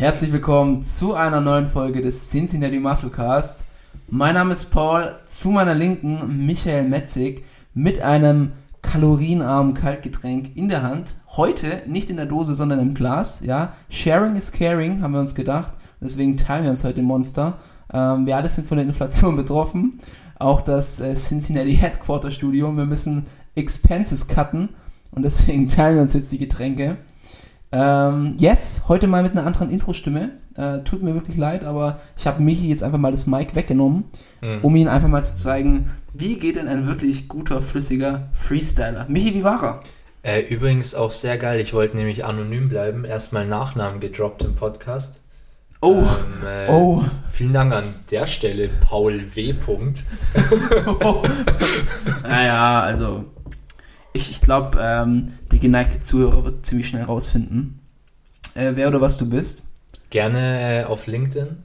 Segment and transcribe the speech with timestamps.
[0.00, 3.66] Herzlich willkommen zu einer neuen Folge des Cincinnati Musclecast.
[4.08, 10.82] Mein Name ist Paul, zu meiner Linken Michael Metzig mit einem kalorienarmen Kaltgetränk in der
[10.82, 11.16] Hand.
[11.36, 13.42] Heute nicht in der Dose, sondern im Glas.
[13.44, 15.74] Ja, Sharing is caring, haben wir uns gedacht.
[16.00, 17.58] Deswegen teilen wir uns heute Monster.
[17.92, 19.98] Ähm, wir alle sind von der Inflation betroffen
[20.38, 22.74] auch das äh, Cincinnati Headquarter Studio.
[22.74, 24.70] Wir müssen Expenses cutten
[25.10, 26.96] und deswegen teilen wir uns jetzt die Getränke.
[27.72, 30.30] Ähm, yes, heute mal mit einer anderen Intro-Stimme.
[30.56, 34.04] Äh, tut mir wirklich leid, aber ich habe Michi jetzt einfach mal das Mic weggenommen,
[34.40, 34.58] mhm.
[34.62, 39.06] um ihn einfach mal zu zeigen, wie geht denn ein wirklich guter, flüssiger Freestyler.
[39.08, 39.80] Michi, wie war er?
[40.22, 41.60] Äh, übrigens auch sehr geil.
[41.60, 43.04] Ich wollte nämlich anonym bleiben.
[43.04, 45.22] Erstmal Nachnamen gedroppt im Podcast.
[45.80, 47.04] Oh, ähm, äh, oh.
[47.30, 49.54] Vielen Dank an der Stelle, Paul W.
[51.02, 51.22] oh.
[52.22, 53.24] naja, also
[54.12, 57.80] ich, ich glaube, ähm, der geneigte Zuhörer wird ziemlich schnell rausfinden,
[58.54, 59.62] äh, wer oder was du bist.
[60.10, 61.56] Gerne äh, auf LinkedIn.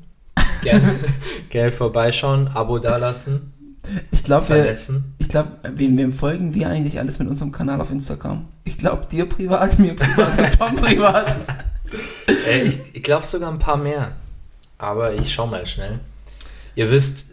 [0.62, 0.96] Gerne,
[1.50, 3.54] gerne vorbeischauen, Abo dalassen.
[4.12, 4.76] Ich glaube,
[5.20, 8.48] ich glaube, wem, wem folgen wir eigentlich alles mit unserem Kanal auf Instagram?
[8.64, 11.38] Ich glaube, dir privat, mir privat und Tom privat.
[12.48, 14.14] äh, ich ich glaube sogar ein paar mehr.
[14.78, 16.00] Aber ich schau mal schnell.
[16.76, 17.28] Ihr wisst,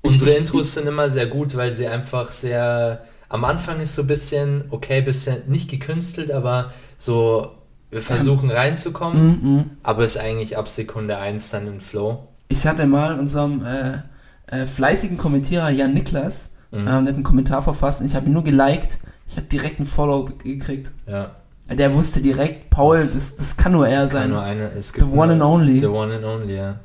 [0.00, 3.04] unsere ich, Intros ich, sind immer sehr gut, weil sie einfach sehr.
[3.32, 7.50] Am Anfang ist so ein bisschen, okay, bisschen nicht gekünstelt, aber so,
[7.90, 9.70] wir versuchen reinzukommen, mm, mm.
[9.82, 12.28] aber ist eigentlich ab Sekunde 1 dann ein Flow.
[12.48, 14.00] Ich hatte mal unserem äh,
[14.48, 16.80] äh, fleißigen Kommentierer Jan Niklas, mhm.
[16.80, 18.98] ähm, der hat einen Kommentar verfasst und ich habe ihn nur geliked.
[19.26, 20.92] Ich habe direkt einen Follow gekriegt.
[21.06, 21.30] Ja.
[21.70, 24.24] Der wusste direkt, Paul, das, das kann nur er sein.
[24.24, 25.80] Kann nur eine, es gibt the one and only.
[25.80, 26.80] The one and only, ja.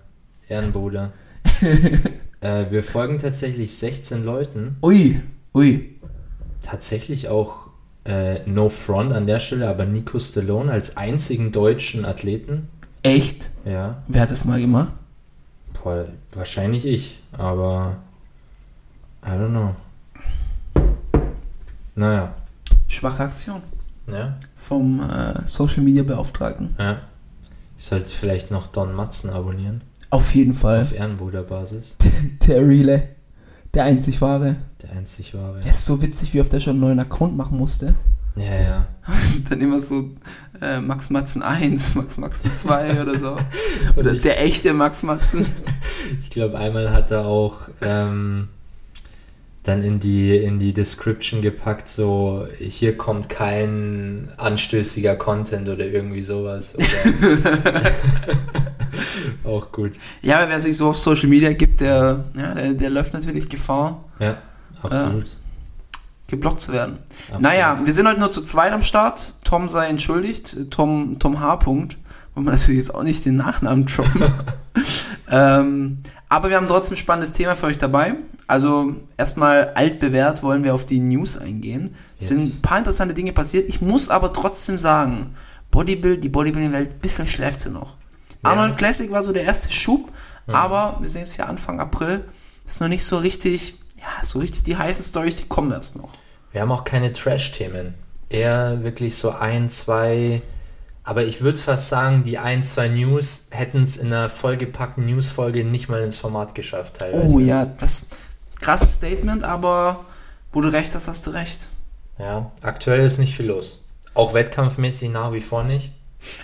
[0.47, 1.11] Ehrenbruder.
[2.39, 4.77] äh, wir folgen tatsächlich 16 Leuten.
[4.81, 5.21] Ui,
[5.53, 5.96] ui.
[6.67, 7.67] Tatsächlich auch
[8.03, 12.67] äh, No Front an der Stelle, aber Nico Stallone als einzigen deutschen Athleten.
[13.03, 13.51] Echt?
[13.63, 14.03] Ja.
[14.09, 14.91] Wer hat das mal gemacht?
[15.81, 17.99] Boah, wahrscheinlich ich, aber
[19.25, 19.75] I don't know.
[21.95, 22.35] Naja.
[22.89, 23.61] Schwache Aktion.
[24.11, 24.37] Ja.
[24.57, 26.75] Vom äh, Social Media Beauftragten.
[26.77, 26.99] Ja.
[27.77, 29.83] Ich sollte vielleicht noch Don Matzen abonnieren.
[30.09, 30.81] Auf jeden Fall.
[30.81, 31.95] Auf Ehrenbruderbasis.
[32.45, 33.07] Der Reale.
[33.73, 34.57] Der einzig wahre.
[34.81, 35.59] Der einzig wahre.
[35.59, 37.95] Der ist so witzig, wie oft er schon einen neuen Account machen musste.
[38.35, 38.87] Ja, ja.
[39.49, 40.11] dann immer so
[40.61, 43.35] äh, Max Matzen 1, Max Matzen 2 oder so.
[43.95, 45.45] Oder ich, der echte Max Matzen.
[46.21, 48.49] ich glaube, einmal hat er auch ähm,
[49.63, 56.21] dann in die, in die Description gepackt, so hier kommt kein anstößiger Content oder irgendwie
[56.21, 56.75] sowas.
[56.75, 57.91] Oder
[59.43, 59.93] auch gut.
[60.21, 63.49] Ja, aber wer sich so auf Social Media gibt, der, ja, der, der läuft natürlich
[63.49, 64.05] Gefahr.
[64.19, 64.37] Ja,
[64.81, 65.25] absolut.
[65.25, 65.29] Äh,
[66.27, 66.97] geblockt zu werden.
[67.21, 67.41] Absolut.
[67.41, 69.35] Naja, wir sind heute nur zu zweit am Start.
[69.43, 70.69] Tom sei entschuldigt.
[70.69, 71.57] Tom, Tom H.
[71.57, 71.97] Punkt.
[72.35, 74.23] Wollen wir natürlich jetzt auch nicht den Nachnamen droppen.
[75.31, 75.97] ähm,
[76.29, 78.15] aber wir haben trotzdem ein spannendes Thema für euch dabei.
[78.45, 81.95] Also erstmal altbewährt wollen wir auf die News eingehen.
[82.19, 82.39] Es yes.
[82.39, 83.69] sind ein paar interessante Dinge passiert.
[83.69, 85.35] Ich muss aber trotzdem sagen,
[85.71, 87.95] Bodybuild, die Bodybuilding-Welt, ein bisschen schläft sie noch.
[88.43, 88.51] Ja.
[88.51, 90.11] Arnold Classic war so der erste Schub,
[90.45, 90.53] mhm.
[90.53, 92.23] aber wir sehen es ja Anfang April,
[92.65, 96.13] ist noch nicht so richtig, ja, so richtig die heißen Stories, die kommen erst noch.
[96.51, 97.93] Wir haben auch keine Trash-Themen.
[98.29, 100.41] Eher wirklich so ein, zwei
[101.07, 105.63] aber ich würde fast sagen, die ein, zwei News hätten es in einer vollgepackten News-Folge
[105.63, 106.97] nicht mal ins Format geschafft.
[106.97, 107.33] Teilweise.
[107.33, 108.07] Oh ja, das
[108.59, 110.03] krasses Statement, aber
[110.51, 111.69] wo du recht hast, hast du recht.
[112.19, 113.85] Ja, aktuell ist nicht viel los.
[114.15, 115.93] Auch wettkampfmäßig nach wie vor nicht.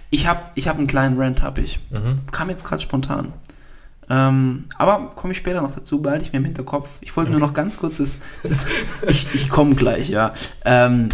[0.09, 1.81] Ich habe ich hab einen kleinen Rant, habe ich.
[1.89, 2.21] Mhm.
[2.31, 3.33] Kam jetzt gerade spontan.
[4.09, 6.97] Ähm, aber komme ich später noch dazu, behalte ich mir im Hinterkopf.
[7.01, 7.39] Ich wollte okay.
[7.39, 8.65] nur noch ganz kurz das, das
[9.07, 10.33] ich, ich komme gleich, ja.
[10.65, 11.09] Ähm,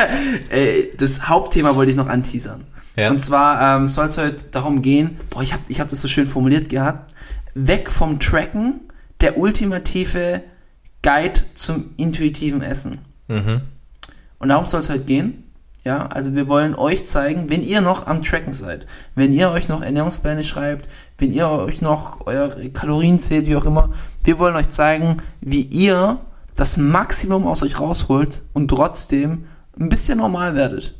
[0.50, 2.64] äh, das Hauptthema wollte ich noch anteasern.
[2.96, 3.10] Ja.
[3.10, 6.08] Und zwar ähm, soll es heute darum gehen, boah, ich habe ich hab das so
[6.08, 7.14] schön formuliert gehabt,
[7.54, 8.80] weg vom Tracken,
[9.20, 10.42] der ultimative
[11.02, 12.98] Guide zum intuitiven Essen.
[13.28, 13.62] Mhm.
[14.38, 15.41] Und darum soll es heute gehen.
[15.84, 18.86] Ja, also wir wollen euch zeigen, wenn ihr noch am Tracken seid,
[19.16, 20.88] wenn ihr euch noch Ernährungspläne schreibt,
[21.18, 23.90] wenn ihr euch noch eure Kalorien zählt, wie auch immer,
[24.22, 26.20] wir wollen euch zeigen, wie ihr
[26.54, 29.46] das Maximum aus euch rausholt und trotzdem
[29.78, 30.94] ein bisschen normal werdet.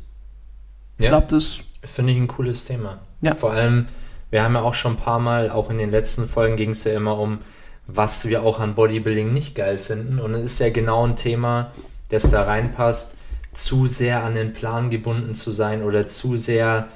[0.97, 1.05] Ja.
[1.05, 2.99] Ich glaube, das Finde ich ein cooles Thema.
[3.21, 3.35] Ja.
[3.35, 3.87] Vor allem,
[4.33, 6.83] Wir haben ja auch schon ein paar Mal, auch in den letzten Folgen ging es
[6.85, 7.37] ja immer um,
[7.85, 10.17] was wir auch an Bodybuilding nicht geil finden.
[10.17, 11.71] Und es ist ja genau ein Thema,
[12.09, 13.15] das da reinpasst,
[13.53, 16.87] zu sehr an den Plan gebunden zu sein oder zu sehr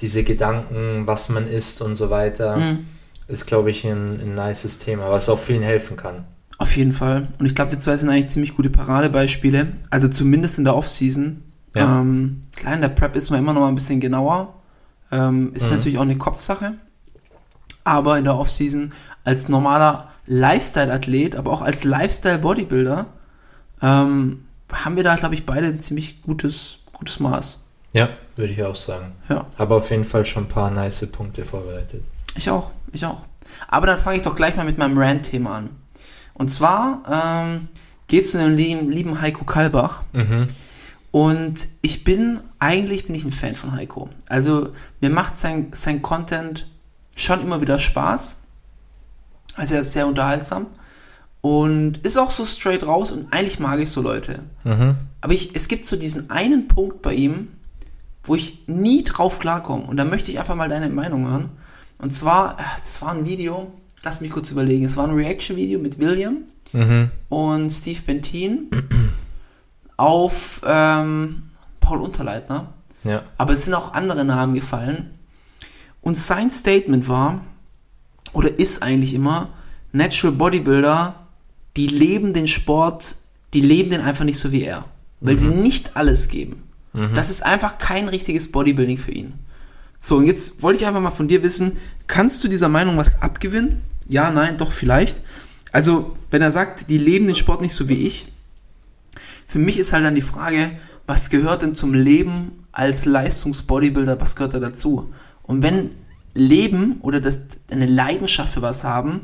[0.00, 2.86] diese Gedanken, was man isst und so weiter, Mhm.
[3.28, 6.24] ist, glaube ich, ein, ein nices Thema, was auch vielen helfen kann.
[6.58, 7.28] Auf jeden Fall.
[7.38, 9.68] Und ich glaube, wir zwei sind eigentlich ziemlich gute Paradebeispiele.
[9.90, 11.42] Also zumindest in der Offseason.
[11.74, 12.00] Ja.
[12.00, 14.54] Ähm, klar, in der Prep ist man immer noch mal ein bisschen genauer.
[15.12, 15.76] Ähm, ist Mhm.
[15.76, 16.74] natürlich auch eine Kopfsache.
[17.84, 18.92] Aber in der Offseason
[19.24, 23.06] als normaler Lifestyle-Athlet, aber auch als Lifestyle-Bodybuilder,
[23.82, 27.62] ähm, haben wir da, glaube ich, beide ein ziemlich gutes, gutes Maß.
[27.92, 29.12] Ja, würde ich auch sagen.
[29.28, 32.02] Ja, Aber auf jeden Fall schon ein paar nice Punkte vorbereitet.
[32.34, 33.24] ich auch, ich auch.
[33.68, 35.70] Aber dann fange ich doch gleich mal mit meinem Rant-Thema an.
[36.34, 37.68] Und zwar ähm,
[38.08, 40.02] geht es zu dem lieben, lieben Heiko Kalbach.
[40.12, 40.48] Mhm.
[41.12, 44.10] Und ich bin, eigentlich bin ich ein Fan von Heiko.
[44.28, 46.68] Also mir macht sein, sein Content
[47.14, 48.42] schon immer wieder Spaß.
[49.54, 50.66] Also er ist sehr unterhaltsam.
[51.46, 54.40] Und ist auch so straight raus und eigentlich mag ich so Leute.
[54.64, 54.96] Mhm.
[55.20, 57.46] Aber ich, es gibt so diesen einen Punkt bei ihm,
[58.24, 59.84] wo ich nie drauf klarkomme.
[59.84, 61.50] Und da möchte ich einfach mal deine Meinung hören.
[61.98, 63.72] Und zwar, äh, das war ein Video,
[64.02, 66.38] lass mich kurz überlegen, es war ein Reaction-Video mit William
[66.72, 67.12] Mhm.
[67.28, 68.68] und Steve Bentin
[69.96, 71.44] auf ähm,
[71.78, 72.72] Paul Unterleitner.
[73.04, 73.22] Ja.
[73.38, 75.10] Aber es sind auch andere Namen gefallen.
[76.02, 77.40] Und sein Statement war,
[78.32, 79.50] oder ist eigentlich immer,
[79.92, 81.25] Natural Bodybuilder,
[81.76, 83.16] die leben den Sport,
[83.54, 84.86] die leben den einfach nicht so wie er.
[85.20, 86.62] Weil sie nicht alles geben.
[87.14, 89.34] Das ist einfach kein richtiges Bodybuilding für ihn.
[89.98, 91.76] So, und jetzt wollte ich einfach mal von dir wissen,
[92.06, 93.82] kannst du dieser Meinung was abgewinnen?
[94.08, 95.20] Ja, nein, doch vielleicht.
[95.72, 98.28] Also, wenn er sagt, die leben den Sport nicht so wie ich,
[99.46, 100.72] für mich ist halt dann die Frage,
[101.06, 105.12] was gehört denn zum Leben als Leistungsbodybuilder, was gehört da dazu?
[105.42, 105.90] Und wenn
[106.34, 107.40] Leben oder das,
[107.70, 109.22] eine Leidenschaft für was haben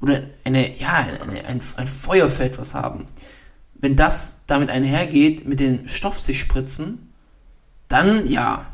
[0.00, 3.06] oder eine, ja, eine, ein, ein Feuer für etwas haben,
[3.74, 7.12] wenn das damit einhergeht, mit den Stoff sich spritzen,
[7.88, 8.66] dann ja.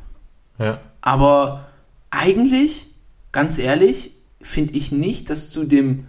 [0.58, 0.80] Ja.
[1.00, 1.68] Aber
[2.10, 2.86] eigentlich,
[3.32, 6.06] ganz ehrlich, finde ich nicht, dass zu dem,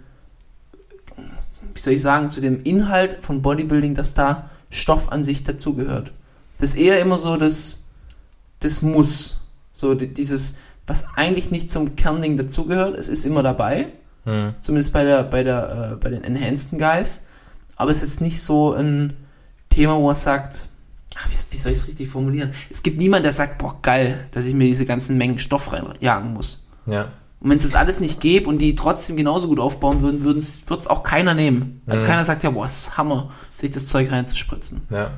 [1.74, 6.12] wie soll ich sagen, zu dem Inhalt von Bodybuilding, dass da Stoff an sich dazugehört.
[6.58, 7.88] Das ist eher immer so das,
[8.60, 9.40] das Muss.
[9.72, 10.56] So di- dieses,
[10.86, 13.88] was eigentlich nicht zum Kernding dazugehört, es ist immer dabei.
[14.24, 14.54] Mhm.
[14.60, 17.26] Zumindest bei, der, bei, der, äh, bei den Enhanced Guys.
[17.76, 19.14] Aber es ist jetzt nicht so ein
[19.70, 20.66] Thema, wo er sagt,
[21.16, 22.52] ach, wie, wie soll ich es richtig formulieren?
[22.70, 26.32] Es gibt niemanden, der sagt, boah, geil, dass ich mir diese ganzen Mengen Stoff reinjagen
[26.32, 26.66] muss.
[26.86, 27.08] Ja.
[27.40, 30.38] Und wenn es das alles nicht gäbe und die trotzdem genauso gut aufbauen würden, würde
[30.38, 31.82] es auch keiner nehmen.
[31.86, 32.06] Als Mhm.
[32.06, 34.82] keiner sagt, ja, boah, es ist Hammer, sich das Zeug reinzuspritzen.
[34.90, 35.10] Ja.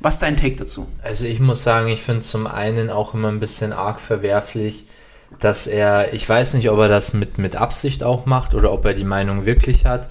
[0.00, 0.86] Was ist dein Take dazu?
[1.02, 4.86] Also ich muss sagen, ich finde zum einen auch immer ein bisschen arg verwerflich,
[5.38, 8.84] dass er, ich weiß nicht, ob er das mit, mit Absicht auch macht oder ob
[8.84, 10.08] er die Meinung wirklich hat,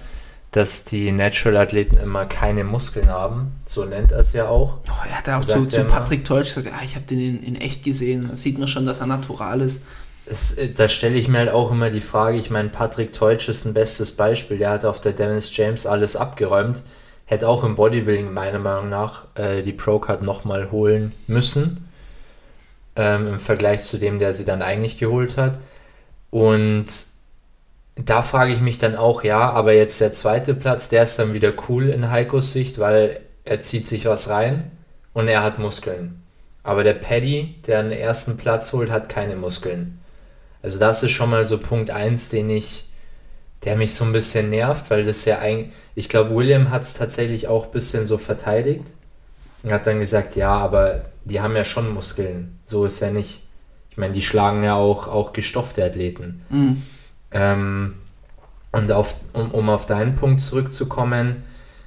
[0.52, 3.52] dass die Natural-Athleten immer keine Muskeln haben.
[3.66, 4.78] So nennt er es ja auch.
[4.90, 5.84] Oh, er hat ja auch zu, zu.
[5.84, 8.28] Patrick Teutsch gesagt, ja, ich habe den in, in echt gesehen.
[8.30, 9.84] Da sieht man schon, dass er natural ist.
[10.26, 13.50] Es, äh, da stelle ich mir halt auch immer die Frage, ich meine, Patrick Teutsch
[13.50, 14.58] ist ein bestes Beispiel.
[14.58, 16.82] Der hat auf der Dennis James alles abgeräumt.
[17.26, 21.87] Hätte auch im Bodybuilding meiner Meinung nach äh, die Pro-Card nochmal holen müssen.
[22.98, 25.60] Ähm, Im Vergleich zu dem, der sie dann eigentlich geholt hat.
[26.32, 26.86] Und
[27.96, 31.34] da frage ich mich dann auch, ja, aber jetzt der zweite Platz, der ist dann
[31.34, 34.72] wieder cool in Heikos Sicht, weil er zieht sich was rein
[35.14, 36.24] und er hat Muskeln.
[36.64, 40.00] Aber der Paddy, der den ersten Platz holt, hat keine Muskeln.
[40.62, 42.90] Also das ist schon mal so Punkt 1, den ich,
[43.64, 46.94] der mich so ein bisschen nervt, weil das ja eigentlich, ich glaube, William hat es
[46.94, 48.86] tatsächlich auch ein bisschen so verteidigt
[49.64, 52.60] und hat dann gesagt, ja, aber die haben ja schon Muskeln.
[52.66, 53.42] So ist ja nicht.
[53.90, 56.42] Ich meine, die schlagen ja auch, auch gestoffte Athleten.
[56.50, 56.82] Mhm.
[57.32, 57.96] Ähm,
[58.72, 61.44] und auf, um, um auf deinen Punkt zurückzukommen,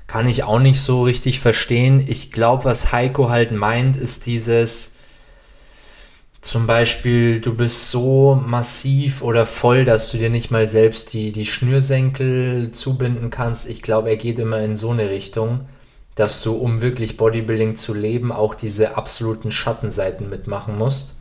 [0.06, 2.04] kann ich auch nicht so richtig verstehen.
[2.06, 4.96] Ich glaube, was Heiko halt meint, ist dieses,
[6.40, 11.32] zum Beispiel, du bist so massiv oder voll, dass du dir nicht mal selbst die,
[11.32, 13.68] die Schnürsenkel zubinden kannst.
[13.68, 15.68] Ich glaube, er geht immer in so eine Richtung,
[16.20, 21.14] dass du, um wirklich Bodybuilding zu leben, auch diese absoluten Schattenseiten mitmachen musst.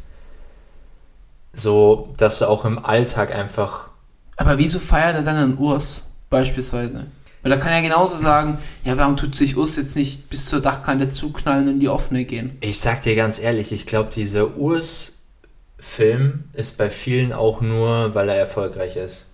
[1.54, 3.92] So, dass du auch im Alltag einfach
[4.36, 7.06] Aber wieso feiert er dann einen Urs beispielsweise?
[7.44, 10.60] Weil er kann ja genauso sagen, ja, warum tut sich Urs jetzt nicht bis zur
[10.60, 12.58] Dachkante zuknallen und in die offene gehen?
[12.60, 18.28] Ich sag dir ganz ehrlich, ich glaube, dieser Urs-Film ist bei vielen auch nur, weil
[18.28, 19.28] er erfolgreich ist.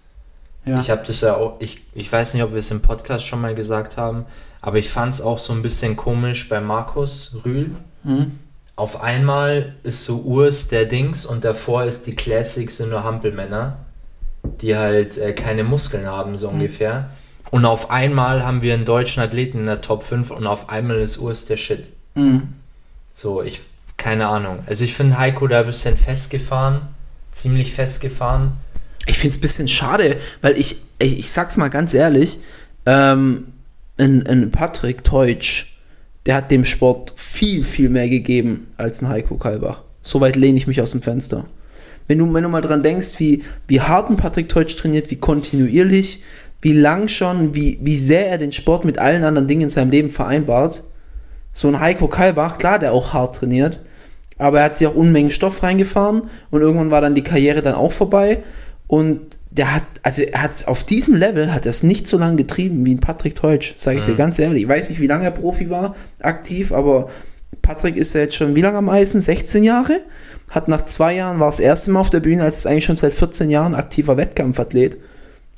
[0.63, 0.79] Ja.
[0.79, 3.41] Ich habe das ja auch, ich, ich weiß nicht, ob wir es im Podcast schon
[3.41, 4.25] mal gesagt haben,
[4.61, 7.71] aber ich fand es auch so ein bisschen komisch bei Markus Rühl.
[8.03, 8.39] Hm?
[8.75, 13.77] Auf einmal ist so Urs der Dings und davor ist die Classic sind nur Hampelmänner.
[14.61, 17.09] die halt äh, keine Muskeln haben, so ungefähr.
[17.51, 20.97] Und auf einmal haben wir einen deutschen Athleten in der Top 5 und auf einmal
[20.97, 21.89] ist Urs der Shit.
[23.13, 23.61] So, ich,
[23.97, 24.59] keine Ahnung.
[24.67, 26.81] Also ich finde Heiko da ein bisschen festgefahren,
[27.31, 28.51] ziemlich festgefahren.
[29.07, 32.39] Ich finde es ein bisschen schade, weil ich, ich, ich sag's mal ganz ehrlich,
[32.85, 33.53] ähm,
[33.97, 35.65] ein, ein Patrick Teutsch,
[36.25, 39.83] der hat dem Sport viel, viel mehr gegeben als ein Heiko Kalbach.
[40.01, 41.45] Soweit lehne ich mich aus dem Fenster.
[42.07, 45.15] Wenn du, wenn du mal dran denkst, wie, wie hart ein Patrick Teutsch trainiert, wie
[45.15, 46.21] kontinuierlich,
[46.61, 49.91] wie lang schon, wie, wie sehr er den Sport mit allen anderen Dingen in seinem
[49.91, 50.83] Leben vereinbart.
[51.51, 53.81] So ein Heiko Kalbach, klar, der auch hart trainiert,
[54.37, 57.75] aber er hat sich auch Unmengen Stoff reingefahren und irgendwann war dann die Karriere dann
[57.75, 58.43] auch vorbei
[58.87, 62.35] und der hat, also er hat auf diesem Level hat er es nicht so lange
[62.35, 64.63] getrieben wie ein Patrick Teutsch, sage ich dir ganz ehrlich.
[64.63, 67.09] Ich weiß nicht, wie lange er Profi war, aktiv, aber
[67.61, 69.21] Patrick ist ja jetzt schon wie lange am Eisen?
[69.21, 70.01] 16 Jahre?
[70.49, 72.97] Hat nach zwei Jahren, war das erste Mal auf der Bühne, als ist eigentlich schon
[72.97, 74.99] seit 14 Jahren aktiver Wettkampfathlet.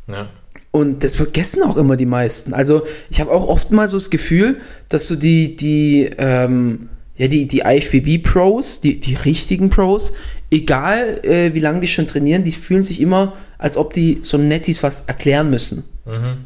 [0.08, 0.30] Ja.
[0.72, 2.54] Und das vergessen auch immer die meisten.
[2.54, 7.28] Also ich habe auch oft mal so das Gefühl, dass so die, die, ähm, ja,
[7.28, 10.14] die, die IFBB-Pros, die, die richtigen Pros,
[10.52, 14.38] egal äh, wie lange die schon trainieren, die fühlen sich immer, als ob die so
[14.38, 15.84] Nettis was erklären müssen.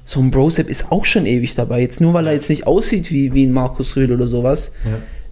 [0.06, 1.82] So ein Brosep ist auch schon ewig dabei.
[1.82, 4.74] Jetzt nur weil er jetzt nicht aussieht wie, wie ein Markus Rühl oder sowas,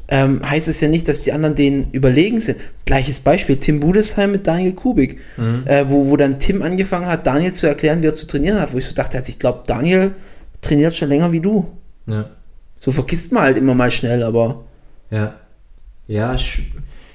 [0.07, 2.57] ähm, heißt es ja nicht, dass die anderen denen überlegen sind.
[2.85, 5.19] Gleiches Beispiel, Tim Budesheim mit Daniel Kubik,
[5.65, 8.73] äh, wo, wo dann Tim angefangen hat, Daniel zu erklären, wie er zu trainieren hat,
[8.73, 10.11] wo ich so dachte, also ich glaube, Daniel
[10.61, 11.67] trainiert schon länger wie du.
[12.07, 12.29] Ja.
[12.79, 14.63] So vergisst man halt immer mal schnell, aber
[15.11, 15.35] Ja.
[16.07, 16.35] Ja,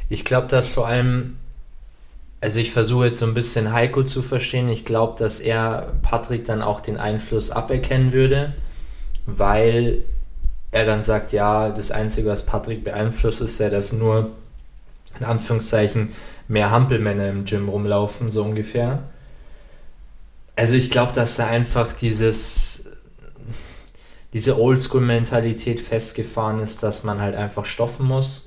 [0.08, 1.36] ich glaube, dass vor allem,
[2.44, 4.68] also ich versuche jetzt so ein bisschen Heiko zu verstehen.
[4.68, 8.52] Ich glaube, dass er Patrick dann auch den Einfluss aberkennen würde,
[9.24, 10.04] weil
[10.70, 14.32] er dann sagt, ja, das Einzige, was Patrick beeinflusst, ist ja, dass nur
[15.18, 16.10] in Anführungszeichen
[16.46, 19.04] mehr Hampelmänner im Gym rumlaufen, so ungefähr.
[20.54, 22.84] Also ich glaube, dass da einfach dieses
[24.34, 28.46] diese Oldschool-Mentalität festgefahren ist, dass man halt einfach stoffen muss.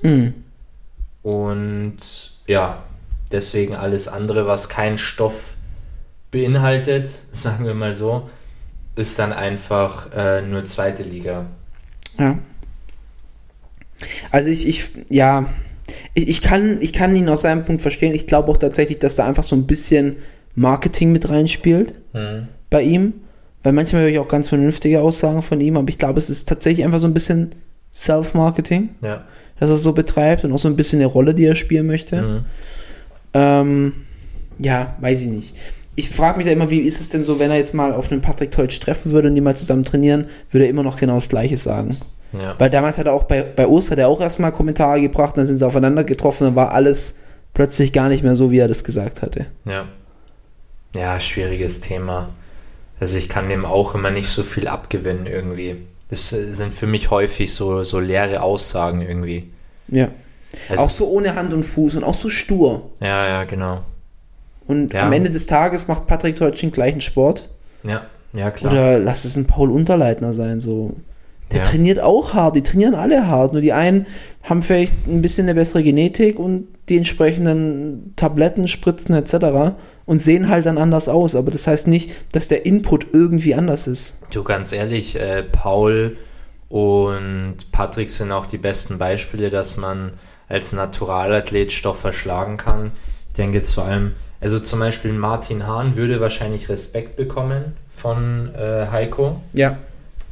[1.23, 1.97] Und
[2.45, 2.83] ja,
[3.31, 5.55] deswegen alles andere, was kein Stoff
[6.31, 8.29] beinhaltet, sagen wir mal so,
[8.95, 11.47] ist dann einfach äh, nur zweite Liga.
[12.17, 12.37] Ja.
[14.31, 15.45] Also ich, ich, ja,
[16.13, 18.13] ich, ich, kann, ich kann ihn aus seinem Punkt verstehen.
[18.13, 20.17] Ich glaube auch tatsächlich, dass da einfach so ein bisschen
[20.55, 21.97] Marketing mit reinspielt
[22.69, 23.13] bei ihm.
[23.63, 26.47] Weil manchmal höre ich auch ganz vernünftige Aussagen von ihm, aber ich glaube, es ist
[26.47, 27.49] tatsächlich einfach so ein bisschen
[27.93, 29.25] Self-Marketing, Ja.
[29.59, 32.45] das er so betreibt und auch so ein bisschen eine Rolle, die er spielen möchte.
[33.37, 33.93] Ähm,
[34.57, 35.55] ja, weiß ich nicht.
[35.95, 38.11] Ich frage mich da immer, wie ist es denn so, wenn er jetzt mal auf
[38.11, 41.15] einen Patrick Teutsch treffen würde und die mal zusammen trainieren, würde er immer noch genau
[41.15, 41.97] das Gleiche sagen.
[42.33, 42.55] Ja.
[42.57, 45.45] Weil damals hat er auch bei, bei Urs hat er auch erstmal Kommentare gebracht, dann
[45.45, 47.19] sind sie aufeinander getroffen, dann war alles
[47.53, 49.45] plötzlich gar nicht mehr so, wie er das gesagt hatte.
[49.65, 49.87] Ja.
[50.95, 52.29] Ja, schwieriges Thema.
[52.99, 55.75] Also ich kann dem auch immer nicht so viel abgewinnen irgendwie.
[56.09, 59.49] Das äh, sind für mich häufig so, so leere Aussagen irgendwie.
[59.89, 60.09] Ja.
[60.69, 62.89] Es auch so ohne Hand und Fuß und auch so stur.
[62.99, 63.81] Ja, ja, genau.
[64.67, 65.05] Und Ja.
[65.05, 67.47] am Ende des Tages macht Patrick Teutsch den gleichen Sport.
[67.83, 68.01] Ja,
[68.33, 68.71] ja, klar.
[68.71, 70.95] Oder lass es ein Paul Unterleitner sein, so.
[71.51, 71.63] Der Ja.
[71.65, 73.53] trainiert auch hart, die trainieren alle hart.
[73.53, 74.05] Nur die einen
[74.43, 79.75] haben vielleicht ein bisschen eine bessere Genetik und die entsprechenden Tabletten, Spritzen etc.
[80.05, 81.35] und sehen halt dann anders aus.
[81.35, 84.23] Aber das heißt nicht, dass der Input irgendwie anders ist.
[84.33, 86.17] Du, ganz ehrlich, äh, Paul
[86.69, 90.11] und Patrick sind auch die besten Beispiele, dass man
[90.47, 92.91] als Naturalathlet Stoff verschlagen kann.
[93.29, 98.53] Ich denke jetzt vor allem, also zum Beispiel Martin Hahn würde wahrscheinlich Respekt bekommen von
[98.55, 99.77] äh, Heiko, Ja.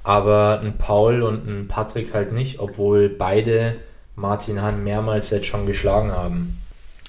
[0.04, 3.76] aber ein Paul und ein Patrick halt nicht, obwohl beide
[4.16, 6.62] Martin Hahn mehrmals jetzt schon geschlagen haben.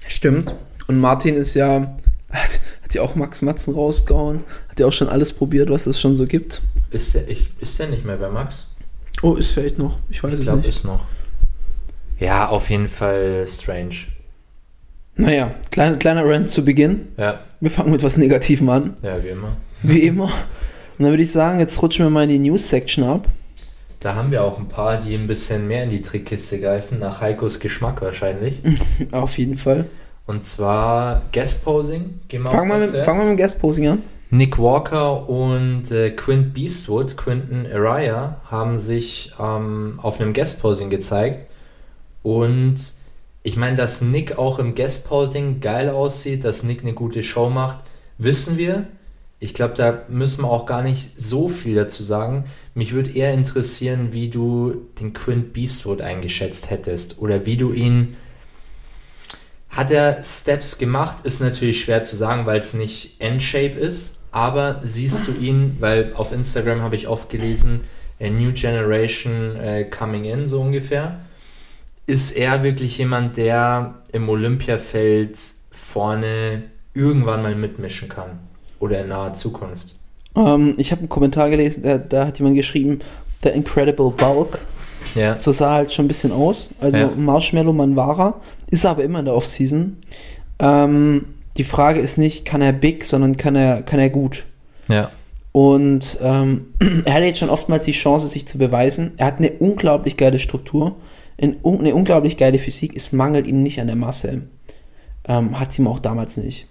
[0.09, 0.57] Stimmt.
[0.89, 1.95] Und Martin ist ja,
[2.31, 4.45] hat, hat ja auch Max Matzen rausgehauen.
[4.69, 6.63] Hat ja auch schon alles probiert, was es schon so gibt.
[6.91, 8.67] Ist der, ich, ist der nicht mehr bei Max?
[9.23, 9.99] Oh, ist vielleicht noch.
[10.09, 10.69] Ich weiß Ich es glaube, nicht.
[10.69, 11.05] ist noch.
[12.19, 13.95] Ja, auf jeden Fall strange.
[15.17, 17.09] Naja, kleiner, kleiner Rant zu Beginn.
[17.17, 18.95] Ja, Wir fangen mit was Negativem an.
[19.03, 19.57] ja, wie immer.
[19.83, 20.25] Wie immer.
[20.25, 23.29] Und dann würde ich sagen, jetzt rutschen wir mal in die News-Section ab.
[24.01, 27.21] Da haben wir auch ein paar, die ein bisschen mehr in die Trickkiste greifen, nach
[27.21, 28.61] Heikos Geschmack wahrscheinlich.
[29.13, 29.87] Auf jeden Fall.
[30.27, 32.21] Und zwar Guest Posing.
[32.29, 34.03] Gehen wir Fangen wir mit, wir mit dem Guest-Posing an.
[34.31, 40.91] Nick Walker und äh, Quint Beastwood, Quinton Araya, haben sich ähm, auf einem Guest Posing
[40.91, 41.47] gezeigt.
[42.27, 42.93] Und
[43.45, 47.51] ich meine, dass Nick auch im Guest Posing geil aussieht, dass Nick eine gute Show
[47.51, 47.85] macht,
[48.19, 48.89] wissen wir.
[49.39, 52.43] Ich glaube, da müssen wir auch gar nicht so viel dazu sagen.
[52.75, 58.17] Mich würde eher interessieren, wie du den Quint Beastwood eingeschätzt hättest oder wie du ihn
[59.69, 61.25] Hat er Steps gemacht?
[61.25, 64.19] Ist natürlich schwer zu sagen, weil es nicht Endshape ist.
[64.33, 67.83] Aber siehst du ihn, weil auf Instagram habe ich oft gelesen,
[68.21, 71.21] a New Generation äh, coming in, so ungefähr.
[72.07, 75.39] Ist er wirklich jemand, der im Olympiafeld
[75.71, 76.63] vorne
[76.95, 78.39] irgendwann mal mitmischen kann?
[78.79, 79.95] Oder in naher Zukunft?
[80.37, 83.01] Ähm, ich habe einen Kommentar gelesen, da, da hat jemand geschrieben,
[83.43, 84.59] The Incredible Bulk.
[85.15, 85.37] Ja.
[85.37, 86.71] So sah halt schon ein bisschen aus.
[86.81, 87.11] Also Ja.
[87.17, 88.41] Marshmallow Man war er.
[88.71, 89.97] Ist er aber immer in der Offseason.
[90.59, 91.25] Ähm,
[91.57, 94.45] die Frage ist nicht, kann er big, sondern kann er, kann er gut.
[94.89, 95.11] Ja.
[95.53, 96.67] Und ähm,
[97.05, 99.13] er hatte jetzt schon oftmals die Chance, sich zu beweisen.
[99.17, 100.97] Er hat eine unglaublich geile Struktur,
[101.39, 102.97] eine unglaublich geile Physik.
[102.97, 104.43] Es mangelt ihm nicht an der Masse.
[105.29, 106.67] Ähm, hat ihm auch damals nicht.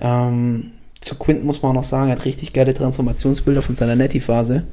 [0.00, 3.96] Ähm, zu Quinton muss man auch noch sagen, er hat richtig geile Transformationsbilder von seiner
[3.96, 4.66] Netty-Phase.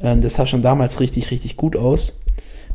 [0.00, 2.20] Ähm, das sah schon damals richtig, richtig gut aus.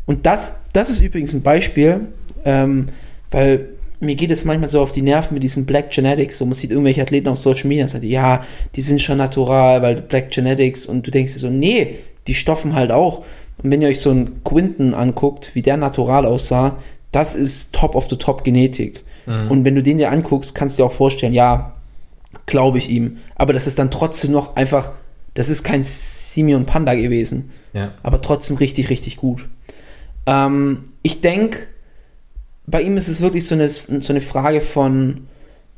[0.05, 2.07] Und das, das ist übrigens ein Beispiel,
[2.45, 2.87] ähm,
[3.31, 6.37] weil mir geht es manchmal so auf die Nerven mit diesen Black Genetics.
[6.37, 8.43] So, man sieht irgendwelche Athleten auf Social Media und sagt, ja,
[8.75, 10.85] die sind schon natural, weil Black Genetics.
[10.85, 13.23] Und du denkst dir so, nee, die stoffen halt auch.
[13.61, 16.77] Und wenn ihr euch so einen Quinton anguckt, wie der natural aussah,
[17.11, 19.03] das ist Top of the Top Genetik.
[19.47, 21.75] Und wenn du den dir anguckst, kannst du dir auch vorstellen, ja,
[22.47, 23.17] glaube ich ihm.
[23.35, 24.97] Aber das ist dann trotzdem noch einfach,
[25.35, 27.51] das ist kein Simeon Panda gewesen.
[27.73, 27.93] Ja.
[28.01, 29.47] Aber trotzdem richtig, richtig gut.
[30.25, 31.59] Ähm, ich denke,
[32.65, 35.27] bei ihm ist es wirklich so eine, so eine Frage von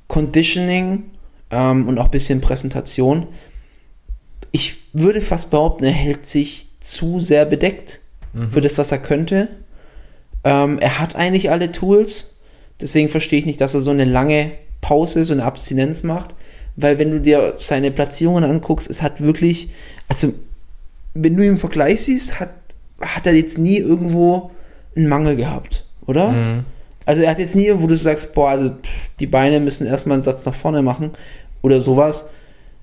[0.07, 1.05] Conditioning
[1.49, 3.27] ähm, und auch ein bisschen Präsentation.
[4.53, 7.99] Ich würde fast behaupten, er hält sich zu sehr bedeckt
[8.49, 9.47] für das, was er könnte.
[10.43, 12.35] Ähm, er hat eigentlich alle Tools.
[12.79, 16.33] Deswegen verstehe ich nicht, dass er so eine lange Pause, so eine Abstinenz macht.
[16.75, 19.69] Weil wenn du dir seine Platzierungen anguckst, es hat wirklich,
[20.07, 20.33] also
[21.13, 22.51] wenn du ihn im Vergleich siehst, hat,
[23.01, 24.51] hat er jetzt nie irgendwo
[24.95, 26.29] einen Mangel gehabt, oder?
[27.05, 30.15] Also er hat jetzt nie, wo du sagst, boah, also pff, die Beine müssen erstmal
[30.15, 31.11] einen Satz nach vorne machen
[31.61, 32.29] oder sowas.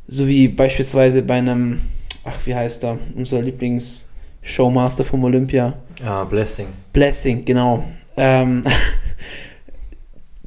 [0.06, 1.80] So wie beispielsweise bei einem,
[2.24, 5.74] ach, wie heißt er, unser Lieblings-Showmaster vom Olympia.
[6.04, 6.66] Ah, Blessing.
[6.92, 7.84] Blessing, genau.
[8.16, 8.64] Ähm,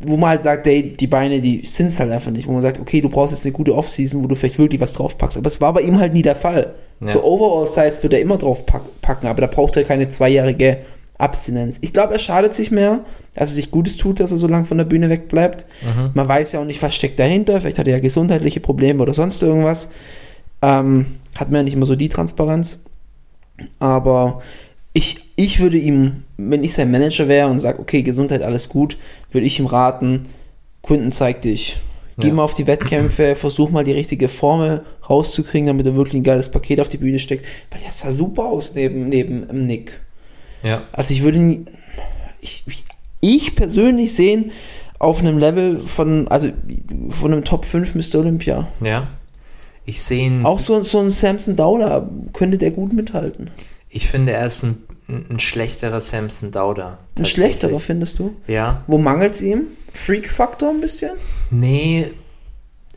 [0.04, 2.48] wo man halt sagt, ey, die Beine, die sind es halt einfach nicht.
[2.48, 4.94] Wo man sagt, okay, du brauchst jetzt eine gute Offseason, wo du vielleicht wirklich was
[4.94, 5.38] draufpackst.
[5.38, 6.74] Aber es war bei ihm halt nie der Fall.
[7.02, 7.08] Ja.
[7.08, 10.80] So Overall-Size wird er immer drauf pack- packen, aber da braucht er keine zweijährige
[11.18, 11.78] Abstinenz.
[11.82, 13.02] Ich glaube, er schadet sich mehr,
[13.36, 15.66] dass er sich Gutes tut, dass er so lange von der Bühne wegbleibt.
[16.16, 17.62] Man weiß ja auch nicht, was steckt dahinter.
[17.62, 19.90] Vielleicht hat er ja gesundheitliche Probleme oder sonst irgendwas.
[20.62, 22.84] Ähm, hat man ja nicht immer so die Transparenz.
[23.80, 24.42] Aber
[24.94, 28.98] ich, ich würde ihm, wenn ich sein Manager wäre und sage, okay, Gesundheit, alles gut,
[29.32, 30.26] würde ich ihm raten,
[30.84, 31.78] Quinton, zeig dich.
[32.18, 32.34] Geh Ja.
[32.34, 36.50] mal auf die Wettkämpfe, versuch mal die richtige Formel rauszukriegen, damit er wirklich ein geiles
[36.50, 37.48] Paket auf die Bühne steckt.
[37.72, 40.02] Weil der sah super aus neben, neben ähm, Nick.
[40.64, 40.84] Ja.
[40.92, 41.68] Also ich würde ihn,
[42.42, 42.64] ich-
[43.22, 44.52] ich persönlich sehen
[45.00, 46.50] auf einem Level von, also
[47.08, 48.20] von einem Top 5 Mr.
[48.20, 48.68] Olympia.
[48.84, 49.08] Ja.
[49.86, 50.46] Ich sehe ihn.
[50.46, 53.50] Auch so, so ein Samson Dowler könnte der gut mithalten.
[53.90, 57.00] Ich finde, er ist ein, ein schlechterer Samson Dauder.
[57.18, 58.34] Ein schlechterer, findest du?
[58.48, 58.84] Ja.
[58.88, 59.68] Wo mangelt es ihm?
[59.94, 61.12] Freak-Faktor ein bisschen?
[61.50, 62.12] Nee,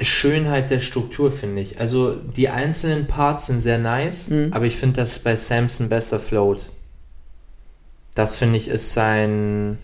[0.00, 1.80] Schönheit der Struktur finde ich.
[1.80, 6.66] Also die einzelnen Parts sind sehr nice, aber ich finde, dass bei Samson besser float.
[8.14, 9.78] Das finde ich ist sein.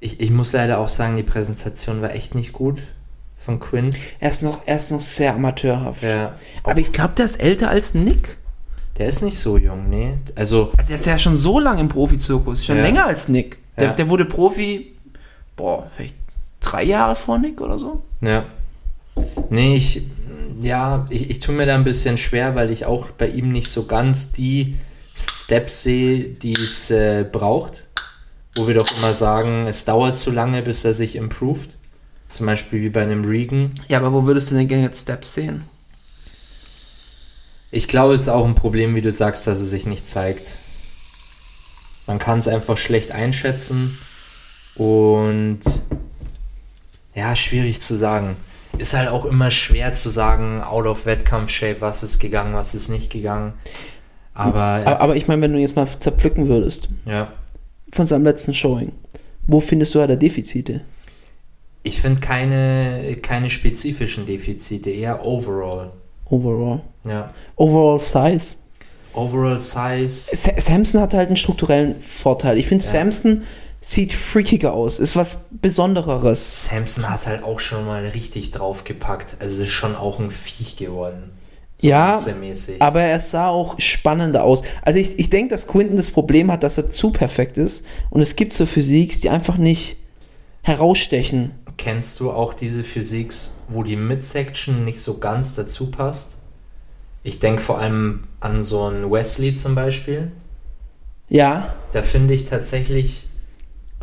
[0.00, 2.82] Ich, ich muss leider auch sagen, die Präsentation war echt nicht gut
[3.38, 3.90] von Quinn.
[4.20, 6.02] Er ist noch, er ist noch sehr amateurhaft.
[6.02, 6.34] Ja.
[6.64, 8.36] Aber ich glaube, der ist älter als Nick.
[8.98, 10.14] Der ist nicht so jung, nee.
[10.34, 12.82] Also, Also er ist ja schon so lange im Profizirkus, schon Ja.
[12.82, 13.58] länger als Nick.
[13.78, 13.92] Der, Ja.
[13.94, 14.96] der wurde Profi,
[15.56, 16.16] boah, vielleicht
[16.60, 18.02] drei Jahre vor Nick oder so.
[18.20, 18.44] ja.
[19.50, 20.02] Nee, ich,
[20.60, 23.68] ja, ich, ich tue mir da ein bisschen schwer, weil ich auch bei ihm nicht
[23.68, 24.76] so ganz die
[25.16, 27.84] Steps sehe, die es äh, braucht.
[28.56, 31.76] Wo wir doch immer sagen, es dauert zu lange, bis er sich improved.
[32.30, 33.72] Zum Beispiel wie bei einem Regan.
[33.88, 35.64] Ja, aber wo würdest du denn gerne jetzt Steps sehen?
[37.70, 40.56] Ich glaube, es ist auch ein Problem, wie du sagst, dass er sich nicht zeigt.
[42.06, 43.98] Man kann es einfach schlecht einschätzen
[44.74, 45.60] und
[47.14, 48.36] ja, schwierig zu sagen.
[48.78, 52.88] Ist halt auch immer schwer zu sagen, out of Wettkampf-Shape, was ist gegangen, was ist
[52.88, 53.52] nicht gegangen.
[54.32, 57.32] Aber Aber, aber ich meine, wenn du jetzt mal zerpflücken würdest ja,
[57.92, 58.92] von seinem letzten Showing,
[59.46, 60.84] wo findest du, er Defizite?
[61.88, 65.90] Ich finde keine, keine spezifischen Defizite, eher overall.
[66.26, 66.80] Overall.
[67.04, 67.32] Ja.
[67.56, 68.56] Overall Size.
[69.14, 70.08] Overall Size.
[70.36, 72.58] Sa- Samson hat halt einen strukturellen Vorteil.
[72.58, 73.42] Ich finde, Samson
[73.80, 74.98] sieht freakiger aus.
[74.98, 76.66] Ist was Besondereres.
[76.66, 79.36] Samson hat halt auch schon mal richtig draufgepackt.
[79.40, 81.30] Also ist schon auch ein Viech geworden.
[81.80, 82.82] Ja, Massemäßig.
[82.82, 84.62] aber er sah auch spannender aus.
[84.82, 87.84] Also ich, ich denke, dass Quinton das Problem hat, dass er zu perfekt ist.
[88.10, 89.96] Und es gibt so Physiks, die einfach nicht.
[90.62, 91.52] herausstechen.
[91.78, 96.36] Kennst du auch diese Physiks, wo die Midsection nicht so ganz dazu passt?
[97.22, 100.30] Ich denke vor allem an so einen Wesley zum Beispiel.
[101.28, 103.26] Ja, Da finde ich tatsächlich,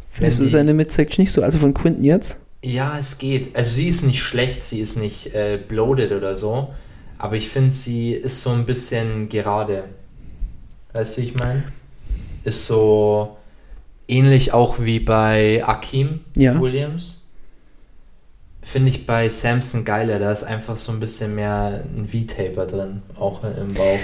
[0.08, 2.38] findest du die- seine Midsection nicht so, also von Quinton jetzt?
[2.64, 3.56] ja, es geht.
[3.56, 6.74] Also sie ist nicht schlecht, sie ist nicht äh, bloated oder so,
[7.20, 9.84] aber ich finde, sie ist so ein bisschen gerade.
[10.94, 11.64] Weißt du, wie ich meine?
[12.44, 13.38] Ist so
[14.08, 16.60] ähnlich auch wie bei Akim Ja.
[16.60, 17.22] Williams.
[18.68, 23.04] Finde ich bei Samson geiler, da ist einfach so ein bisschen mehr ein V-Taper drin,
[23.16, 24.00] auch im Bauch.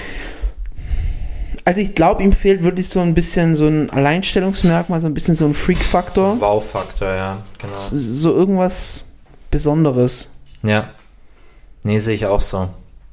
[1.64, 5.34] Also ich glaube, ihm fehlt wirklich so ein bisschen so ein Alleinstellungsmerkmal, so ein bisschen
[5.34, 6.40] so ein Freak-Faktor.
[6.40, 7.74] Wow-Faktor, ja, genau.
[7.76, 9.06] So irgendwas
[9.50, 10.30] Besonderes.
[10.62, 10.90] Ja.
[11.82, 12.68] Nee, sehe ich auch so.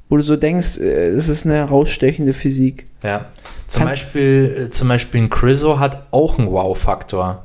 [0.08, 2.86] Wo du so denkst, äh, das ist eine herausstechende Physik.
[3.02, 3.26] Ja.
[3.66, 7.44] Zum Kann- Beispiel, äh, zum Beispiel ein Chriso hat auch einen Wow-Faktor.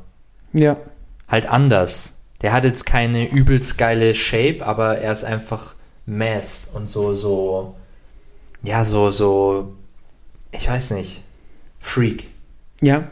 [0.54, 0.78] Ja.
[1.28, 2.15] Halt anders.
[2.42, 7.76] Der hat jetzt keine übelst geile Shape, aber er ist einfach Mass und so, so,
[8.64, 9.74] ja, so, so,
[10.52, 11.24] ich weiß nicht,
[11.80, 12.26] Freak.
[12.82, 13.08] Ja.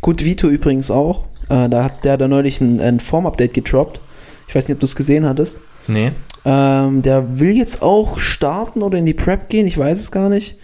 [0.00, 1.24] Gut, Vito übrigens auch.
[1.48, 4.00] Äh, da hat der da neulich ein, ein Form-Update gedroppt.
[4.48, 5.60] Ich weiß nicht, ob du es gesehen hattest.
[5.88, 6.12] Nee.
[6.44, 10.28] Ähm, der will jetzt auch starten oder in die Prep gehen, ich weiß es gar
[10.28, 10.56] nicht.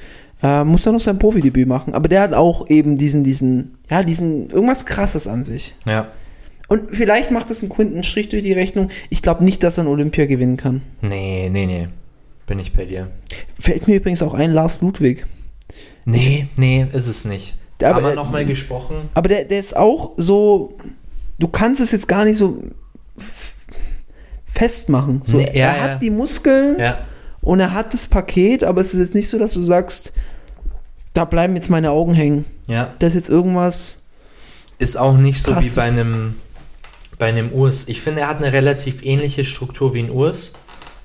[0.43, 1.95] Äh, muss dann noch sein Profidebüt machen.
[1.95, 5.75] Aber der hat auch eben diesen, diesen, ja, diesen, irgendwas krasses an sich.
[5.87, 6.09] Ja.
[6.73, 8.89] Und vielleicht macht es einen Quinten einen Strich durch die Rechnung.
[9.11, 10.81] Ich glaube nicht, dass er ein Olympia gewinnen kann.
[11.03, 11.89] Nee, nee, nee.
[12.47, 13.11] Bin ich bei dir.
[13.59, 15.27] Fällt mir übrigens auch ein, Lars Ludwig.
[16.07, 17.57] Nee, nee, ist es nicht.
[17.83, 19.11] Aber, Haben wir nochmal gesprochen?
[19.13, 20.73] Aber der, der ist auch so,
[21.39, 22.63] du kannst es jetzt gar nicht so
[24.47, 25.21] festmachen.
[25.27, 25.83] So, Nee, ja, er ja.
[25.83, 27.01] hat die Muskeln Ja.
[27.43, 30.15] und er hat das Paket, aber es ist jetzt nicht so, dass du sagst,
[31.13, 32.47] da bleiben jetzt meine Augen hängen.
[32.67, 32.95] Ja.
[32.99, 33.99] Das ist jetzt irgendwas.
[34.79, 35.75] Ist auch nicht so wie Krasses.
[35.77, 36.35] bei einem,
[37.23, 37.87] bei einem Urs.
[37.87, 40.55] Ich finde, er hat eine relativ ähnliche Struktur wie ein Urs,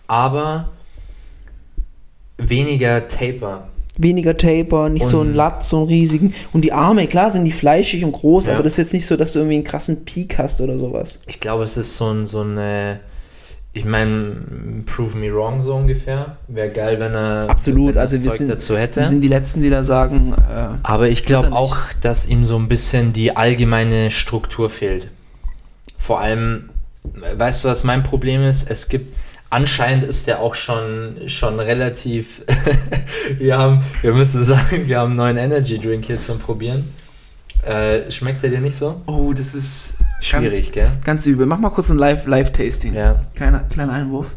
[0.08, 0.70] aber
[2.40, 3.68] weniger Taper.
[4.00, 6.34] Weniger Taper, nicht so ein Und- Latz, so einen riesigen.
[6.54, 8.54] Und die Arme, klar, sind die fleischig und groß, Ja.
[8.56, 11.20] aber das ist jetzt nicht so, dass du irgendwie einen krassen Peak hast oder sowas.
[11.28, 13.00] Ich glaube, es ist so ein, so eine,
[13.74, 16.38] ich meine, prove me wrong so ungefähr.
[16.48, 19.02] Wäre geil, wenn er Absolut, wenn also das wir Zeug sind, dazu hätte.
[19.02, 22.56] wir sind die Letzten, die da sagen, äh, Aber ich glaube auch, dass ihm so
[22.58, 25.10] ein bisschen die allgemeine Struktur fehlt.
[25.98, 26.70] Vor allem,
[27.04, 28.70] weißt du, was mein Problem ist?
[28.70, 29.16] Es gibt,
[29.50, 32.44] anscheinend ist der auch schon, schon relativ,
[33.38, 36.94] wir haben, wir müssen sagen, wir haben einen neuen Energy Drink hier zum Probieren.
[37.64, 39.02] Äh, schmeckt der dir nicht so?
[39.08, 40.86] oh, das ist Schwierig, gell?
[40.86, 41.46] Ganz, ganz übel.
[41.46, 42.94] Mach mal kurz ein Live- Live-Tasting.
[42.94, 43.22] Ja.
[43.36, 44.36] Kleiner, kleiner Einwurf.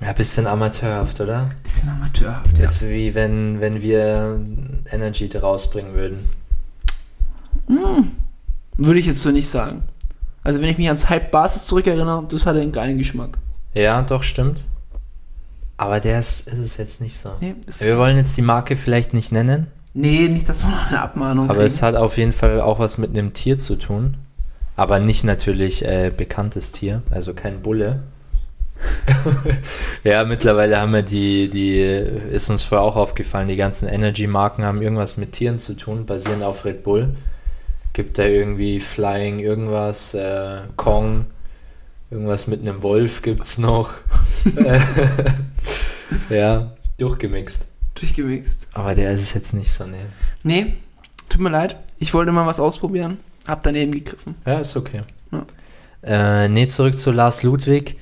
[0.00, 1.48] Ja, bisschen amateurhaft, oder?
[1.62, 2.64] Bisschen amateurhaft, ja.
[2.64, 4.40] Das ist wie wenn, wenn wir
[4.90, 6.28] Energy rausbringen würden.
[8.76, 9.82] Würde ich jetzt so nicht sagen.
[10.42, 13.38] Also wenn ich mich ans Hype-Basis zurückerinnere, das hatte einen geilen Geschmack.
[13.74, 14.62] Ja, doch, stimmt.
[15.76, 17.30] Aber der ist, ist es jetzt nicht so.
[17.40, 21.02] Nee, Wir wollen jetzt die Marke vielleicht nicht nennen, Nee, nicht, dass wir noch eine
[21.02, 21.66] Abmahnung aber kriegen.
[21.66, 24.16] es hat auf jeden Fall auch was mit einem Tier zu tun.
[24.74, 28.00] Aber nicht natürlich äh, bekanntes Tier, also kein Bulle.
[30.04, 34.80] ja, mittlerweile haben wir die, die, ist uns vorher auch aufgefallen, die ganzen Energy-Marken haben
[34.80, 37.14] irgendwas mit Tieren zu tun, basierend auf Red Bull.
[37.92, 41.26] Gibt da irgendwie Flying, irgendwas, äh, Kong,
[42.10, 43.92] irgendwas mit einem Wolf gibt's noch.
[44.56, 44.80] Äh,
[46.34, 47.66] ja, durchgemixt.
[47.94, 48.68] Durchgemixt.
[48.72, 50.06] Aber der ist es jetzt nicht so, ne.
[50.42, 50.74] Nee,
[51.28, 51.76] tut mir leid.
[51.98, 53.18] Ich wollte mal was ausprobieren.
[53.46, 54.36] Hab daneben gegriffen.
[54.46, 55.02] Ja, ist okay.
[55.30, 56.44] Ja.
[56.44, 57.96] Äh, nee, zurück zu Lars Ludwig.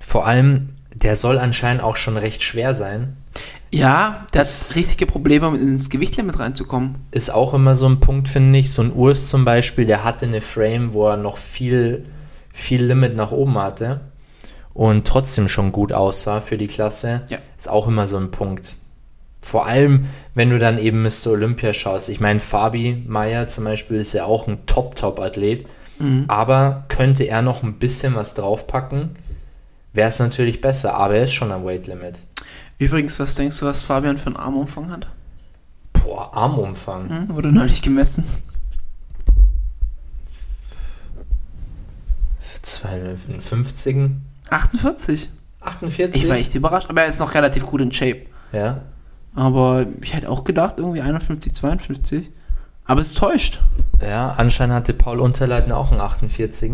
[0.00, 3.16] Vor allem, der soll anscheinend auch schon recht schwer sein.
[3.70, 6.96] Ja, der Das- hat richtige Probleme, um ins Gewichtlimit reinzukommen.
[7.10, 8.70] Ist auch immer so ein Punkt, finde ich.
[8.72, 12.04] So ein Urs zum Beispiel, der hatte eine Frame, wo er noch viel,
[12.52, 14.00] viel Limit nach oben hatte
[14.74, 17.22] und trotzdem schon gut aussah für die Klasse.
[17.30, 17.38] Ja.
[17.56, 18.76] Ist auch immer so ein Punkt.
[19.40, 21.28] Vor allem, wenn du dann eben Mr.
[21.32, 22.10] Olympia schaust.
[22.10, 25.66] Ich meine, Fabi Meyer zum Beispiel ist ja auch ein Top-Top-Athlet.
[26.26, 29.10] Aber könnte er noch ein bisschen was draufpacken,
[29.92, 30.94] wäre es natürlich besser.
[30.94, 32.18] Aber er ist schon am Weight Limit.
[32.78, 35.06] Übrigens, was denkst du, was Fabian für einen Armumfang hat?
[35.92, 37.08] Boah, Armumfang.
[37.08, 37.34] Hm?
[37.34, 38.24] Wurde neulich gemessen.
[42.62, 44.10] 52,
[44.50, 45.30] 48.
[45.60, 46.22] 48?
[46.22, 48.26] Ich war echt überrascht, aber er ist noch relativ gut in Shape.
[48.52, 48.82] Ja.
[49.34, 52.30] Aber ich hätte auch gedacht, irgendwie 51, 52.
[52.84, 53.60] Aber es täuscht.
[54.02, 56.72] Ja, anscheinend hatte Paul Unterleitner auch einen 48.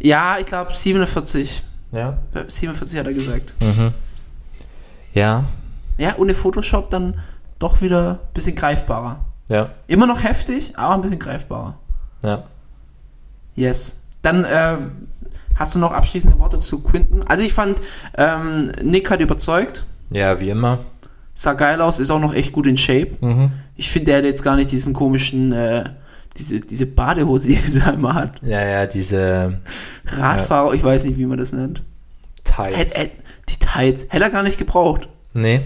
[0.00, 1.62] Ja, ich glaube 47.
[1.92, 2.18] Ja.
[2.46, 3.54] 47 hat er gesagt.
[3.60, 3.92] Mhm.
[5.12, 5.44] Ja.
[5.98, 7.14] Ja, ohne Photoshop dann
[7.58, 9.24] doch wieder ein bisschen greifbarer.
[9.48, 9.70] Ja.
[9.86, 11.76] Immer noch heftig, aber ein bisschen greifbarer.
[12.22, 12.44] Ja.
[13.54, 14.02] Yes.
[14.22, 14.76] Dann äh,
[15.54, 17.24] hast du noch abschließende Worte zu Quinton.
[17.24, 17.80] Also ich fand,
[18.16, 19.84] ähm, Nick hat überzeugt.
[20.10, 20.78] Ja, wie immer.
[21.34, 23.12] Sah geil aus, ist auch noch echt gut in Shape.
[23.20, 23.52] Mhm.
[23.76, 25.84] Ich finde, der hat jetzt gar nicht diesen komischen, äh,
[26.36, 28.40] diese, diese Badehose, die er immer hat.
[28.42, 29.60] Ja, ja, diese
[30.06, 31.82] Radfahrer, ich weiß nicht, wie man das nennt.
[32.38, 32.98] Hätt, Tights.
[32.98, 33.10] hätt,
[33.48, 35.08] die Tights, hätte er gar nicht gebraucht.
[35.34, 35.62] Nee.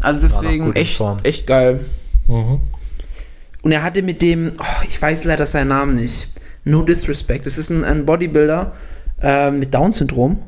[0.00, 1.18] Also deswegen echt, Form.
[1.22, 1.80] echt geil.
[2.26, 6.28] Und er hatte mit dem, oh, ich weiß leider seinen Namen nicht.
[6.64, 7.46] No disrespect.
[7.46, 8.72] Das ist ein, ein Bodybuilder
[9.22, 10.38] äh, mit Down-Syndrom.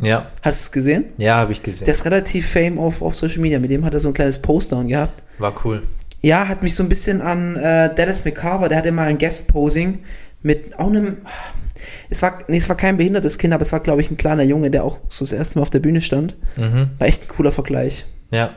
[0.00, 0.30] Ja.
[0.42, 1.04] Hast du es gesehen?
[1.16, 1.86] Ja, habe ich gesehen.
[1.86, 3.58] Der ist relativ fame auf, auf Social Media.
[3.58, 5.22] Mit dem hat er so ein kleines Poster gehabt.
[5.38, 5.82] War cool.
[6.22, 9.98] Ja, hat mich so ein bisschen an äh, Dennis McCarver, der hatte mal ein Guest-Posing
[10.42, 11.18] mit auch einem.
[12.08, 14.42] Es war, nee, es war kein behindertes Kind, aber es war, glaube ich, ein kleiner
[14.42, 16.34] Junge, der auch so das erste Mal auf der Bühne stand.
[16.56, 16.90] Mhm.
[16.98, 18.06] War echt ein cooler Vergleich.
[18.30, 18.50] Ja.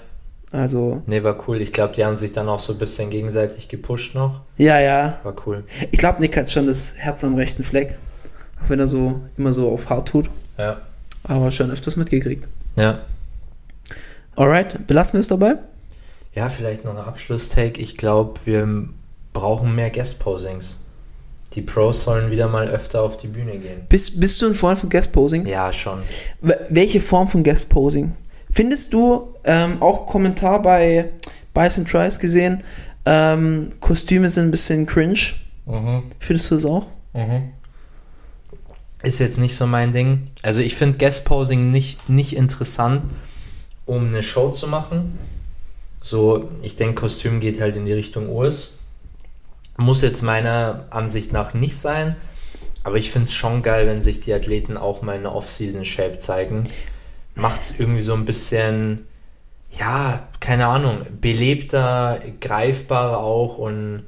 [0.52, 1.62] Also, Nee, war cool.
[1.62, 4.42] Ich glaube, die haben sich dann auch so ein bisschen gegenseitig gepusht noch.
[4.58, 5.20] ja, ja.
[5.24, 5.64] War cool.
[5.92, 7.98] Ich glaube, Nick hat schon das Herz am rechten Fleck.
[8.64, 10.30] Auch wenn er so immer so auf hart tut.
[10.58, 10.82] Ja.
[11.24, 12.46] Aber schon öfters mitgekriegt.
[12.78, 13.02] Ja.
[14.36, 15.56] Alright, belassen wir es dabei?
[16.36, 17.80] Ja, vielleicht noch ein Abschlusstake.
[17.82, 18.68] Ich glaube, wir
[19.34, 20.78] brauchen mehr Guest-Posings.
[21.54, 23.82] Die Pros sollen wieder mal öfter auf die Bühne gehen.
[23.90, 25.48] Bist, bist du ein Freund von Guest-Posing?
[25.48, 26.02] Ja, schon.
[26.42, 28.16] Welche Form von Guest-Posing?
[28.52, 31.10] Findest du, ähm, auch Kommentar bei
[31.54, 32.64] Bison Tries gesehen,
[33.06, 35.20] ähm, Kostüme sind ein bisschen cringe?
[36.20, 36.88] Findest du das auch?
[39.02, 40.28] Ist jetzt nicht so mein Ding.
[40.44, 43.06] Also ich finde Guest-Posing nicht, nicht interessant,
[43.86, 45.18] um eine Show zu machen.
[46.02, 48.80] So, ich denke, Kostüm geht halt in die Richtung US.
[49.78, 52.16] Muss jetzt meiner Ansicht nach nicht sein.
[52.84, 56.18] Aber ich finde es schon geil, wenn sich die Athleten auch mal in der Off-Season-Shape
[56.18, 56.64] zeigen.
[57.36, 59.06] Macht es irgendwie so ein bisschen,
[59.78, 64.06] ja, keine Ahnung, belebter, greifbarer auch und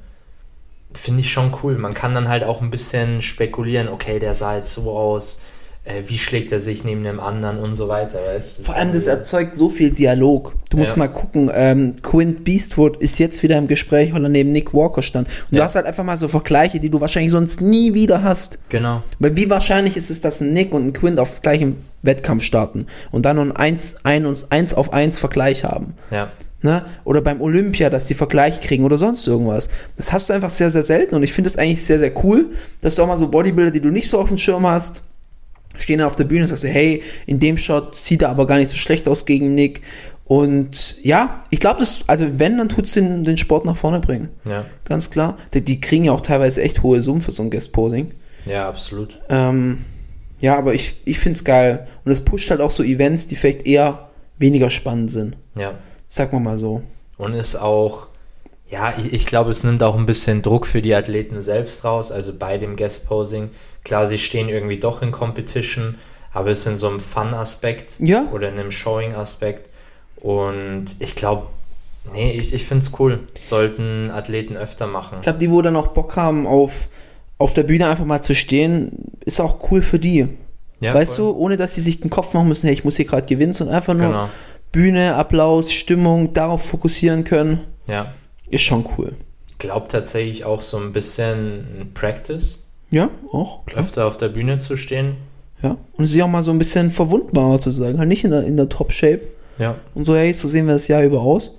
[0.94, 1.76] finde ich schon cool.
[1.76, 5.40] Man kann dann halt auch ein bisschen spekulieren, okay, der sah jetzt so aus,
[5.84, 8.18] äh, wie schlägt er sich neben dem anderen und so weiter.
[8.32, 8.64] Weißt?
[8.64, 10.52] Vor allem, das erzeugt so viel Dialog.
[10.70, 10.98] Du musst Ja.
[10.98, 15.02] mal gucken, ähm, Quint Beastwood ist jetzt wieder im Gespräch, weil er neben Nick Walker
[15.02, 15.26] stand.
[15.28, 15.64] Und du Ja.
[15.64, 18.58] hast halt einfach mal so Vergleiche, die du wahrscheinlich sonst nie wieder hast.
[18.68, 19.00] Genau.
[19.18, 22.86] Weil wie wahrscheinlich ist es, dass ein Nick und ein Quint auf gleichem Wettkampf starten
[23.10, 25.94] und dann noch ein 1, ein, und 1 auf 1 Vergleich haben?
[26.12, 26.30] Ja.
[26.64, 26.84] Ne?
[27.02, 29.68] Oder beim Olympia, dass die Vergleich kriegen oder sonst irgendwas.
[29.96, 32.50] Das hast du einfach sehr, sehr selten und ich finde es eigentlich sehr, sehr cool,
[32.82, 35.02] dass du auch mal so Bodybuilder, die du nicht so auf dem Schirm hast,
[35.76, 38.46] stehen dann auf der Bühne und sagst du, hey, in dem Shot sieht er aber
[38.46, 39.80] gar nicht so schlecht aus gegen Nick.
[40.24, 44.00] Und ja, ich glaube, das, also wenn, dann tut es den, den Sport nach vorne
[44.00, 44.28] bringen.
[44.48, 44.64] Ja.
[44.84, 45.36] Ganz klar.
[45.52, 48.08] Die, die kriegen ja auch teilweise echt hohe Summen für so ein Guest-Posing.
[48.46, 49.20] Ja, absolut.
[49.28, 49.84] Ähm,
[50.40, 51.86] ja, aber ich, ich finde es geil.
[52.04, 55.36] Und es pusht halt auch so Events, die vielleicht eher weniger spannend sind.
[55.58, 55.74] Ja.
[56.08, 56.82] Sag mal mal so.
[57.18, 58.08] Und ist auch,
[58.72, 62.10] ja, ich, ich glaube, es nimmt auch ein bisschen Druck für die Athleten selbst raus,
[62.10, 63.50] also bei dem Guest-Posing.
[63.84, 65.96] Klar, sie stehen irgendwie doch in Competition,
[66.32, 68.24] aber es ist in so einem Fun-Aspekt Ja.
[68.32, 69.68] oder in einem Showing-Aspekt.
[70.16, 71.46] Und ich glaube,
[72.14, 73.20] nee, ich, ich finde es cool.
[73.42, 75.16] Sollten Athleten öfter machen.
[75.16, 76.88] Ich glaube, die, wo dann auch Bock haben, auf,
[77.38, 80.28] auf der Bühne einfach mal zu stehen, ist auch cool für die.
[80.80, 81.32] Ja, weißt voll.
[81.34, 83.52] du, ohne dass sie sich den Kopf machen müssen, hey, ich muss hier gerade gewinnen,
[83.52, 84.28] sondern einfach nur Genau.
[84.72, 87.60] Bühne, Applaus, Stimmung, darauf fokussieren können.
[87.86, 88.10] Ja.
[88.52, 89.14] Ist schon cool.
[89.58, 93.80] Glaub tatsächlich auch so ein bisschen Practice, Ja, auch, klar.
[93.80, 95.16] öfter auf der Bühne zu stehen.
[95.62, 95.76] Ja.
[95.94, 97.98] Und sie auch mal so ein bisschen verwundbarer zu sagen.
[97.98, 99.20] Halt nicht in der, in der Top-Shape.
[99.58, 99.76] Ja.
[99.94, 101.52] Und so, hey, so sehen wir das Jahr über aus.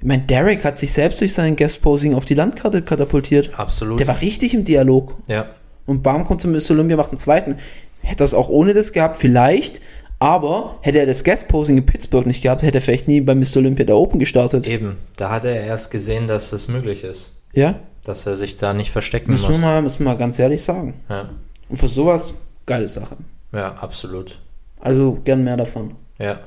[0.00, 3.50] Ich meine, Derek hat sich selbst durch sein Guest-Posing auf die Landkarte katapultiert.
[3.58, 4.00] Absolut.
[4.00, 5.14] Der war richtig im Dialog.
[5.28, 5.48] ja.
[5.84, 7.56] Und Bam kommt zum Miss Olympia, macht einen zweiten.
[8.02, 9.80] Hätte das auch ohne das gehabt, vielleicht.
[10.22, 13.56] Aber hätte er das Guest-Posing in Pittsburgh nicht gehabt, hätte er vielleicht nie bei Mr.
[13.56, 14.68] Olympia der Open gestartet.
[14.68, 14.96] Eben.
[15.16, 17.40] Da hat er erst gesehen, dass das möglich ist.
[17.54, 19.60] Ja, Dass er sich da nicht verstecken müssen wir, muss.
[19.60, 20.94] mal, müssen wir mal ganz ehrlich sagen.
[21.08, 21.28] Ja.
[21.68, 22.34] Und für sowas,
[22.66, 23.16] geile Sache.
[23.52, 24.38] ja, absolut.
[24.80, 25.96] Also gern mehr davon.
[26.20, 26.38] Ja.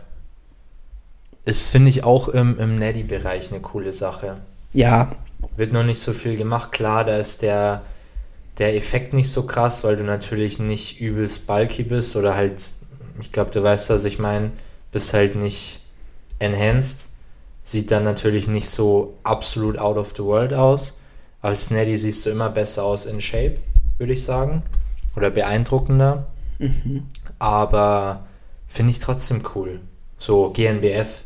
[1.43, 4.37] Ist, finde ich, auch im, im Neddy-Bereich eine coole Sache.
[4.73, 5.11] Ja,
[5.57, 6.71] Wird noch nicht so viel gemacht.
[6.71, 7.81] Klar, da ist der,
[8.57, 12.71] der Effekt nicht so krass, weil du natürlich nicht übelst bulky bist oder halt,
[13.19, 14.51] ich glaube, du weißt, was ich meine,
[14.91, 15.81] bist halt nicht
[16.39, 17.07] enhanced.
[17.63, 20.97] Sieht dann natürlich nicht so absolut out of the world aus.
[21.41, 23.57] Als Neddy siehst du immer besser aus in Shape,
[23.97, 24.63] würde ich sagen.
[25.15, 26.27] Oder beeindruckender.
[27.39, 28.25] Aber
[28.67, 29.79] finde ich trotzdem cool.
[30.17, 31.23] So GNBF.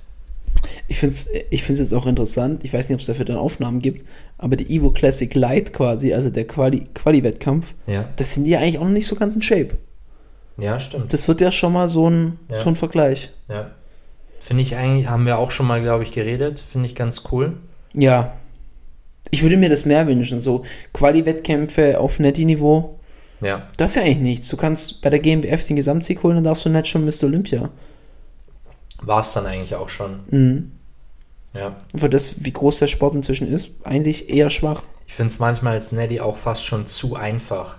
[0.87, 2.63] ich finde es ich find's jetzt auch interessant.
[2.65, 4.05] Ich weiß nicht, ob es dafür dann Aufnahmen gibt.
[4.37, 8.09] Aber die Evo Classic Light quasi, also der Quali- Quali-Wettkampf, Ja.
[8.15, 9.69] das sind die ja eigentlich auch noch nicht so ganz in Shape.
[10.61, 11.13] Ja, stimmt.
[11.13, 12.57] Das wird ja schon mal so ein, Ja.
[12.57, 13.31] so ein Vergleich.
[13.47, 13.71] Ja.
[14.39, 16.59] Finde ich eigentlich, haben wir auch schon mal, glaube ich, geredet.
[16.59, 17.57] Finde ich ganz cool.
[17.93, 18.33] Ja.
[19.31, 22.99] Ich würde mir das mehr wünschen, so Quali-Wettkämpfe auf Netty-Niveau.
[23.41, 23.67] Ja.
[23.77, 24.47] Das ist ja eigentlich nichts.
[24.49, 27.23] Du kannst bei der GmbF den Gesamtsieg holen, dann darfst du nicht schon Mr.
[27.23, 27.69] Olympia.
[29.01, 30.19] War es dann eigentlich auch schon.
[30.29, 30.71] Mhm.
[31.55, 31.75] Ja.
[31.95, 34.83] Für das, wie groß der Sport inzwischen ist, eigentlich eher schwach.
[35.07, 37.77] Ich finde es manchmal als Neddy auch fast schon zu einfach.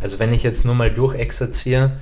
[0.00, 1.92] Also wenn ich jetzt nur mal durchexerziere,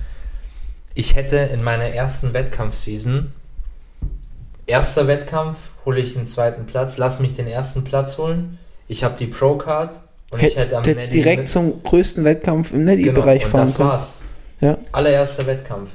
[0.94, 3.33] ich hätte in meiner ersten Wettkampfseason,
[4.66, 9.16] erster Wettkampf, hole ich den zweiten Platz, lass mich den ersten Platz holen, ich habe
[9.18, 10.00] die Pro-Card
[10.33, 13.76] und ich hätte am jetzt direkt zum größten Wettkampf im genau, Netty-Bereich und fahren das
[13.76, 13.88] können.
[13.88, 14.18] war's.
[14.61, 14.79] Ja.
[14.92, 15.90] Allererster Wettkampf.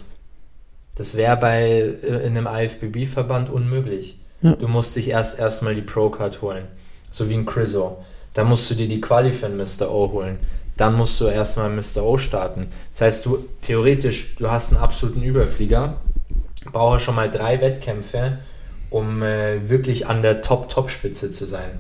[0.96, 4.18] Das wäre bei äh, in einem IFBB-Verband unmöglich.
[4.42, 4.56] Ja.
[4.56, 6.66] Du musst dich erst erstmal die Pro-Card holen.
[7.12, 7.98] So wie ein Chriso.
[8.34, 9.90] Dann musst du dir die Quali für den Mr.
[9.90, 10.40] O holen.
[10.78, 12.04] Dann musst du erstmal Mr.
[12.04, 12.68] O starten.
[12.92, 15.98] Das heißt, du theoretisch, du hast einen absoluten Überflieger,
[16.72, 18.40] brauchst schon mal drei Wettkämpfe,
[18.90, 21.80] um äh, wirklich an der Top-Top-Spitze zu sein.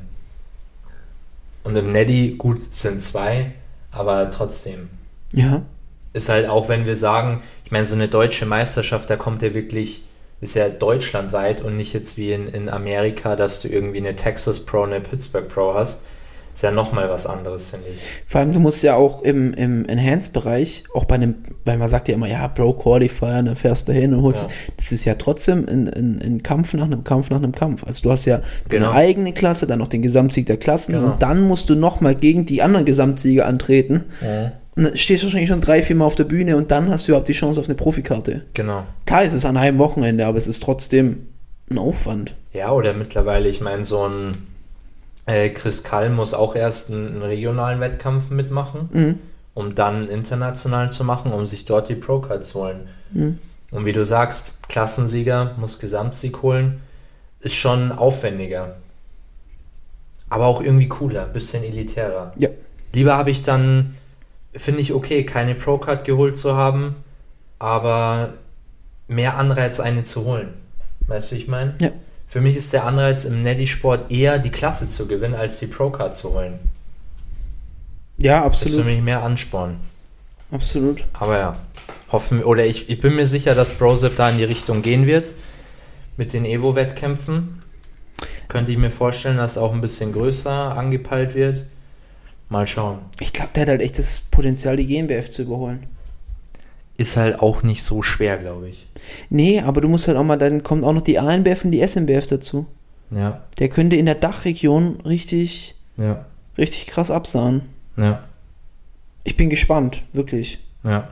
[1.63, 3.51] Und im Neddy, gut, sind zwei,
[3.91, 4.89] aber trotzdem
[5.34, 5.63] Ja.
[6.13, 9.53] ist halt auch, wenn wir sagen, ich meine, so eine deutsche Meisterschaft, da kommt ja
[9.53, 10.03] wirklich,
[10.41, 14.60] ist ja deutschlandweit und nicht jetzt wie in, in Amerika, dass du irgendwie eine Texas
[14.60, 16.01] Pro, eine Pittsburgh Pro hast.
[16.56, 18.00] Ist ja nochmal was anderes, finde ich.
[18.26, 22.08] Vor allem, du musst ja auch im, im Enhanced-Bereich, auch bei einem, weil man sagt
[22.08, 24.50] ja immer, ja, Pro Qualifier, dann fährst du hin und holst, Ja.
[24.78, 27.84] das ist ja trotzdem ein, Kampf nach einem Kampf nach einem Kampf.
[27.86, 28.86] Also du hast ja Genau.
[28.88, 31.12] deine eigene Klasse, dann noch den Gesamtsieg der Klassen Genau.
[31.12, 34.06] und dann musst du nochmal gegen die anderen Gesamtsieger antreten.
[34.78, 37.08] Und dann stehst du wahrscheinlich schon drei, vier Mal auf der Bühne und dann hast
[37.08, 38.44] du überhaupt die Chance auf eine Profikarte.
[38.54, 38.84] Genau.
[39.06, 41.24] Klar ist es an einem Wochenende, aber es ist trotzdem
[41.70, 42.34] ein Aufwand.
[42.54, 44.38] Ja, oder mittlerweile, ich meine, so ein
[45.25, 49.19] äh, Chris Kall muss auch erst einen, einen regionalen Wettkampf mitmachen, Mhm.
[49.53, 52.88] um dann international zu machen, um sich dort die Pro-Card zu holen.
[53.11, 53.39] Mhm.
[53.71, 56.81] Und wie du sagst, Klassensieger muss Gesamtsieg holen,
[57.39, 58.75] ist schon aufwendiger.
[60.29, 62.33] Aber auch irgendwie cooler, bisschen elitärer.
[62.38, 62.49] Ja.
[62.93, 63.95] Lieber habe ich dann,
[64.53, 66.95] finde ich okay, keine Pro-Card geholt zu haben,
[67.59, 68.33] aber
[69.07, 70.53] mehr Anreiz, eine zu holen.
[71.07, 71.75] Weißt du, ich meine?
[71.81, 71.89] Ja.
[72.27, 76.15] Für mich ist der Anreiz im Neddy-Sport eher die Klasse zu gewinnen, als die Pro-Card
[76.15, 76.59] zu holen.
[78.17, 78.85] Ja, Das ist für absolut.
[78.88, 79.79] mich mehr Ansporn.
[80.51, 81.03] Absolut.
[81.13, 81.59] Aber ja,
[82.11, 85.33] hoffen oder ich, ich bin mir sicher, dass Brosep da in die Richtung gehen wird
[86.17, 87.61] mit den Evo-Wettkämpfen.
[88.47, 91.65] Könnte ich mir vorstellen, dass auch ein bisschen größer angepeilt wird.
[92.47, 92.99] Mal schauen.
[93.19, 95.88] Ich glaube, der hat halt echt das Potenzial, die GmbF zu überholen.
[96.97, 98.88] Ist halt auch nicht so schwer, glaube ich.
[99.29, 101.86] Nee, aber du musst halt auch mal, dann kommt auch noch die ANBF und die
[101.86, 102.65] SMBF dazu.
[103.12, 106.25] Ja, Der könnte in der Dachregion richtig, ja,
[106.58, 107.63] richtig krass absahen.
[107.99, 108.23] ja,
[109.23, 110.60] Ich bin gespannt, wirklich.
[110.88, 111.10] ja.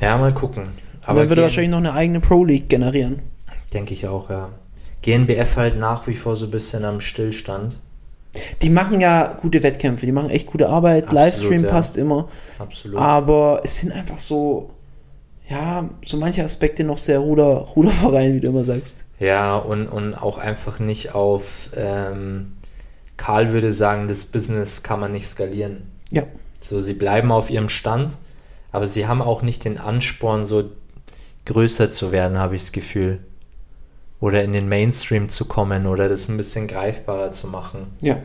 [0.00, 0.62] Ja, mal gucken.
[1.04, 3.18] Aber dann würde wahrscheinlich noch eine eigene Pro League generieren.
[3.72, 4.50] Denke ich auch, ja.
[5.02, 7.76] GNBF halt nach wie vor so ein bisschen am Stillstand.
[8.62, 11.04] Die machen ja gute Wettkämpfe, die machen echt gute Arbeit.
[11.04, 11.70] Absolut, Livestream ja.
[11.70, 12.28] passt immer.
[12.58, 12.98] Absolut.
[12.98, 14.68] Aber es sind einfach so,
[15.48, 19.04] ja, so manche Aspekte noch sehr Ruder, Ruderverein, wie du immer sagst.
[19.18, 22.52] Ja, und, und auch einfach nicht auf, ähm,
[23.16, 25.90] Karl würde sagen, das Business kann man nicht skalieren.
[26.10, 26.24] Ja.
[26.60, 28.18] So, sie bleiben auf ihrem Stand,
[28.72, 30.66] aber sie haben auch nicht den Ansporn, so
[31.46, 33.20] größer zu werden, habe ich das Gefühl.
[34.20, 37.86] Oder in den Mainstream zu kommen oder das ein bisschen greifbarer zu machen.
[38.02, 38.18] Ja.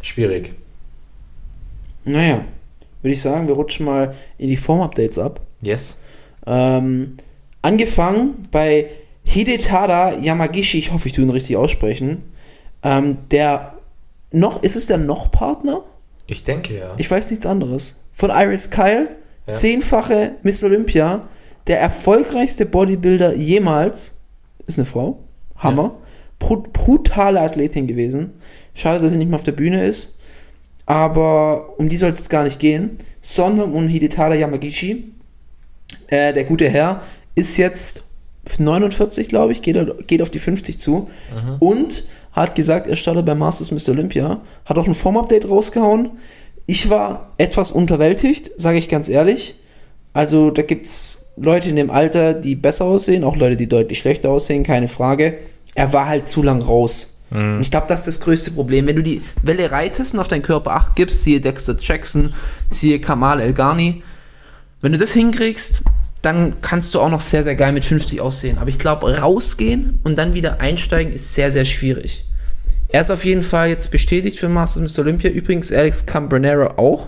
[0.00, 0.54] Schwierig.
[2.04, 2.44] Naja,
[3.02, 5.40] würde ich sagen, wir rutschen mal in die Form-Updates ab.
[5.62, 6.00] Yes?
[6.46, 7.16] Ähm,
[7.60, 8.86] angefangen bei
[9.24, 12.22] Hidetada Yamagishi, ich hoffe, ich tue ihn richtig aussprechen.
[12.82, 13.74] Ähm, der
[14.32, 15.82] noch, ist es der noch Partner?
[16.26, 16.94] Ich denke ja.
[16.96, 17.96] Ich weiß nichts anderes.
[18.12, 19.08] Von Iris Kyle,
[19.46, 19.54] Ja.
[19.54, 21.28] zehnfache Miss Olympia,
[21.66, 24.17] der erfolgreichste Bodybuilder jemals,
[24.68, 25.18] ist eine Frau,
[25.56, 25.96] Hammer,
[26.38, 28.32] Brut- brutale Athletin gewesen.
[28.74, 30.18] Schade, dass sie nicht mehr auf der Bühne ist,
[30.86, 35.12] aber um die soll es jetzt gar nicht gehen, sondern um Hidetada Yamagishi.
[36.08, 37.02] Äh, der gute Herr
[37.34, 38.04] ist jetzt
[38.58, 41.08] 49, glaube ich, geht, geht auf die 50 zu
[41.60, 43.90] und hat gesagt, er startet bei Masters Mr.
[43.92, 46.12] Olympia, hat auch ein Form-Update rausgehauen.
[46.66, 49.56] Ich war etwas unterwältigt, sage ich ganz ehrlich.
[50.18, 54.00] Also da gibt es Leute in dem Alter, die besser aussehen, auch Leute, die deutlich
[54.00, 55.38] schlechter aussehen, keine Frage.
[55.76, 57.20] Er war halt zu lang raus.
[57.30, 58.88] Und ich glaube, das ist das größte Problem.
[58.88, 62.34] Wenn du die Welle reitest und auf deinen Körper Acht gibst, siehe Dexter Jackson,
[62.68, 64.02] siehe Kamal El Ghani,
[64.80, 65.84] wenn du das hinkriegst,
[66.20, 68.58] dann kannst du auch noch sehr, sehr geil mit 50 aussehen.
[68.58, 72.24] Aber ich glaube, rausgehen und dann wieder einsteigen ist sehr, sehr schwierig.
[72.88, 75.02] Er ist auf jeden Fall jetzt bestätigt für Masters Mr.
[75.02, 75.30] Olympia.
[75.30, 77.06] Übrigens Alex Cambronero auch.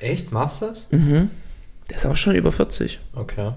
[0.00, 0.32] Echt?
[0.32, 0.88] Masters?
[1.90, 3.00] Der ist auch schon über 40.
[3.14, 3.52] Okay.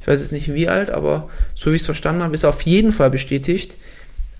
[0.00, 2.50] Ich weiß jetzt nicht wie alt, aber so wie ich es verstanden habe, ist er
[2.50, 3.76] auf jeden Fall bestätigt.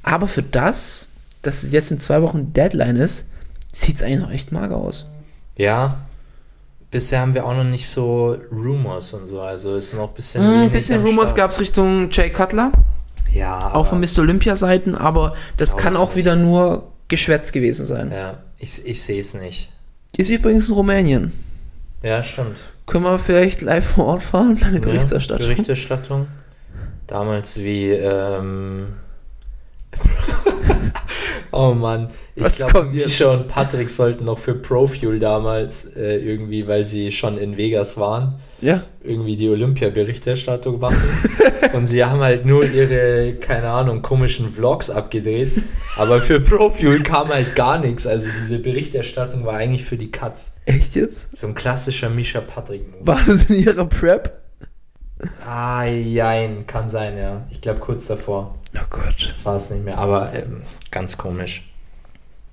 [0.02, 1.08] Aber für das
[1.42, 3.30] dass es jetzt in zwei Wochen Deadline ist,
[3.72, 5.06] sieht es eigentlich noch echt mager aus.
[5.56, 6.04] Ja.
[6.90, 10.42] Bisher haben wir auch noch nicht so Rumors und so, also ist noch ein bisschen.
[10.42, 12.72] Ein wenig bisschen am Rumors gab es Richtung Jay Cutler,
[13.32, 13.72] Ja.
[13.74, 14.20] auch von aber- Mr.
[14.22, 16.16] Olympia-Seiten, aber das kann auch nicht.
[16.16, 18.10] wieder nur Geschwätz gewesen sein.
[18.10, 19.70] Ja, ich, ich sehe es nicht.
[20.16, 21.32] Ist übrigens in Rumänien.
[22.02, 22.56] Ja, stimmt.
[22.88, 24.58] Können wir vielleicht live vor Ort fahren?
[24.80, 25.46] Berichterstattung.
[25.46, 26.26] Ja, Berichterstattung.
[27.06, 28.94] Damals wie, ähm,
[31.52, 32.08] oh Mann.
[32.34, 33.08] Ich Was glaub, kommt jetzt?
[33.08, 37.98] Misha und Patrick sollten noch für Profuel damals äh, irgendwie, weil sie schon in Vegas
[37.98, 38.82] waren, Ja.
[39.04, 40.98] irgendwie die Olympia-Berichterstattung machen.
[41.74, 45.52] und sie haben halt nur ihre, keine Ahnung, komischen Vlogs abgedreht.
[45.96, 48.06] Aber für Profuel kam halt gar nichts.
[48.06, 50.56] Also diese Berichterstattung war eigentlich für die Cuts.
[50.64, 51.36] Echt jetzt?
[51.36, 53.06] So ein klassischer Misha Patrick-Move.
[53.06, 54.42] War das in ihrer Prep?
[55.46, 57.46] Ah, jein, kann sein, ja.
[57.50, 59.34] Ich glaube kurz davor Oh Gott.
[59.44, 61.62] war es nicht mehr, aber ähm, ganz komisch.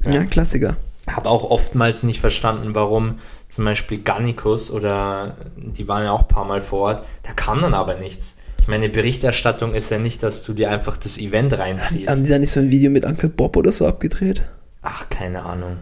[0.04, 0.78] Ja, Klassiker.
[1.08, 6.28] Habe auch oftmals nicht verstanden, warum zum Beispiel Gannikus oder die waren ja auch ein
[6.28, 8.38] paar Mal vor Ort, da kam dann aber nichts.
[8.62, 12.26] Ich meine, Berichterstattung ist ja nicht, dass du dir einfach das Event Haben reinziehst.
[12.26, 14.42] die da nicht so ein Video mit Uncle Bob oder so abgedreht?
[14.82, 15.78] Ach, keine Ahnung.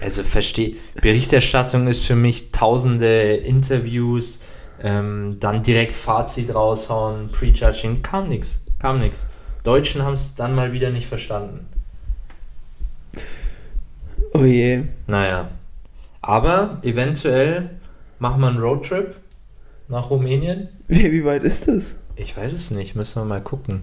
[0.00, 4.40] Also verstehe, Berichterstattung ist für mich tausende Interviews,
[4.82, 9.26] ähm, dann direkt Fazit raushauen, Prejudging, kam nichts, kam nichts.
[9.62, 11.66] Deutschen haben es dann mal wieder nicht verstanden.
[14.32, 14.84] Oh je.
[15.06, 15.48] Naja.
[16.22, 17.70] Aber eventuell
[18.18, 19.16] machen wir einen Roadtrip
[19.88, 20.68] nach Rumänien.
[20.88, 21.96] Wie, wie weit ist das?
[22.16, 23.82] Ich weiß es nicht, müssen wir mal gucken.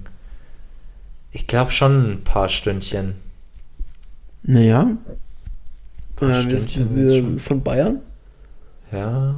[1.32, 3.16] Ich glaube schon ein paar Stündchen.
[4.44, 4.92] Naja.
[6.16, 7.40] Paar Äh, wir, Stündchen wir, schon.
[7.40, 8.02] von Bayern?
[8.92, 9.36] Ja,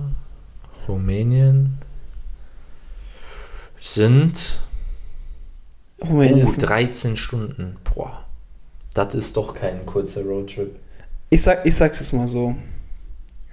[0.88, 1.80] Rumänien
[3.80, 4.60] sind
[6.02, 7.78] Rumänien oh, ist ein- 13 Stunden.
[7.84, 8.26] Boah,
[8.93, 10.76] das ist doch kein kurzer Roadtrip.
[11.30, 12.56] ich, sag, ich sag's jetzt mal so.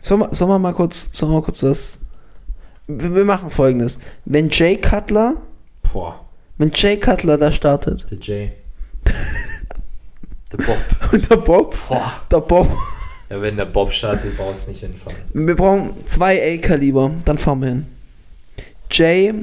[0.06, 1.98] Sollen wir, sollen wir mal kurz, sollen wir mal kurz was.
[2.86, 3.98] Wir, wir machen folgendes.
[4.24, 5.34] Wenn Jay Cutler,
[5.92, 6.24] Boah,
[6.58, 8.52] wenn Jay Cutler da startet der Jay.
[10.52, 10.78] der Bob.
[11.12, 12.12] und der Bob, Boah.
[12.30, 12.68] der Bob,
[13.30, 15.16] Ja, wenn der Bob startet, brauchst du nicht hinfahren.
[15.34, 17.86] wir brauchen zwei A-Kaliber, dann fahren wir hin.
[18.92, 19.34] Jay,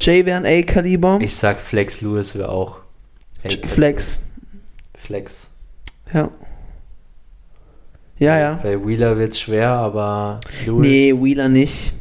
[0.00, 2.80] Jay wäre ein A-Kaliber, Ich sag Flex Lewis wäre auch.
[3.64, 4.22] Flex,
[4.96, 5.50] Flex.
[6.12, 6.30] ja.
[8.18, 8.60] Ja, ja.
[8.62, 10.80] Bei Wheeler wird's schwer, aber Lewis.
[10.80, 11.94] Nee, Wheeler nicht.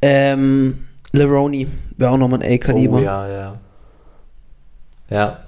[0.00, 2.98] Ähm, Leroni wäre auch nochmal ein A-Kaliber.
[2.98, 3.54] Oh, ja, ja.
[5.10, 5.38] Ja.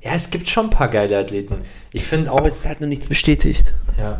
[0.00, 1.58] Ja, es gibt schon ein paar geile Athleten.
[1.92, 3.74] Ich finde auch, Aber es ist halt noch nichts bestätigt.
[3.98, 4.18] ja,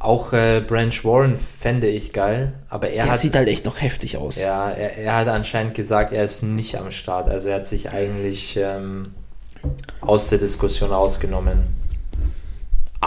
[0.00, 3.80] auch äh, Branch Warren fände ich geil, aber er Der hat, sieht halt echt noch
[3.80, 4.40] heftig aus.
[4.40, 7.28] ja, er, er hat anscheinend gesagt, er ist nicht am Start.
[7.28, 9.08] Also er hat sich eigentlich ähm,
[10.00, 11.74] aus der Diskussion ausgenommen.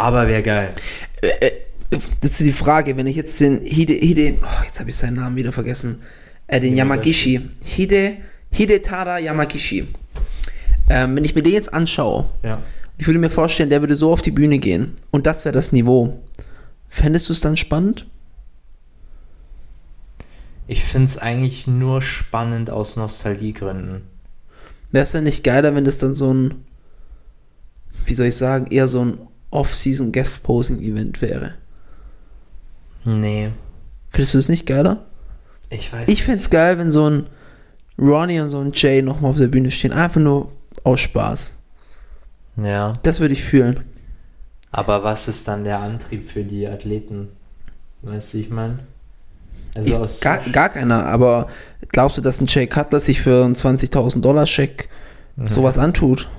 [0.01, 0.73] Aber wäre geil.
[1.21, 1.51] Äh,
[2.21, 5.15] Das ist die Frage, wenn ich jetzt den Hide, Hide, oh, jetzt habe ich seinen
[5.17, 6.01] Namen wieder vergessen,
[6.47, 8.15] äh, den Yamagishi, Hide,
[8.49, 9.87] Hidetada Yamagishi.
[10.89, 12.61] Ähm, wenn ich mir den jetzt anschaue, Ja.
[12.97, 15.73] ich würde mir vorstellen, der würde so auf die Bühne gehen und das wäre das
[15.73, 16.21] Niveau.
[16.89, 18.07] Fändest du es dann spannend?
[20.67, 24.03] Ich finde es eigentlich nur spannend aus Nostalgiegründen.
[24.91, 26.65] Wäre es denn nicht geiler, wenn das dann so ein,
[28.05, 29.17] wie soll ich sagen, eher so ein
[29.51, 31.53] Off-Season Guest-Posing-Event wäre?
[33.03, 33.51] Nee,
[34.11, 35.05] Findest du das nicht geiler?
[35.69, 37.27] ich weiß Ich find's geil, wenn so ein
[37.97, 39.93] Ronnie und so ein Jay nochmal auf der Bühne stehen.
[39.93, 40.51] Einfach nur
[40.83, 41.57] aus Spaß.
[42.57, 42.93] Ja.
[43.03, 43.79] Das würde ich fühlen.
[44.71, 47.29] Aber was ist dann der Antrieb für die Athleten?
[48.01, 48.79] Weißt du, ich meine?
[49.75, 51.47] Also aus Gar, gar keiner, aber
[51.89, 54.89] glaubst du, dass ein Jay Cutler sich für einen 20.000 Dollar Scheck
[55.37, 56.29] sowas antut?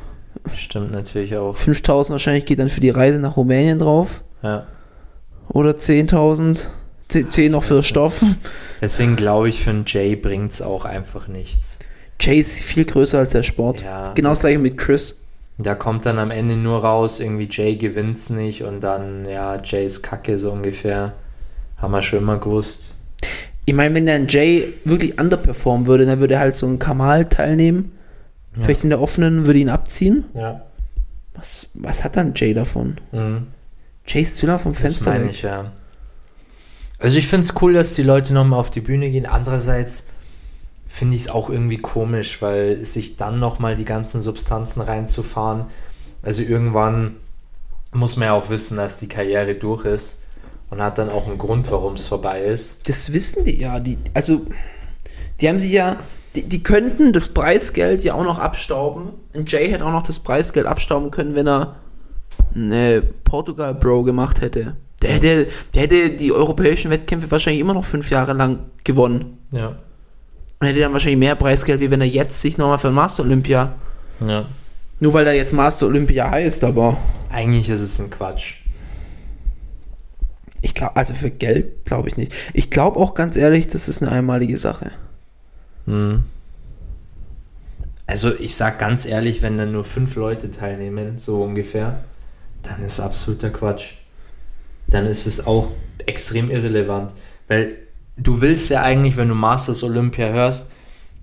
[0.56, 1.56] Stimmt natürlich auch.
[1.56, 4.22] 5.000 wahrscheinlich geht dann für die Reise nach Rumänien drauf.
[4.42, 4.66] Ja.
[5.48, 6.66] Oder 10.000.
[7.08, 8.24] 10 10 noch für Stoff.
[8.80, 11.78] Deswegen glaube ich, für einen Jay bringt es auch einfach nichts.
[12.20, 13.82] Jay ist viel größer als der Sport.
[13.82, 14.12] Ja.
[14.14, 15.22] Genau das gleiche mit Chris.
[15.58, 19.84] Da kommt dann am Ende nur raus, irgendwie Jay gewinnt's nicht und dann, ja, Jay
[19.84, 21.12] ist kacke, so ungefähr.
[21.76, 22.94] Haben wir schon immer gewusst.
[23.64, 26.78] Ich meine, wenn der ein Jay wirklich underperformen würde, dann würde er halt so einen
[26.78, 27.92] Kamal teilnehmen.
[28.54, 30.24] Vielleicht in der offenen, würde ihn abziehen.
[30.34, 30.62] Ja.
[31.34, 32.98] Was, was hat dann Jay davon?
[33.12, 33.46] Mhm.
[34.06, 35.30] Jay ist zu nah vom Das Fenster meine weg.
[35.30, 35.72] ich, ja.
[36.98, 39.26] Also ich finde es cool, dass die Leute nochmal auf die Bühne gehen.
[39.26, 40.04] Andererseits
[40.86, 45.66] finde ich es auch irgendwie komisch, weil sich dann nochmal die ganzen Substanzen reinzufahren.
[46.22, 47.16] Also irgendwann
[47.92, 50.22] muss man ja auch wissen, dass die Karriere durch ist
[50.70, 52.88] und hat dann auch einen Grund, warum es vorbei ist.
[52.88, 53.80] Das wissen die ja.
[53.80, 54.46] Die, also,
[55.40, 55.96] die haben sich ja,
[56.34, 59.10] die, die könnten das Preisgeld ja auch noch abstauben.
[59.34, 61.76] Und Jay hätte auch noch das Preisgeld abstauben können, wenn er
[62.54, 64.76] eine Portugal Bro gemacht hätte.
[65.02, 69.38] Der hätte, der hätte die europäischen Wettkämpfe wahrscheinlich immer noch fünf Jahre lang gewonnen.
[69.50, 69.76] Ja.
[70.60, 73.72] Und hätte dann wahrscheinlich mehr Preisgeld, wie wenn er jetzt sich nochmal für Master Olympia.
[74.24, 74.46] Ja.
[75.00, 76.96] Nur weil er jetzt Master Olympia heißt, aber
[77.30, 78.54] Eigentlich ist es ein Quatsch.
[80.60, 82.32] ich glaube, also für Geld glaube ich nicht.
[82.54, 84.92] Ich glaube auch ganz ehrlich, das ist eine einmalige Sache.
[85.86, 86.24] Hm.
[88.06, 92.04] Also ich sag ganz ehrlich, wenn dann nur fünf Leute teilnehmen, so ungefähr,
[92.62, 93.94] dann ist absoluter Quatsch.
[94.88, 95.68] Dann ist es auch
[96.06, 97.12] extrem irrelevant.
[97.48, 97.74] Weil
[98.16, 100.70] du willst ja eigentlich, wenn du Masters Olympia hörst,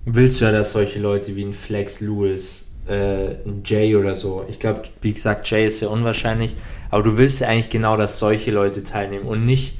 [0.04, 4.44] willst du ja, dass solche Leute wie ein Flex Lewis, äh, ein Jay oder so,
[4.48, 6.56] ich glaube, wie gesagt, Jay ist sehr unwahrscheinlich,
[6.90, 9.78] aber du willst ja eigentlich genau, dass solche Leute teilnehmen und nicht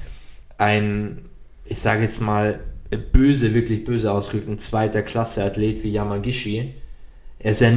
[0.59, 1.25] ein,
[1.65, 2.61] ich sage jetzt mal,
[2.99, 6.75] böse, wirklich böse ausgedrückt, ein zweiter Klasse-Athlet wie Yamagishi.
[7.39, 7.71] Er ist ja,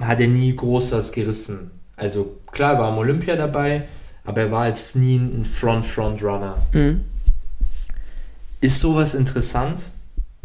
[0.00, 1.70] hat ja nie groß was gerissen.
[1.96, 3.88] Also klar, er war am Olympia dabei,
[4.24, 6.56] aber er war jetzt nie ein Front-Front-Runner.
[6.72, 7.00] Mhm.
[8.60, 9.92] Ist sowas interessant,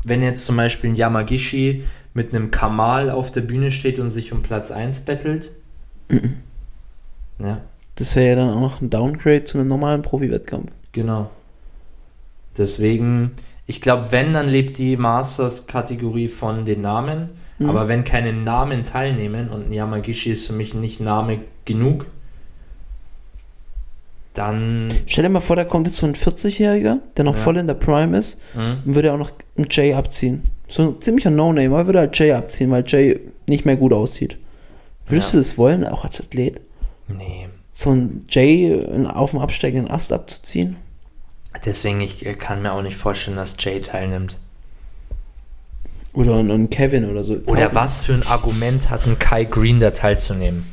[0.06, 1.84] wenn jetzt zum Beispiel ein Yamagishi
[2.14, 5.51] mit einem Kamal auf der Bühne steht und sich um Platz 1 bettelt?
[7.39, 7.62] Ja,
[7.95, 10.72] Das wäre ja dann auch noch ein Downgrade zu einem normalen Profi-Wettkampf.
[10.91, 11.32] genau.
[12.56, 13.32] Deswegen,
[13.66, 17.32] ich glaube, wenn, dann lebt die Masters-Kategorie von den Namen.
[17.66, 22.07] Aber wenn keine Namen teilnehmen und ein Yamagishi ist für mich nicht Name genug,
[24.34, 27.39] dann Stell dir mal vor, da kommt jetzt so ein 40-Jähriger, der noch Ja.
[27.41, 28.78] voll in der Prime ist, Mhm.
[28.86, 30.43] und würde auch noch einen Jay abziehen.
[30.68, 34.38] So ein ziemlicher No-Name, aber würde halt Jay abziehen, weil Jay nicht mehr gut aussieht.
[35.05, 35.32] Würdest Ja.
[35.34, 36.59] du das wollen, auch als Athlet?
[37.07, 37.47] nee.
[37.76, 40.76] So ein Jay auf dem absteigenden Ast abzuziehen?
[41.66, 44.38] Deswegen, ich äh, kann mir auch nicht vorstellen, dass Jay teilnimmt.
[46.14, 47.36] Oder ein, Kevin oder so.
[47.47, 50.66] Oder was für ein Argument hat ein Kai Green da teilzunehmen?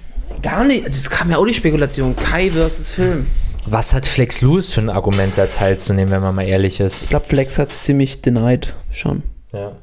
[0.43, 0.87] Gar nicht.
[0.87, 2.15] Das kam ja auch die Spekulation.
[2.15, 3.27] Kai versus Film.
[3.67, 7.09] Was hat Flex Lewis für ein Argument da teilzunehmen, wenn man mal ehrlich Ich ist?
[7.11, 9.23] glaube, Flex hat ziemlich denied schon.
[9.53, 9.77] Ja.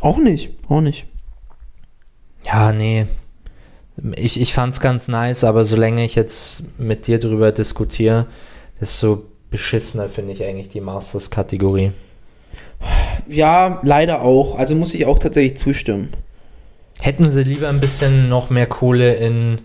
[0.00, 0.50] Auch nicht.
[0.68, 1.06] Auch nicht.
[2.44, 3.06] Ja, nee.
[4.16, 8.26] Ich, ich fand's ganz nice, aber solange ich jetzt mit dir drüber diskutiere,
[8.80, 11.92] desto beschissener finde ich eigentlich die Masters-Kategorie.
[13.28, 14.58] Ja, leider auch.
[14.58, 16.10] Also muss ich auch tatsächlich zustimmen.
[17.00, 19.58] Hätten sie lieber ein bisschen noch mehr Kohle in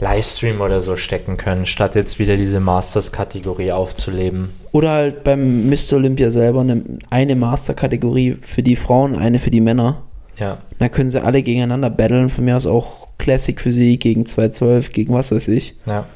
[0.00, 4.50] Livestream oder so stecken können, statt jetzt wieder diese Masters-Kategorie aufzuleben.
[4.72, 5.94] Oder halt beim Mr.
[5.94, 10.02] Olympia selber eine, eine Master-Kategorie für die Frauen, eine für die Männer.
[10.36, 10.58] Ja.
[10.78, 12.30] Da können sie alle gegeneinander battlen.
[12.30, 15.74] Von mir aus auch Classic für sie gegen 212, gegen was weiß ich.
[15.86, 16.06] Ja.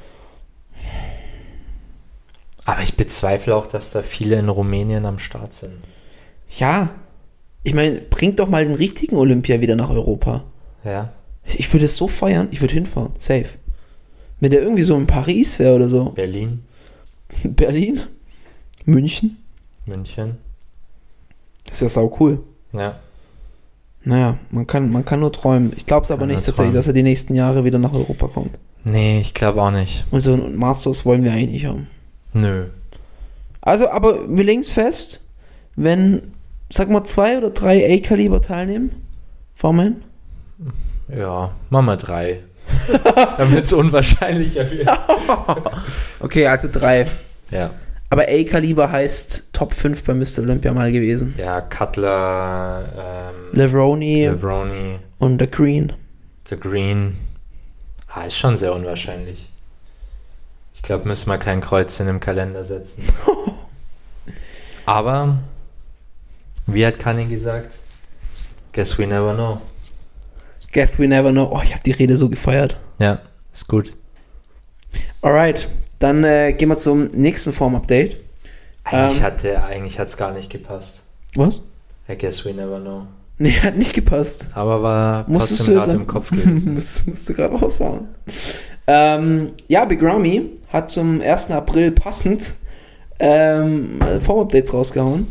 [2.64, 5.76] Aber ich bezweifle auch, dass da viele in Rumänien am Start sind.
[6.58, 6.90] Ja.
[7.62, 10.44] Ich meine, bringt doch mal den richtigen Olympia wieder nach Europa.
[10.84, 11.12] Ja.
[11.44, 12.48] Ich würde es so feiern.
[12.50, 13.12] Ich würde hinfahren.
[13.18, 13.46] Safe.
[14.40, 16.10] Wenn der irgendwie so in Paris wäre oder so.
[16.10, 16.64] Berlin,
[17.44, 18.00] Berlin?
[18.84, 19.38] München?
[19.86, 20.38] München.
[21.66, 22.40] Das ist ja sau cool.
[22.72, 23.00] Ja.
[24.02, 25.72] Naja, man kann, man kann nur träumen.
[25.76, 26.74] Ich glaube es aber nicht tatsächlich, träumen.
[26.74, 28.58] dass er die nächsten Jahre wieder nach Europa kommt.
[28.84, 30.04] Nee, ich glaube auch nicht.
[30.10, 31.86] Und so ein Masters wollen wir eigentlich nicht haben.
[32.34, 32.66] Nö.
[33.62, 35.20] Also, aber wir legen es fest,
[35.76, 36.20] wenn,
[36.70, 39.06] sag mal, zwei oder drei A-Kaliber teilnehmen,
[39.54, 40.02] fahren wir hin.
[41.16, 42.40] Ja, machen wir drei.
[43.38, 44.88] Damit es unwahrscheinlicher wird.
[46.20, 47.06] Okay, also drei.
[47.50, 47.70] Ja.
[48.10, 50.40] Aber A-Kaliber heißt Top 5 bei Mr.
[50.40, 51.34] Olympia mal gewesen.
[51.36, 55.92] Ja, Cutler, ähm, Levroni Levroni, und The Green.
[56.46, 57.16] The Green.
[58.08, 59.48] Ah, ist schon sehr unwahrscheinlich.
[60.84, 63.04] Ich glaube, müssen wir kein Kreuzchen im Kalender setzen.
[64.84, 65.38] Aber,
[66.66, 67.78] wie hat Kanye gesagt?
[68.74, 69.62] Guess we never know.
[70.74, 71.50] Guess we never know.
[71.50, 72.76] Oh, ich habe die Rede so gefeiert.
[72.98, 73.96] Ja, ist gut.
[75.22, 75.70] Alright,
[76.00, 78.18] dann äh, gehen wir zum nächsten Form-Update.
[78.84, 79.24] Eigentlich Ähm.
[79.24, 81.04] hatte, eigentlich hat's gar nicht gepasst.
[81.34, 81.62] Was?
[82.10, 83.06] I guess we never know.
[83.38, 84.48] Nee, hat nicht gepasst.
[84.52, 86.74] Aber war Musstest trotzdem gerade im Kopf gewesen.
[86.74, 88.08] musst, musst du gerade raushauen.
[88.86, 91.50] Ähm, ja, Big Ramy hat zum 1.
[91.50, 92.54] April passend
[93.18, 95.26] ähm, Form-Updates rausgehauen.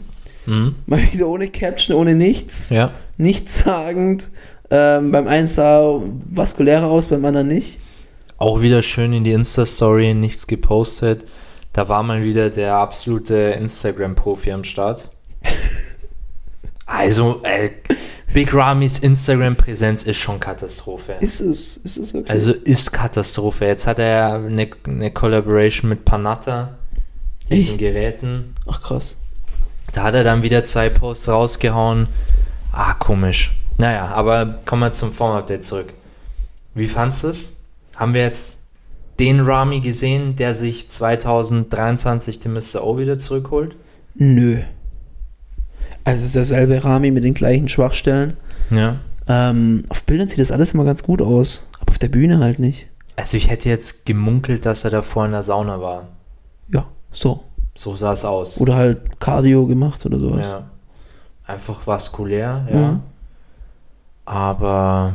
[0.46, 0.76] Mhm.
[0.86, 2.70] Mal wieder ohne Caption, ohne nichts.
[2.70, 2.92] Ja.
[3.18, 4.32] Nichtssagend.
[4.72, 7.80] Ähm, beim einen sah vaskulärer aus, beim anderen nicht.
[8.38, 11.26] Auch wieder schön in die Insta-Story, nichts gepostet.
[11.74, 15.10] Da war mal wieder der absolute Instagram-Profi am Start.
[16.86, 17.72] Also, äh,
[18.34, 21.16] Big Ramis Instagram-Präsenz ist schon Katastrophe.
[21.20, 21.78] Ist es?
[21.78, 22.30] Ist es okay?
[22.30, 23.66] Also ist Katastrophe.
[23.66, 26.78] Jetzt hat er eine, eine Collaboration mit Panatta,
[27.50, 27.80] diesen Echt?
[27.80, 28.56] Geräten.
[28.68, 29.18] Ach krass.
[29.94, 32.08] Da hat er dann wieder zwei Posts rausgehauen.
[32.72, 33.52] Ah, komisch.
[33.78, 35.94] Naja, aber kommen wir zum Form-Update zurück.
[36.74, 37.52] Wie fandst du es?
[37.96, 38.60] Haben wir jetzt
[39.20, 42.84] den Rami gesehen, der sich 2023 den Mr.
[42.84, 43.76] O wieder zurückholt?
[44.16, 44.64] Nö.
[46.04, 48.36] Also es ist derselbe Rami mit den gleichen Schwachstellen.
[48.70, 49.00] Ja.
[49.28, 52.60] Ähm, auf Bildern sieht das alles immer ganz gut aus, aber auf der Bühne halt
[52.60, 52.88] nicht.
[53.16, 56.10] Also ich hätte jetzt gemunkelt, dass er davor in der Sauna war.
[56.70, 57.44] Ja, so.
[57.76, 58.60] So sah es aus.
[58.60, 60.46] Oder halt Cardio gemacht oder sowas.
[60.46, 60.70] Ja.
[61.46, 62.92] Einfach vaskulär, ja.
[62.92, 63.00] Mhm.
[64.26, 65.14] Aber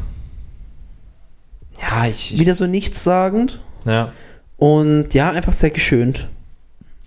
[1.80, 4.12] ja, ich, ich Wieder so nichtssagend ja.
[4.56, 6.28] und ja, einfach sehr geschönt.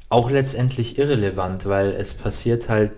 [0.10, 2.92] auch letztendlich irrelevant, weil es passiert halt,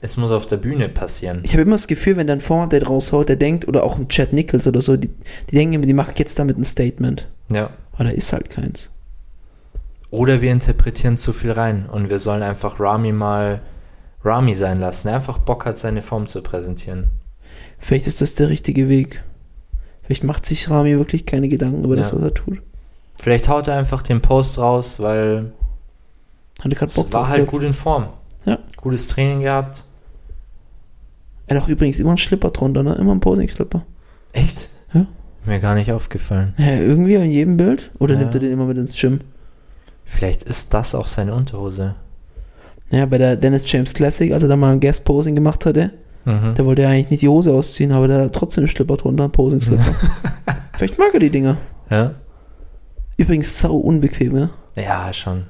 [0.00, 1.40] es muss auf der Bühne passieren.
[1.44, 4.08] Ich habe immer das Gefühl, wenn der ein Format raushaut, der denkt, oder auch ein
[4.08, 5.08] Chad Nichols oder so, die,
[5.50, 7.26] die denken immer, die machen jetzt damit ein Statement.
[7.52, 7.70] Ja.
[7.92, 8.90] Aber da ist halt keins.
[10.10, 13.60] Oder wir interpretieren zu viel rein und wir sollen einfach Rami mal
[14.24, 17.10] Rami sein lassen, der einfach Bock hat, seine Form zu präsentieren.
[17.78, 19.22] Vielleicht ist das der richtige Weg.
[20.02, 22.16] Vielleicht macht sich Rami wirklich keine Gedanken über das, Ja.
[22.16, 22.58] was er tut.
[23.16, 25.52] Vielleicht haut er einfach den Post raus, weil
[26.60, 28.08] Hatte gerade Bock es war halt gut in Form.
[28.44, 28.58] Ja.
[28.76, 29.84] Gutes Training gehabt.
[31.48, 32.94] Er hat auch übrigens immer einen Schlipper drunter, ne?
[32.94, 33.84] Immer einen Posing-Schlipper.
[34.32, 34.68] Echt?
[34.92, 35.06] Ja.
[35.46, 36.54] Mir gar nicht aufgefallen.
[36.58, 37.90] Ja, irgendwie in jedem Bild.
[37.98, 38.20] Oder Ja.
[38.20, 39.20] nimmt er den immer mit ins Gym?
[40.04, 41.94] Vielleicht ist das auch seine Unterhose.
[42.90, 45.92] Ja, bei der Dennis James Classic, als er da mal ein Guest-Posing gemacht hatte,
[46.24, 46.54] Mhm.
[46.54, 49.24] da wollte er eigentlich nicht die Hose ausziehen, aber der hat trotzdem einen Schlipper drunter,
[49.24, 49.84] einen Posing-Slipper.
[50.74, 51.56] Vielleicht mag er die Dinger.
[51.90, 52.14] Ja?
[53.16, 54.50] Übrigens sau unbequem, ne?
[54.76, 55.44] Ja, schon.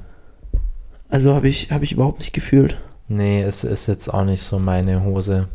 [1.08, 2.78] Also habe ich, hab ich überhaupt nicht gefühlt.
[3.08, 5.48] Nee, es ist jetzt auch nicht so meine Hose.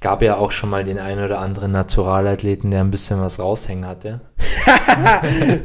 [0.00, 3.86] Gab ja auch schon mal den einen oder anderen Naturalathleten, der ein bisschen was raushängen
[3.86, 4.20] hatte.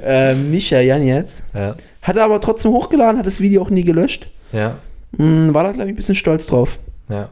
[0.03, 1.43] Äh, Misha Janetz.
[1.53, 1.75] Ja.
[2.01, 4.27] Hat er aber trotzdem hochgeladen, hat das Video auch nie gelöscht.
[4.51, 4.77] Ja.
[5.17, 6.79] Hm, war da, glaube ich, ein bisschen stolz drauf.
[7.09, 7.29] Ja.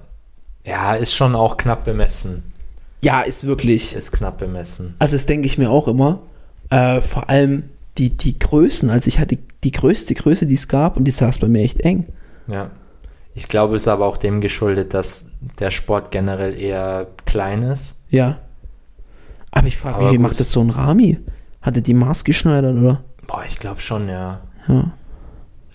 [0.65, 2.43] Ja, ist schon auch knapp bemessen.
[3.01, 3.95] Ja, ist wirklich.
[3.95, 4.95] Ist knapp bemessen.
[4.99, 6.21] Also das denke ich mir auch immer.
[6.69, 8.89] Äh, vor allem die, die Größen.
[8.89, 11.81] Also ich hatte die größte Größe, die es gab und die saß bei mir echt
[11.81, 12.07] eng.
[12.47, 12.71] Ja.
[13.33, 17.97] Ich glaube, es ist aber auch dem geschuldet, dass der Sport generell eher klein ist.
[18.09, 18.39] Ja.
[19.51, 20.21] Aber ich frage mich, wie gut.
[20.23, 21.19] macht das so ein Rami?
[21.61, 23.03] Hat er die Maß geschneidert, oder?
[23.27, 24.41] Boah, ich glaube schon, ja.
[24.67, 24.91] Ja.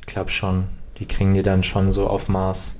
[0.00, 0.64] Ich glaube schon.
[0.98, 2.76] Die kriegen die dann schon so auf Maß.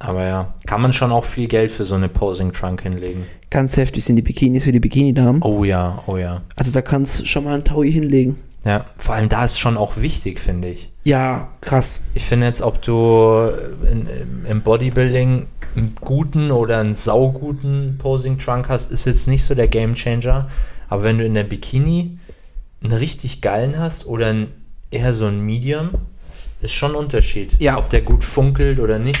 [0.00, 3.26] Aber ja, kann man schon auch viel Geld für so eine Posing Trunk hinlegen.
[3.50, 5.42] Ganz heftig sind die Bikinis für die Bikini-Damen.
[5.42, 6.42] Oh ja, oh ja.
[6.56, 8.36] Also da kannst du schon mal einen Taui hinlegen.
[8.64, 10.92] Ja, vor allem da ist schon auch wichtig, finde ich.
[11.08, 12.02] Ja, krass.
[12.12, 13.48] Ich finde jetzt, ob du
[13.90, 14.06] in,
[14.46, 19.68] im- Bodybuilding einen guten oder einen sauguten Posing Trunk hast, ist jetzt nicht so der
[19.68, 20.50] Game Changer.
[20.90, 22.18] Aber wenn du in der Bikini
[22.82, 24.52] einen richtig geilen hast oder ein,
[24.90, 25.92] eher so ein Medium,
[26.60, 27.52] ist schon ein Unterschied.
[27.58, 27.78] Ja.
[27.78, 29.18] Ob der gut funkelt oder nicht.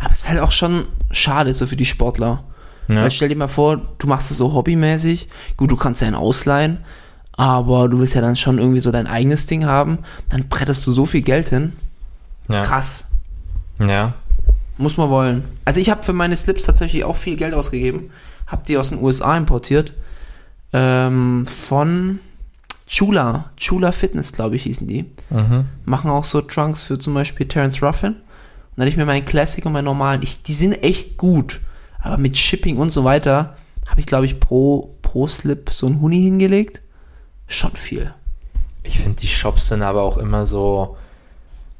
[0.00, 2.44] Aber es ist halt auch schon schade so für die Sportler.
[2.90, 3.04] Ja.
[3.04, 5.28] Weil stell dir mal vor, du machst es so hobbymäßig.
[5.56, 6.80] Gut, du kannst ja einen ausleihen,
[7.36, 9.98] aber du willst ja dann schon irgendwie so dein eigenes Ding haben.
[10.28, 11.72] Dann bretterst du so viel Geld hin.
[12.46, 12.66] Das ist Ja.
[12.68, 13.10] krass.
[13.86, 14.14] Ja.
[14.78, 15.44] Muss man wollen.
[15.64, 18.10] Also ich habe für meine Slips tatsächlich auch viel Geld ausgegeben.
[18.46, 19.92] Hab die aus den USA importiert.
[20.72, 22.18] Ähm, von
[22.86, 23.50] Chula.
[23.56, 25.10] Chula Fitness, glaube ich, hießen die.
[25.30, 25.66] Mhm.
[25.84, 28.12] Machen auch so Trunks für zum Beispiel Terence Ruffin.
[28.14, 28.22] Und
[28.76, 30.22] dann hatte ich mir meinen Classic und meinen normalen.
[30.22, 31.60] Ich, die sind echt gut.
[32.00, 33.56] Aber mit Shipping und so weiter
[33.88, 36.80] habe ich, glaube ich, pro, pro Slip so ein Huni hingelegt.
[37.52, 38.12] Schon viel.
[38.82, 40.96] Ich finde, die Shops sind aber auch immer so,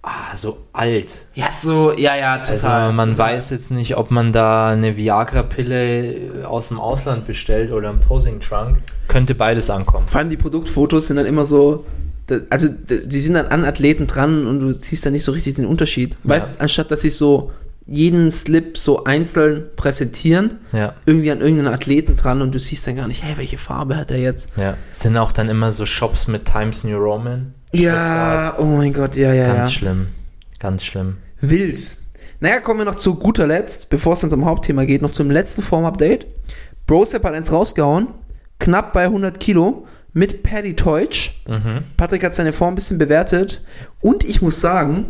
[0.02, 1.26] ah, so alt.
[1.34, 2.52] Ja, so, ja, ja, total.
[2.82, 3.32] Also man total.
[3.34, 8.78] weiß jetzt nicht, ob man da eine Viagra-Pille aus dem Ausland bestellt oder einen Posing-Trunk.
[9.08, 10.06] Könnte beides ankommen.
[10.08, 11.84] Vor allem die Produktfotos sind dann immer so,
[12.26, 15.56] da- also die sind dann an Athleten dran und du siehst dann nicht so richtig
[15.56, 16.16] den Unterschied.
[16.24, 17.50] Weißt, anstatt dass sie so
[17.86, 22.96] jeden Slip so einzeln präsentieren, Ja, irgendwie an irgendeinen Athleten dran und du siehst dann
[22.96, 24.50] gar nicht, hey, welche Farbe hat er jetzt?
[24.56, 24.76] ja.
[24.88, 27.54] Es sind auch dann immer so Shops mit Times New Roman.
[27.72, 29.78] Ja, oh mein Gott, ja, ja, Ganz ja.
[29.78, 30.06] schlimm.
[30.58, 31.16] Ganz schlimm.
[31.40, 31.96] Wild.
[32.40, 35.30] Naja, kommen wir noch zu guter Letzt, bevor es dann zum Hauptthema geht, noch zum
[35.30, 36.26] letzten Form-Update.
[36.86, 38.08] Brosep hat eins rausgehauen,
[38.58, 41.30] knapp bei 100 Kilo, mit Paddy Teutsch.
[41.96, 43.62] Patrick hat seine Form ein bisschen bewertet
[44.00, 45.06] und ich muss sagen,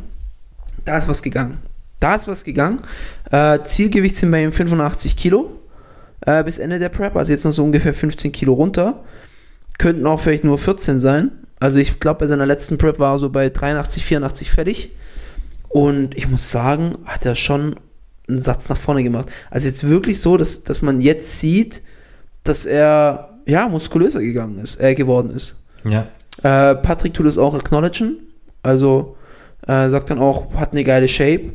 [0.84, 1.58] da ist was gegangen.
[2.02, 2.80] Da ist was gegangen.
[3.30, 5.50] Äh, Zielgewicht sind bei ihm 85 Kilo
[6.26, 9.04] äh, bis Ende der Prep, also jetzt noch so ungefähr 15 Kilo runter.
[9.78, 11.30] Könnten auch vielleicht nur 14 sein.
[11.60, 14.90] Also ich glaube, bei seiner letzten Prep war er so bei 83, 84 fertig.
[15.68, 17.76] Und ich muss sagen, hat er schon
[18.28, 19.30] einen Satz nach vorne gemacht.
[19.50, 21.82] Also jetzt wirklich so, dass, dass man jetzt sieht,
[22.44, 25.56] dass er ja muskulöser gegangen ist, äh, geworden ist.
[25.84, 26.08] Ja.
[26.42, 28.18] Äh, Patrick tut es auch acknowledgen.
[28.62, 29.16] Also
[29.66, 31.52] äh, sagt dann auch, hat eine geile Shape.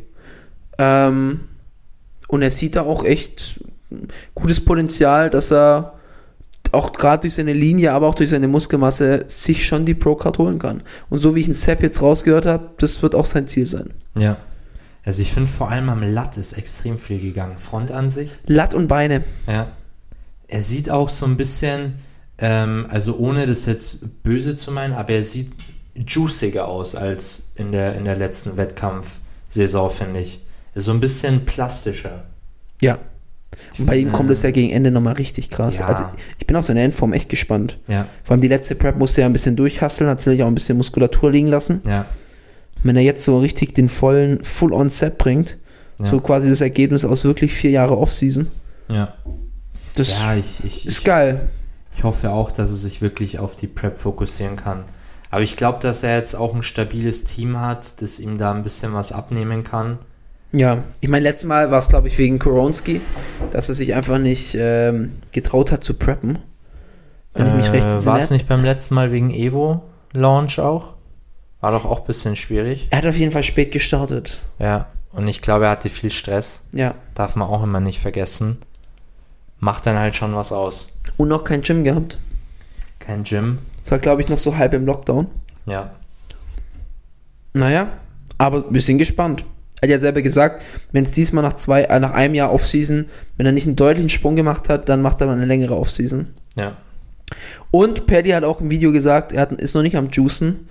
[0.77, 1.41] Ähm,
[2.27, 3.63] Und er sieht da auch echt
[4.35, 5.93] gutes Potenzial, dass er
[6.73, 10.59] auch gerade durch seine Linie, aber auch durch seine Muskelmasse sich schon die Pro-Card holen
[10.59, 10.83] kann.
[11.09, 13.93] Und so wie ich einen Sepp jetzt rausgehört habe, das wird auch sein Ziel sein.
[14.17, 14.37] Ja.
[15.05, 17.57] Also ich finde vor allem am Latt ist extrem viel gegangen.
[17.59, 18.33] Frontansicht.
[18.47, 19.23] Latt und Beine.
[19.47, 19.69] Ja.
[20.49, 21.99] Er sieht auch so ein bisschen,
[22.39, 25.53] ähm, also ohne das jetzt böse zu meinen, aber er sieht
[25.95, 30.41] juiciger aus als in der, in der letzten Wettkampfsaison, finde ich.
[30.77, 32.25] Ist so ein bisschen plastischer.
[32.81, 32.99] Ja.
[33.79, 35.79] Und bei ihm kommt es ja gegen Ende nochmal richtig krass.
[35.79, 35.87] Ja.
[35.87, 36.03] Also
[36.37, 37.79] ich bin auf seine Endform echt gespannt.
[37.87, 40.53] Ja, Vor allem die letzte Prep musste er ein bisschen durchhasseln, hat sich auch ein
[40.53, 41.81] bisschen Muskulatur liegen lassen.
[41.87, 42.05] ja,
[42.83, 45.57] Wenn er jetzt so richtig den vollen Full-on-Set bringt,
[46.03, 48.47] so quasi das Ergebnis aus wirklich vier Jahre Off-Season,
[48.87, 49.15] ja.
[49.95, 51.49] das ich, ich, ist ich, geil.
[51.95, 54.83] ich hoffe auch, dass er sich wirklich auf die Prep fokussieren kann.
[55.31, 58.61] Aber ich glaube, dass er jetzt auch ein stabiles Team hat, das ihm da ein
[58.61, 59.97] bisschen was abnehmen kann.
[60.53, 63.01] Ja, ich meine, letztes Mal war es, glaube ich, wegen Koronski,
[63.51, 66.39] dass er sich einfach nicht ähm, getraut hat zu preppen.
[67.33, 68.13] Wenn ich mich recht Äh, entsinne.
[68.13, 70.93] War es nicht beim letzten Mal wegen Evo-Launch auch?
[71.59, 72.87] War doch auch ein bisschen schwierig.
[72.91, 74.39] Er hat auf jeden Fall spät gestartet.
[74.57, 76.63] Ja, und ich glaube, er hatte viel Stress.
[76.73, 76.95] Ja.
[77.13, 78.57] Darf man auch immer nicht vergessen.
[79.59, 80.89] Macht dann halt schon was aus.
[81.17, 82.19] Und noch kein Gym gehabt.
[82.99, 83.59] Kein Gym.
[83.81, 85.27] Das war, glaube ich, noch so halb im Lockdown.
[85.65, 85.91] Ja.
[87.53, 87.87] Naja,
[88.37, 89.43] aber wir sind gespannt.
[89.79, 93.05] Er hat ja selber gesagt, wenn es diesmal nach zwei, äh, nach einem Jahr Offseason,
[93.37, 96.27] wenn er nicht einen deutlichen Sprung gemacht hat, dann macht er mal eine längere Offseason.
[96.57, 96.77] Ja.
[97.69, 100.67] Und Paddy hat auch im Video gesagt, er hat, ist noch nicht am Juicen,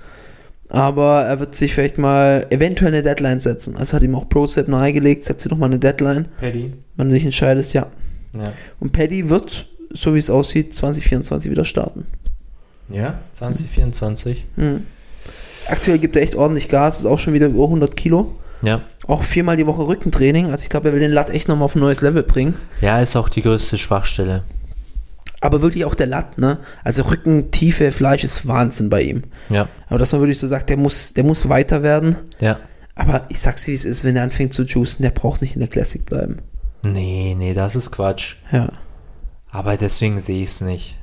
[0.68, 3.76] aber er wird sich vielleicht mal eventuell eine Deadline setzen.
[3.76, 6.72] Also hat ihm auch ProSep nahegelegt, setzt dir doch mal eine Deadline, Paddy.
[6.96, 7.86] wenn du dich entscheidest, ja.
[8.34, 8.52] Ja.
[8.80, 12.06] Und Paddy wird, so wie es aussieht, 2024 wieder starten.
[12.88, 14.44] Ja, 2024.
[14.56, 14.86] Hm.
[15.68, 18.36] Aktuell gibt er echt ordentlich Gas, ist auch schon wieder über 100 Kilo.
[18.62, 18.80] Ja.
[19.06, 20.50] Auch viermal die Woche Rückentraining.
[20.50, 22.54] Also ich glaube, er will den Lat echt nochmal auf ein neues Level bringen.
[22.80, 24.44] Ja, ist auch die größte Schwachstelle.
[25.40, 26.58] Aber wirklich auch der Lat, ne?
[26.82, 29.22] Also Rückentiefe, Fleisch ist Wahnsinn bei ihm.
[29.50, 29.68] Ja.
[29.88, 32.16] Aber dass man wirklich so sagt, der muss, der muss weiter werden.
[32.40, 32.58] Ja.
[32.94, 35.54] Aber ich sag's dir, wie es ist, wenn er anfängt zu juicen, der braucht nicht
[35.54, 36.38] in der Classic bleiben.
[36.84, 38.36] Nee, nee, das ist Quatsch.
[38.50, 38.70] Ja.
[39.50, 40.96] Aber deswegen sehe ich es nicht.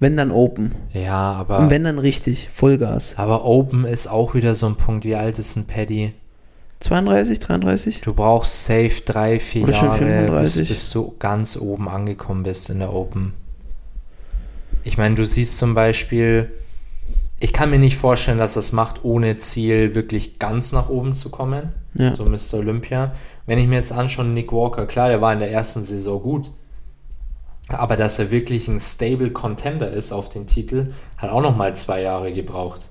[0.00, 0.74] Wenn dann Open.
[0.94, 1.58] Ja, aber.
[1.58, 3.14] Und wenn dann richtig, Vollgas.
[3.18, 5.04] aber Open ist auch wieder so ein Punkt.
[5.04, 6.14] Wie alt ist ein Paddy?
[6.80, 8.00] 32, 33?
[8.00, 10.68] Du brauchst safe drei, vier Oder schon Jahre, bis, 35.
[10.68, 13.34] bis du ganz oben angekommen bist in der Open.
[14.82, 16.50] Ich meine, du siehst zum Beispiel,
[17.38, 21.28] ich kann mir nicht vorstellen, dass das macht, ohne Ziel wirklich ganz nach oben zu
[21.28, 21.74] kommen.
[21.92, 22.14] Ja.
[22.14, 22.54] So Mr.
[22.54, 23.12] Olympia.
[23.44, 26.50] Wenn ich mir jetzt anschaue, Nick Walker, klar, der war in der ersten Saison gut.
[27.70, 31.74] Aber dass er wirklich ein stable Contender ist auf den Titel, hat auch noch mal
[31.74, 32.88] zwei Jahre gebraucht.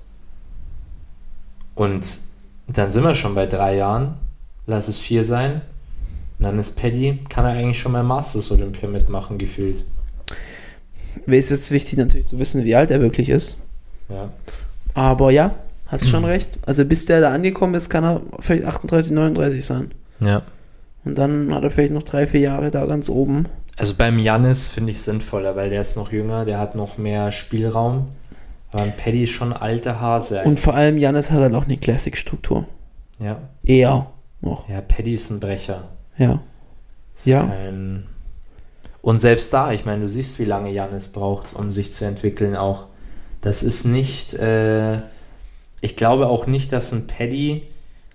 [1.74, 2.20] Und
[2.66, 4.16] dann sind wir schon bei drei Jahren.
[4.66, 5.62] Lass es vier sein.
[6.38, 9.84] Und dann ist Paddy, kann er eigentlich schon mal Masters Olympia mitmachen, gefühlt.
[11.26, 13.56] Wäre es jetzt wichtig natürlich zu wissen, wie alt er wirklich ist.
[14.08, 14.30] Ja.
[14.94, 15.54] Aber ja,
[15.86, 16.58] hast schon recht.
[16.66, 19.90] Also bis der da angekommen ist, kann er vielleicht 38, 39 sein.
[20.22, 20.42] Ja.
[21.04, 23.46] Und dann hat er vielleicht noch drei, vier Jahre da ganz oben.
[23.80, 27.32] Also beim Janis finde ich sinnvoller, weil der ist noch jünger, der hat noch mehr
[27.32, 28.08] Spielraum.
[28.72, 30.42] Aber ein Paddy ist schon alter Hase.
[30.44, 32.66] Und vor allem Janis hat halt auch eine Classic-Struktur.
[33.18, 33.40] ja.
[33.64, 34.10] Eher
[34.40, 34.68] noch.
[34.68, 35.88] ja, Paddy ist ein Brecher.
[36.16, 36.40] Ja.
[37.14, 37.44] Ist Ja.
[37.44, 38.06] Kein
[39.02, 42.56] und selbst da, ich meine, du siehst, wie lange Janis braucht, um sich zu entwickeln
[42.56, 42.86] auch.
[43.40, 45.00] Das ist nicht, äh,
[45.80, 47.62] ich glaube auch nicht, dass ein Paddy,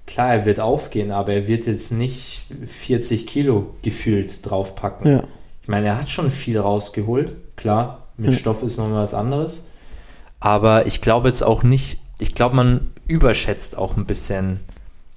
[0.05, 5.11] klar, er wird aufgehen, aber er wird jetzt nicht 40 Kilo gefühlt draufpacken.
[5.11, 5.23] Ja.
[5.65, 8.37] Ich meine, er hat schon viel rausgeholt, klar, mit Ja.
[8.37, 9.63] Stoff ist nochmal was anderes.
[10.39, 14.59] Aber ich glaube jetzt auch nicht, ich glaube, man überschätzt auch ein bisschen,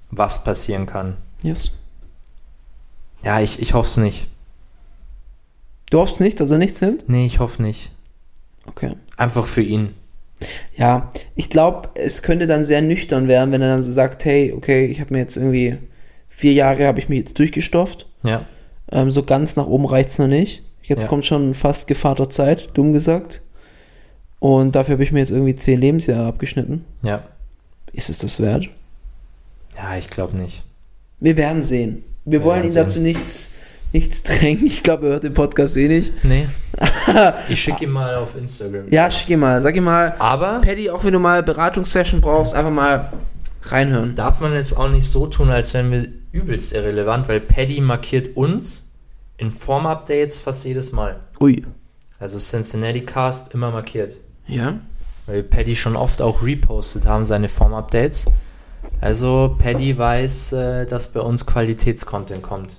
[0.09, 1.17] was passieren kann.
[1.43, 1.77] Yes.
[3.23, 4.25] Ja, ich, ich hoffe es nicht.
[5.91, 7.07] Du hoffst nicht, dass er nichts nimmt?
[7.07, 7.91] Nee, ich hoffe nicht.
[8.65, 8.93] Okay.
[9.17, 9.93] Einfach für ihn.
[10.75, 14.51] Ja, ich glaube, es könnte dann sehr nüchtern werden, wenn er dann so sagt, hey,
[14.51, 15.77] okay, ich habe mir jetzt irgendwie
[16.27, 18.07] vier Jahre habe ich mich jetzt durchgestofft.
[18.23, 18.47] Ja.
[18.91, 20.63] Ähm, so ganz nach oben reicht's noch nicht.
[20.83, 21.07] Jetzt Ja.
[21.07, 23.41] kommt schon fast Gevater Zeit, dumm gesagt.
[24.39, 26.85] Und dafür habe ich mir jetzt irgendwie zehn Lebensjahre abgeschnitten.
[27.03, 27.23] Ja.
[27.93, 28.67] Ist es das wert?
[29.75, 30.63] Ja, ich glaube nicht.
[31.19, 32.03] Wir werden sehen.
[32.25, 32.83] Wir Wir wollen ihn sehen.
[32.83, 33.51] dazu nichts,
[33.91, 34.65] nichts drängen.
[34.65, 36.13] Ich glaube, er hört den Podcast eh nicht.
[36.23, 36.47] Nee.
[37.49, 38.85] ich schicke ihn mal auf Instagram.
[38.89, 39.61] Ja, schick ihn mal.
[39.61, 43.11] Sag ihm mal, Aber Paddy, auch wenn du mal Beratungssession brauchst, einfach mal
[43.63, 44.15] reinhören.
[44.15, 48.35] darf man jetzt auch nicht so tun, als wären wir übelst irrelevant, weil Paddy markiert
[48.37, 48.91] uns
[49.37, 51.19] in Form-Updates fast jedes Mal.
[51.39, 51.65] Ui.
[52.19, 54.17] Also Cincinnati Cast immer markiert.
[54.45, 54.79] Ja?
[55.25, 58.25] Weil Paddy schon oft auch repostet haben, seine Form-Updates.
[59.01, 62.77] Also Paddy weiß, äh, dass bei uns Qualitätscontent kommt.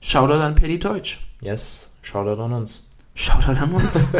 [0.00, 1.20] Shoutout an Paddy Deutsch.
[1.42, 2.84] Yes, Shoutout an uns.
[3.14, 4.10] Shoutout an uns.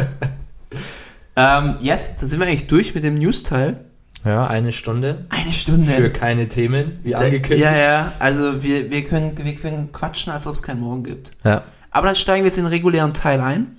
[1.37, 3.85] ähm, yes, da sind wir eigentlich durch mit dem News-Teil.
[4.25, 5.85] Ja, eine Stunde Eine Stunde.
[5.91, 7.63] für keine Themen, wie angekündigt.
[7.63, 11.31] Ja, ja, also wir, wir, können, wir können quatschen, als ob es keinen Morgen gibt.
[11.43, 11.63] ja.
[11.89, 13.77] Aber dann steigen wir jetzt in den regulären Teil ein.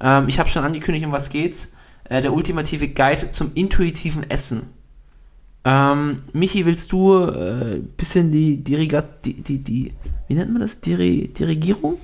[0.00, 1.72] Ähm, ich habe schon angekündigt, um was geht's.
[2.04, 4.68] Äh, der ultimative Guide zum intuitiven Essen.
[5.64, 7.34] Ähm, Michi, willst du ein
[7.72, 9.92] äh, bisschen die, die, Regat- die, die, die,
[10.28, 10.80] wie nennt man das?
[10.80, 11.98] Diri, die Regierung?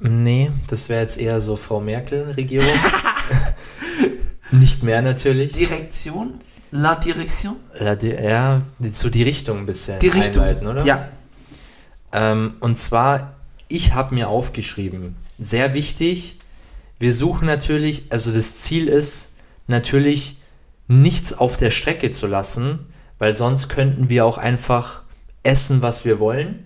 [0.00, 2.68] Nee, das wäre jetzt eher so Frau Merkel-Regierung.
[4.50, 5.52] Nicht mehr natürlich.
[5.52, 6.34] Direktion?
[6.72, 7.56] La Direction?
[7.78, 10.42] Ja, die, ja, so die Richtung ein bisschen Die Richtung.
[10.66, 10.84] oder?
[10.84, 11.08] Ja.
[12.12, 13.34] Ähm, und zwar,
[13.68, 16.38] ich habe mir aufgeschrieben, sehr wichtig,
[16.98, 19.34] wir suchen natürlich, also das Ziel ist
[19.66, 20.38] natürlich,
[20.88, 22.80] nichts auf der Strecke zu lassen,
[23.18, 25.02] weil sonst könnten wir auch einfach
[25.42, 26.64] essen, was wir wollen.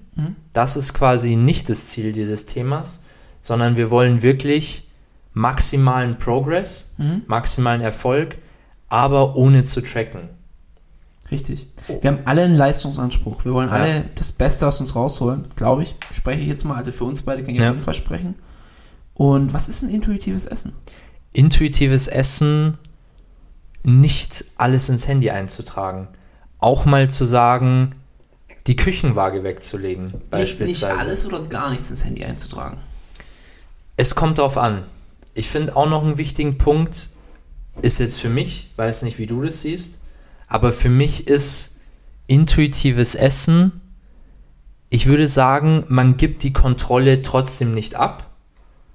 [0.52, 3.02] Das ist quasi nicht das Ziel dieses Themas,
[3.42, 4.88] sondern wir wollen wirklich
[5.34, 6.86] maximalen Progress,
[7.26, 8.38] maximalen Erfolg,
[8.88, 10.28] aber ohne zu tracken.
[11.30, 11.66] Richtig.
[12.00, 13.44] Wir haben alle einen Leistungsanspruch.
[13.44, 13.74] Wir wollen Ja.
[13.74, 15.96] alle das Beste aus uns rausholen, glaube ich.
[16.14, 16.76] Spreche ich jetzt mal.
[16.76, 17.68] Also für uns beide kann ich Ja.
[17.70, 18.36] auf jeden Fall sprechen.
[19.14, 20.72] Und was ist ein intuitives Essen?
[21.32, 22.78] intuitives Essen
[23.82, 26.08] nicht alles ins Handy einzutragen.
[26.58, 27.94] Auch mal zu sagen,
[28.66, 30.98] die Küchenwaage wegzulegen, Nicht, nicht beispielsweise.
[30.98, 32.78] alles oder gar nichts ins Handy einzutragen.
[33.98, 34.84] Es kommt darauf an.
[35.34, 37.10] Ich finde auch noch einen wichtigen Punkt,
[37.82, 39.98] ist jetzt für mich, weiß nicht, wie du das siehst,
[40.48, 41.78] aber für mich ist
[42.26, 43.80] intuitives Essen,
[44.88, 48.30] ich würde sagen, man gibt die Kontrolle trotzdem nicht ab.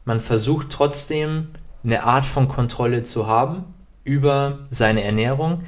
[0.06, 1.50] Man versucht trotzdem
[1.84, 3.66] eine Art von Kontrolle zu haben
[4.04, 5.60] über seine Ernährung,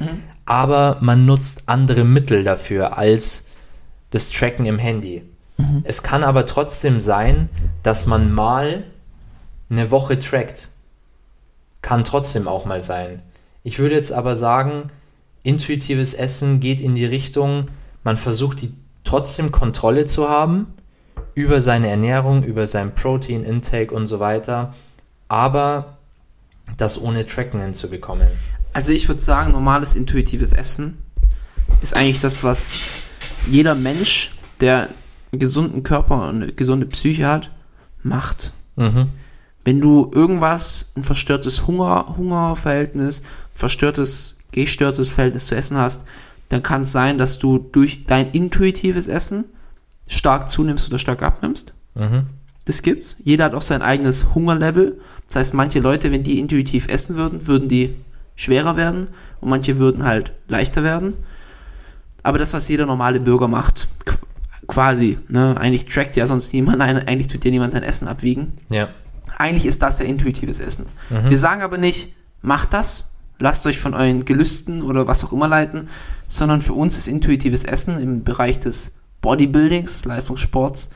[0.46, 3.48] aber man nutzt andere Mittel dafür als
[4.12, 5.24] das Tracken im Handy.
[5.84, 7.50] Es kann aber trotzdem sein,
[7.84, 8.84] dass man mal
[9.70, 10.70] eine Woche trackt.
[11.84, 13.22] Kann trotzdem auch mal sein.
[13.62, 14.88] Ich würde jetzt aber sagen,
[15.44, 17.68] intuitives Essen geht in die Richtung,
[18.04, 18.74] man versucht die
[19.04, 20.74] trotzdem Kontrolle zu haben
[21.36, 24.74] über seine Ernährung, über sein Protein-Intake und so weiter,
[25.28, 25.98] aber
[26.78, 28.28] das ohne Tracken hinzubekommen.
[28.72, 30.98] Also ich würde sagen, normales intuitives Essen
[31.82, 32.80] ist eigentlich das, was
[33.50, 34.90] jeder Mensch, der
[35.32, 37.52] einen gesunden Körper und eine gesunde Psyche hat,
[38.04, 38.54] macht.
[38.78, 39.10] Mhm.
[39.66, 46.06] Wenn du irgendwas, ein verstörtes Hunger, Hungerverhältnis, verstörtes, gestörtes Verhältnis zu Essen hast,
[46.50, 49.46] dann kann es sein, dass du durch dein intuitives Essen
[50.08, 51.74] stark zunimmst oder stark abnimmst.
[51.96, 52.28] Mhm.
[52.66, 53.16] Das gibt's.
[53.24, 55.00] Jeder hat auch sein eigenes Hungerlevel.
[55.28, 57.96] Das heißt, manche Leute, wenn die intuitiv essen würden, würden die
[58.36, 59.08] schwerer werden
[59.42, 61.16] und manche würden halt leichter werden.
[62.22, 64.18] Aber das, was jeder normale Bürger macht, qu-
[64.68, 68.54] quasi, ne, eigentlich trackt ja sonst niemand, eigentlich tut ja niemand sein Essen abwiegen.
[68.72, 68.90] Ja.
[69.38, 70.86] Eigentlich ist das ja intuitives Essen.
[71.10, 75.48] Wir sagen aber nicht, macht das, lasst euch von euren Gelüsten oder was auch immer
[75.48, 75.90] leiten,
[76.28, 80.90] sondern für uns ist intuitives Essen im Bereich des Bodybuildings, des Leistungssports,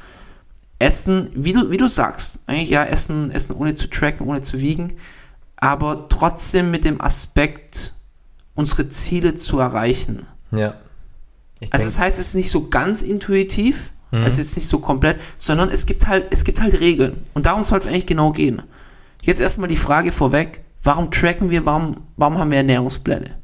[0.80, 4.60] Essen, wie du, wie du sagst, eigentlich ja, Essen, Essen ohne zu tracken, ohne zu
[4.60, 4.94] wiegen,
[5.56, 7.94] aber trotzdem mit dem Aspekt,
[8.54, 10.26] unsere Ziele zu erreichen.
[10.56, 10.76] Ja.
[11.60, 14.24] Ich Also das heißt, es ist nicht so ganz intuitiv, Mhm.
[14.24, 17.22] also jetzt nicht so komplett, sondern es gibt halt, es gibt halt Regeln.
[17.34, 18.62] Und darum soll es eigentlich genau gehen.
[19.22, 23.36] Jetzt erstmal die Frage vorweg, warum tracken wir, warum, warum haben wir Ernährungspläne?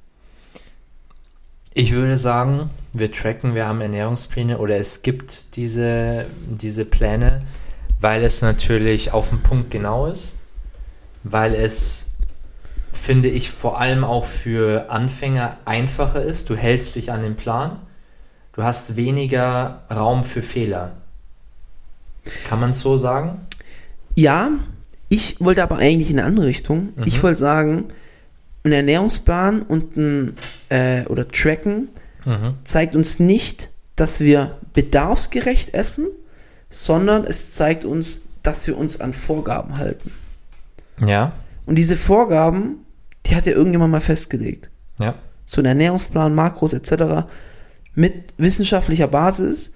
[1.74, 7.41] Ich würde sagen, wir tracken, wir haben Ernährungspläne oder es gibt diese, diese Pläne,
[7.99, 10.38] weil es natürlich auf den Punkt genau ist,
[11.24, 12.07] weil es,
[12.91, 16.49] finde ich, vor allem auch für Anfänger einfacher ist.
[16.51, 17.80] Du hältst dich an den Plan,
[18.54, 20.93] du hast weniger Raum für Fehler.
[22.47, 23.41] Kann man es so sagen?
[24.16, 24.51] Ja,
[25.10, 26.93] ich wollte aber eigentlich in eine andere Richtung.
[27.06, 27.86] Ich wollte sagen,
[28.64, 30.36] ein Ernährungsplan und ein
[30.70, 31.89] äh, oder Tracken
[32.64, 36.08] zeigt uns nicht, dass wir bedarfsgerecht essen,
[36.70, 40.12] sondern es zeigt uns, dass wir uns an Vorgaben halten.
[41.06, 41.34] Ja,
[41.66, 42.86] Und diese Vorgaben,
[43.26, 44.70] die hat ja irgendjemand mal festgelegt.
[44.99, 47.28] ja, So ein Ernährungsplan, Makros etc.
[47.96, 49.74] mit wissenschaftlicher Basis,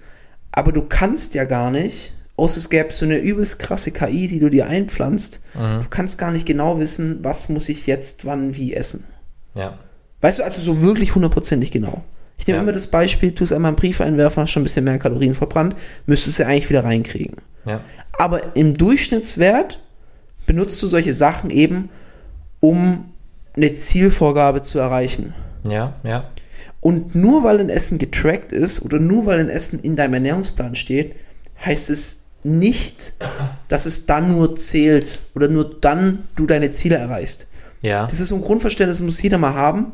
[0.51, 4.39] aber du kannst ja gar nicht, außer es gäbe so eine übelst krasse KI, die
[4.39, 8.73] du dir einpflanzt, du kannst gar nicht genau wissen, was muss ich jetzt wann wie
[8.73, 9.03] essen.
[9.55, 9.77] ja,
[10.21, 12.03] Weißt du, also so wirklich hundertprozentig genau.
[12.39, 12.63] Ich nehme Ja.
[12.63, 15.35] immer das Beispiel, tu es einmal einen Brief einwerfen, hast schon ein bisschen mehr Kalorien
[15.35, 15.75] verbrannt,
[16.07, 17.35] müsstest du ja eigentlich wieder reinkriegen.
[17.65, 17.81] ja,
[18.17, 19.79] Aber im Durchschnittswert
[20.47, 21.89] benutzt du solche Sachen eben,
[22.61, 23.05] um
[23.55, 25.33] eine Zielvorgabe zu erreichen.
[25.69, 26.19] ja, ja,
[26.79, 30.75] Und nur weil ein Essen getrackt ist oder nur weil ein Essen in deinem Ernährungsplan
[30.75, 31.15] steht,
[31.65, 33.13] heißt es nicht,
[33.67, 37.47] dass es dann nur zählt oder nur dann du deine Ziele erreichst.
[37.81, 38.05] Ja.
[38.07, 39.93] Das ist so ein Grundverständnis, das muss jeder mal haben,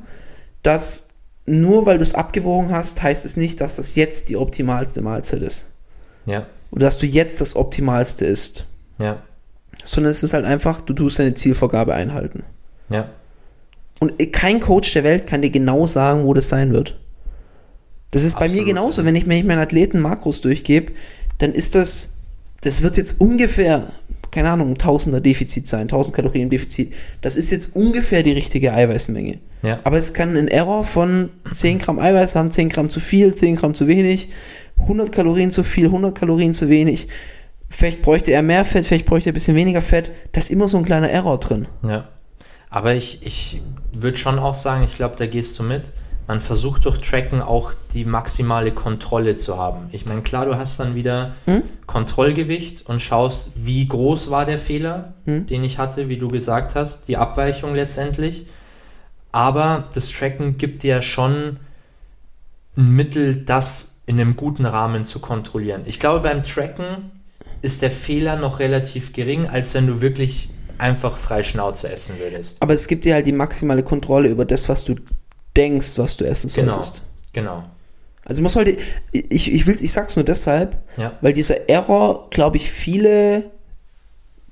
[0.61, 1.09] dass
[1.45, 5.41] nur weil du es abgewogen hast, heißt es nicht, dass das jetzt die optimalste Mahlzeit
[5.41, 5.71] ist.
[6.25, 6.47] Ja.
[6.71, 8.65] Oder dass du jetzt das optimalste isst.
[9.01, 9.17] Ja.
[9.83, 12.43] Sondern es ist halt einfach, du tust deine Zielvorgabe einhalten.
[12.89, 13.09] Ja.
[14.03, 16.99] Und kein Coach der Welt kann dir genau sagen, wo das sein wird.
[18.11, 18.67] Das ist bei mir Absolut.
[18.67, 19.05] genauso.
[19.05, 20.91] Wenn ich, wenn ich meinen Athleten Makros durchgebe,
[21.37, 22.15] dann ist das,
[22.59, 23.93] das wird jetzt ungefähr,
[24.29, 26.93] keine Ahnung, ein Tausender Defizit sein, 1000 Kalorien Defizit.
[27.21, 29.39] Das ist jetzt ungefähr die richtige Eiweißmenge.
[29.61, 29.79] Ja.
[29.85, 33.55] Aber es kann ein Error von 10 Gramm Eiweiß haben, 10 Gramm zu viel, 10
[33.55, 34.27] Gramm zu wenig,
[34.79, 37.07] 100 Kalorien zu viel, 100 Kalorien zu wenig.
[37.69, 40.11] Vielleicht bräuchte er mehr Fett, vielleicht bräuchte er ein bisschen weniger Fett.
[40.33, 41.69] Da ist immer so ein kleiner Error drin.
[41.87, 42.09] Ja.
[42.73, 43.61] Aber ich, ich
[43.91, 45.93] würde schon auch sagen, ich glaube, da gehst du mit.
[46.27, 49.89] Man versucht durch Tracken auch die maximale Kontrolle zu haben.
[49.91, 51.35] Ich meine, klar, du hast dann wieder
[51.85, 57.07] Kontrollgewicht und schaust, wie groß war der Fehler, den ich hatte, wie du gesagt hast,
[57.07, 58.47] die Abweichung letztendlich.
[59.31, 61.59] Aber das Tracken gibt dir ja schon
[62.75, 65.83] ein Mittel, das in einem guten Rahmen zu kontrollieren.
[65.85, 67.11] Ich glaube, beim Tracken
[67.61, 72.57] ist der Fehler noch relativ gering, als wenn du wirklich einfach frei Schnauze essen würdest.
[72.61, 74.95] Aber es gibt dir halt die maximale Kontrolle über das, was du
[75.55, 76.73] denkst, was du essen Genau.
[76.73, 77.03] solltest.
[77.33, 77.63] Genau.
[78.25, 78.77] Also man sollte,
[79.11, 81.13] ich, ich will's, ich sag's nur deshalb, Ja.
[81.21, 83.51] weil dieser Error, glaube ich, viele,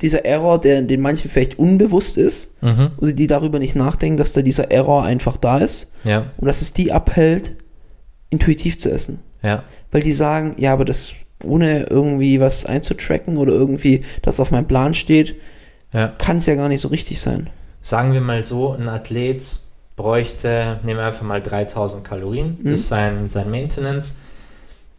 [0.01, 2.91] dieser Error, der den manchen vielleicht unbewusst ist, Mhm.
[2.97, 6.31] oder die darüber nicht nachdenken, dass da dieser Error einfach da ist Ja.
[6.37, 7.55] und dass es die abhält,
[8.29, 9.19] intuitiv zu essen.
[9.43, 9.63] Ja.
[9.91, 11.13] Weil die sagen, ja, aber das
[11.43, 15.35] ohne irgendwie was einzutracken oder irgendwie das auf meinem Plan steht,
[15.93, 16.07] Ja.
[16.17, 17.49] kann es ja gar nicht so richtig sein.
[17.81, 19.43] Sagen wir mal so, ein Athlet
[19.95, 24.15] bräuchte, nehmen wir einfach mal 3000 Kalorien, ist sein, sein Maintenance.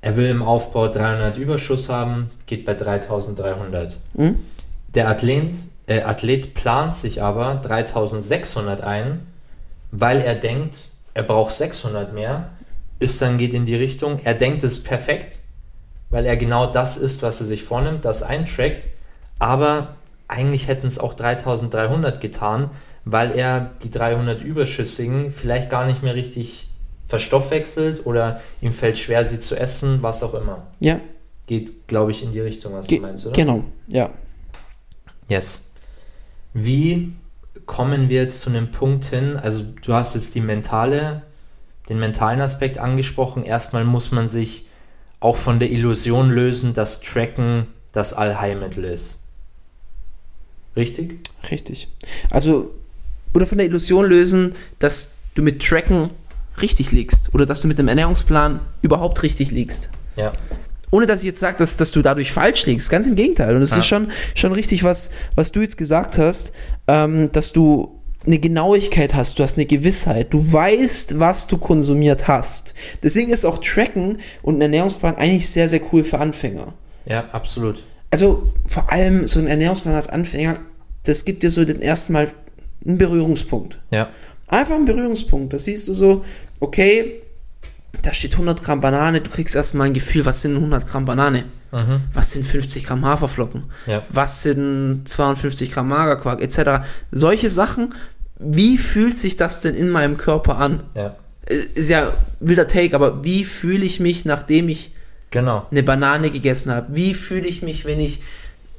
[0.01, 3.99] Er will im Aufbau 300 Überschuss haben, geht bei 3300.
[4.15, 4.37] Mhm.
[4.95, 5.55] Der Athlet,
[5.87, 9.27] äh, Athlet plant sich aber 3600 ein,
[9.93, 12.51] weil er denkt, er braucht 600 mehr,
[12.99, 15.39] ist dann geht in die Richtung, er denkt, es perfekt,
[16.11, 18.89] weil er genau das ist, was er sich vornimmt, das eintrackt,
[19.39, 19.97] aber
[20.33, 22.71] eigentlich hätten es auch 3300 getan,
[23.05, 26.69] weil er die 300 Überschüssigen vielleicht gar nicht mehr richtig
[27.07, 30.67] verstoffwechselt oder ihm fällt schwer, sie zu essen, was auch immer.
[30.81, 30.99] Ja,
[31.47, 33.35] Geht, glaube ich, in die Richtung, was ge- du meinst, oder?
[33.35, 34.11] genau, ja.
[35.29, 35.73] Yes.
[36.55, 37.13] Wie
[37.67, 39.37] kommen wir jetzt zu einem Punkt hin?
[39.37, 41.23] Also du hast jetzt die mentale,
[41.89, 43.43] den mentalen Aspekt angesprochen.
[43.43, 44.67] Erstmal muss man sich
[45.21, 49.19] auch von der Illusion lösen, dass Tracken das Allheilmittel ist.
[50.77, 51.19] Richtig?
[51.51, 51.89] Richtig.
[52.31, 52.71] Also,
[53.35, 56.11] oder von der Illusion lösen, dass du mit Tracken
[56.61, 59.91] richtig liegst oder dass du mit dem Ernährungsplan überhaupt richtig liegst.
[60.17, 60.33] Ja.
[60.91, 62.91] Ohne dass ich jetzt sage, dass, dass du dadurch falsch liegst.
[62.91, 63.57] Ganz im Gegenteil.
[63.57, 63.79] Und es Ja.
[63.79, 66.53] ist schon, schon richtig, was, was du jetzt gesagt hast,
[66.87, 72.29] ähm, dass du eine Genauigkeit hast, du hast eine Gewissheit, du weißt, was du konsumiert
[72.29, 72.75] hast.
[73.03, 76.75] Deswegen ist auch Tracken und ein Ernährungsplan eigentlich sehr, sehr cool für Anfänger.
[77.07, 77.83] Ja, absolut.
[78.13, 80.55] Also vor allem so ein Ernährungsplan als Anfänger,
[81.05, 82.31] das gibt dir so den ersten Mal
[82.87, 83.81] einen Berührungspunkt.
[83.91, 84.09] Ja.
[84.49, 85.53] Einfach ein Berührungspunkt.
[85.53, 86.23] Da siehst du so,
[86.61, 87.23] okay,
[88.03, 91.45] da steht 100 Gramm Banane, du kriegst erstmal ein Gefühl, was sind 100 Gramm Banane?
[91.73, 92.03] Mhm.
[92.13, 93.65] Was sind 50 Gramm Haferflocken?
[93.87, 94.03] Ja.
[94.11, 96.85] Was sind 52 Gramm Magerquark, etc.
[97.11, 97.95] Solche Sachen,
[98.39, 100.83] wie fühlt sich das denn in meinem Körper an?
[100.95, 101.17] Ja.
[101.47, 104.93] Äh, Ist ja wilder Take, aber wie fühle ich mich, nachdem ich
[105.33, 105.67] Genau.
[105.71, 106.95] eine Banane gegessen habe?
[106.95, 108.23] Wie fühle ich mich, wenn ich,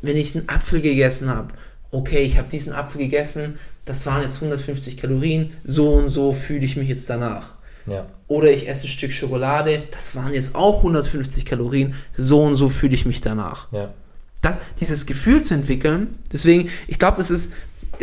[0.02, 1.50] wenn ich einen Apfel gegessen habe?
[1.92, 6.64] Okay, ich habe diesen Apfel gegessen, das waren jetzt 150 Kalorien, so und so fühle
[6.64, 7.56] ich mich jetzt danach.
[7.86, 8.06] Ja.
[8.28, 12.70] Oder ich esse ein Stück Schokolade, das waren jetzt auch 150 Kalorien, so und so
[12.70, 13.72] fühle ich mich danach.
[13.72, 13.94] Ja.
[14.42, 17.52] Das, dieses Gefühl zu entwickeln, deswegen, ich glaube, das ist,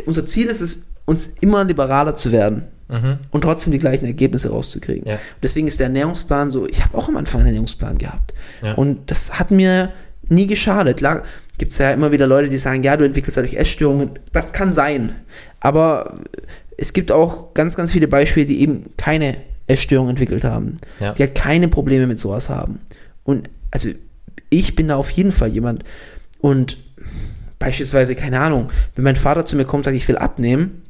[0.07, 3.19] unser Ziel ist es, uns immer liberaler zu werden Mhm.
[3.31, 5.09] und trotzdem die gleichen Ergebnisse rauszukriegen.
[5.09, 5.19] Ja.
[5.43, 8.35] Deswegen ist der Ernährungsplan so, ich habe auch am Anfang einen Ernährungsplan gehabt.
[8.63, 8.75] Ja.
[8.75, 9.93] Und das hat mir
[10.29, 10.99] nie geschadet.
[10.99, 11.23] Klar,
[11.59, 14.11] gibt es ja immer wieder Leute, die sagen, ja, du entwickelst dadurch Essstörungen.
[14.33, 15.15] Das kann sein.
[15.61, 16.21] Aber
[16.77, 19.37] es gibt auch ganz, ganz viele Beispiele, die eben keine
[19.67, 20.77] Essstörung entwickelt haben.
[20.99, 21.13] Ja.
[21.13, 22.81] Die halt keine Probleme mit sowas haben.
[23.25, 23.91] Und also
[24.49, 25.85] ich bin da auf jeden Fall jemand.
[26.41, 26.79] Und
[27.59, 30.83] beispielsweise, keine Ahnung, wenn mein Vater zu mir kommt und sagt, ich will abnehmen,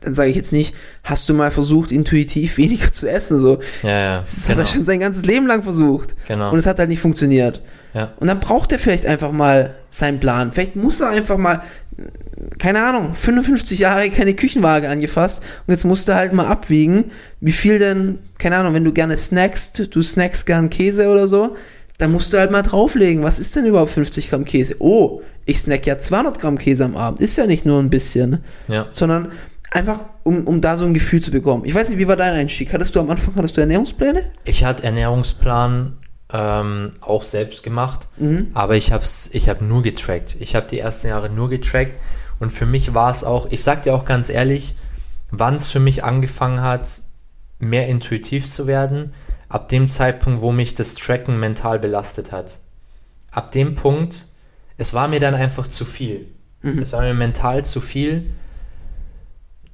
[0.00, 0.74] dann sage ich jetzt nicht,
[1.04, 3.38] hast du mal versucht, intuitiv weniger zu essen?
[3.38, 4.18] So, Ja, ja.
[4.20, 4.58] das genau.
[4.58, 6.14] hat er schon sein ganzes Leben lang versucht.
[6.26, 6.50] Genau.
[6.52, 7.62] Und es hat halt nicht funktioniert.
[7.94, 8.12] Ja.
[8.20, 10.52] Und dann braucht er vielleicht einfach mal seinen Plan.
[10.52, 11.62] Vielleicht muss er einfach mal
[12.58, 17.50] keine Ahnung, 55 Jahre keine Küchenwaage angefasst und jetzt musst du halt mal abwiegen, wie
[17.50, 21.56] viel denn, keine Ahnung, wenn du gerne snackst, du snackst gern Käse oder so,
[21.98, 24.76] dann musst du halt mal drauflegen, was ist denn überhaupt 50 Gramm Käse?
[24.78, 28.44] Oh, ich snack ja 200 Gramm Käse am Abend, ist ja nicht nur ein bisschen,
[28.68, 28.86] Ja.
[28.90, 29.32] sondern
[29.70, 31.64] einfach, um, um da so ein Gefühl zu bekommen.
[31.64, 32.72] Ich weiß nicht, wie war dein Einstieg?
[32.72, 34.30] Hattest du am Anfang, hattest du Ernährungspläne?
[34.44, 35.98] Ich hatte Ernährungsplan
[36.32, 38.08] ähm, auch selbst gemacht,
[38.54, 40.36] aber ich habe ich hab nur getrackt.
[40.40, 42.00] Ich habe die ersten Jahre nur getrackt
[42.38, 44.74] und für mich war es auch, ich sag dir auch ganz ehrlich,
[45.30, 47.00] wann es für mich angefangen hat,
[47.58, 49.12] mehr intuitiv zu werden,
[49.48, 52.60] ab dem Zeitpunkt, wo mich das Tracken mental belastet hat.
[53.30, 54.26] Ab dem Punkt,
[54.76, 56.28] es war mir dann einfach zu viel.
[56.80, 58.30] Es war mir mental zu viel.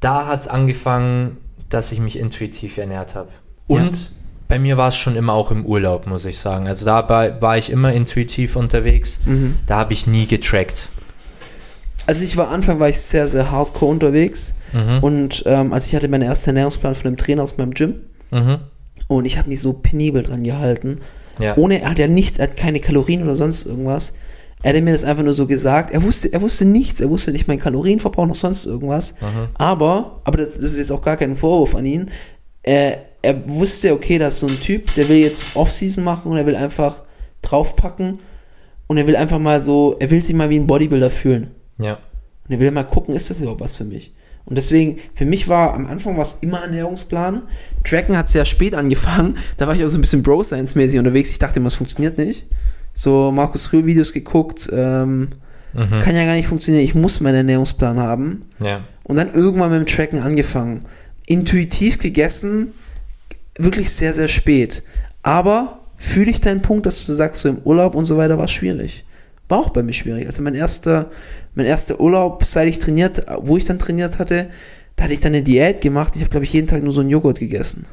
[0.00, 1.38] Da hat es angefangen,
[1.68, 3.28] dass ich mich intuitiv ernährt habe.
[3.66, 4.12] Und
[4.48, 6.68] bei mir war es schon immer auch im Urlaub, muss ich sagen.
[6.68, 7.08] Also da
[7.40, 9.20] war, ich immer intuitiv unterwegs.
[9.66, 10.90] Da habe ich nie getrackt.
[12.06, 14.52] Also ich war Anfang war ich sehr, sehr hardcore unterwegs
[15.00, 17.94] und ähm, also ich hatte meinen ersten Ernährungsplan von einem Trainer aus meinem Gym
[18.30, 18.58] Mhm.
[19.06, 20.96] und ich habe mich so penibel dran gehalten.
[21.38, 21.56] Ja.
[21.56, 24.12] Ohne, er hat ja nichts, er hat keine Kalorien oder sonst irgendwas.
[24.64, 25.92] Er hat mir das einfach nur so gesagt.
[25.92, 29.14] Er wusste, er wusste nichts, er wusste nicht meinen Kalorienverbrauch noch sonst irgendwas.
[29.52, 32.10] Aber, aber das, das ist jetzt auch gar kein Vorwurf an ihn.
[32.62, 36.38] Er, er wusste, okay, da ist so ein Typ, der will jetzt Off-Season machen und
[36.38, 37.02] er will einfach
[37.42, 38.20] draufpacken
[38.86, 41.50] und er will einfach mal so, er will sich mal wie ein Bodybuilder fühlen.
[41.78, 41.98] Ja.
[42.48, 44.14] Und er will mal gucken, ist das überhaupt was für mich?
[44.46, 47.42] Und deswegen, für mich war am Anfang was immer Ernährungsplan.
[47.84, 49.36] Tracken hat sehr spät angefangen.
[49.58, 51.30] Da war ich auch so ein bisschen Bro-Science-mäßig unterwegs.
[51.30, 52.46] Ich dachte immer, es funktioniert nicht.
[52.94, 54.70] So Markus Rühl-Videos geguckt.
[54.72, 55.28] Ähm,
[55.74, 56.84] Kann ja gar nicht funktionieren.
[56.84, 58.40] Ich muss meinen Ernährungsplan haben.
[58.62, 58.84] Ja.
[59.02, 60.86] Und dann irgendwann mit dem Tracken angefangen.
[61.26, 62.72] Intuitiv gegessen,
[63.58, 64.82] wirklich sehr, sehr spät.
[65.22, 68.44] Aber fühle ich deinen Punkt, dass du sagst, so im Urlaub und so weiter war
[68.44, 69.04] es schwierig.
[69.48, 70.26] War auch bei mir schwierig.
[70.26, 71.10] Also mein erster,
[71.54, 74.48] mein erster Urlaub, seit ich trainiert, wo ich dann trainiert hatte,
[74.96, 76.14] da hatte ich dann eine Diät gemacht.
[76.14, 77.84] Ich habe, glaube ich, jeden Tag nur so einen Joghurt gegessen.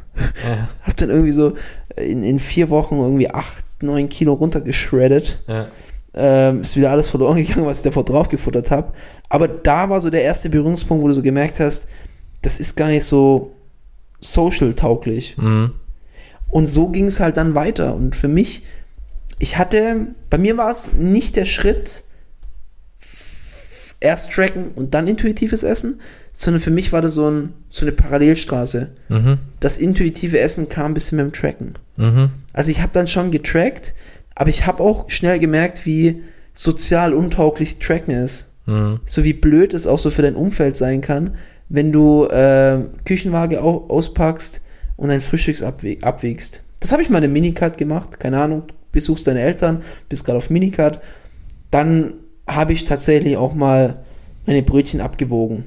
[0.47, 0.69] Ja.
[0.83, 1.55] Hab dann irgendwie so
[1.97, 5.67] in, in vier Wochen irgendwie acht, neun Kilo runtergeschreddet Ja.
[6.13, 8.93] ähm, ist wieder alles verloren gegangen, was ich davor drauf gefuttert habe.
[9.29, 11.87] Aber da war so der erste Berührungspunkt, wo du so gemerkt hast,
[12.41, 13.51] das ist gar nicht so
[14.19, 15.37] social-tauglich.
[15.37, 15.73] Mhm.
[16.49, 17.95] Und so ging es halt dann weiter.
[17.95, 18.63] Und für mich,
[19.39, 22.03] ich hatte, bei mir war es nicht der Schritt,
[23.99, 26.01] erst tracken und dann intuitives Essen,
[26.33, 28.91] sondern für mich war das so, ein, so eine Parallelstraße.
[29.09, 29.37] Mhm.
[29.59, 31.73] Das intuitive Essen kam ein bisschen mit dem Tracken.
[31.97, 32.31] Mhm.
[32.53, 33.93] Also ich habe dann schon getrackt,
[34.35, 36.23] aber ich habe auch schnell gemerkt, wie
[36.53, 38.53] sozial untauglich Tracken ist.
[38.65, 38.99] Mhm.
[39.05, 41.35] So wie blöd es auch so für dein Umfeld sein kann,
[41.69, 44.61] wenn du äh, Küchenwaage au auspackst
[44.97, 46.63] und dein Frühstücks abwägst.
[46.79, 50.49] Das habe ich mal in Minicut gemacht, keine Ahnung, besuchst deine Eltern, bist gerade auf
[50.49, 50.99] Minicut.
[51.69, 52.13] Dann
[52.47, 53.99] habe ich tatsächlich auch mal
[54.45, 55.65] meine Brötchen abgewogen.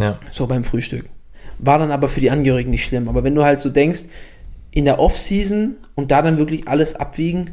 [0.00, 0.16] Ja.
[0.30, 1.06] So beim Frühstück.
[1.58, 3.08] War dann aber für die Angehörigen nicht schlimm.
[3.08, 4.04] Aber wenn du halt so denkst,
[4.70, 7.50] in der Off-Season und da dann wirklich alles abwiegen,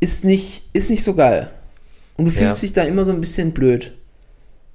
[0.00, 1.50] ist nicht, ist nicht so geil.
[2.16, 2.66] Und du fühlst Ja.
[2.66, 3.96] dich da immer so ein bisschen blöd.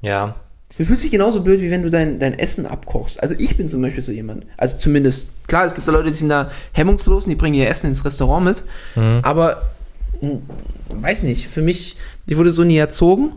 [0.01, 0.35] Ja.
[0.77, 3.21] Du fühlst dich genauso blöd, wie wenn du dein, dein Essen abkochst.
[3.21, 4.45] Also ich bin zum Beispiel so jemand.
[4.57, 7.69] Also zumindest, klar, es gibt da Leute, die sind da hemmungslos und die bringen ihr
[7.69, 8.63] Essen ins Restaurant mit.
[9.23, 9.69] Aber,
[10.21, 10.39] mh,
[10.89, 11.95] weiß nicht, für mich,
[12.27, 13.33] ich wurde so nie erzogen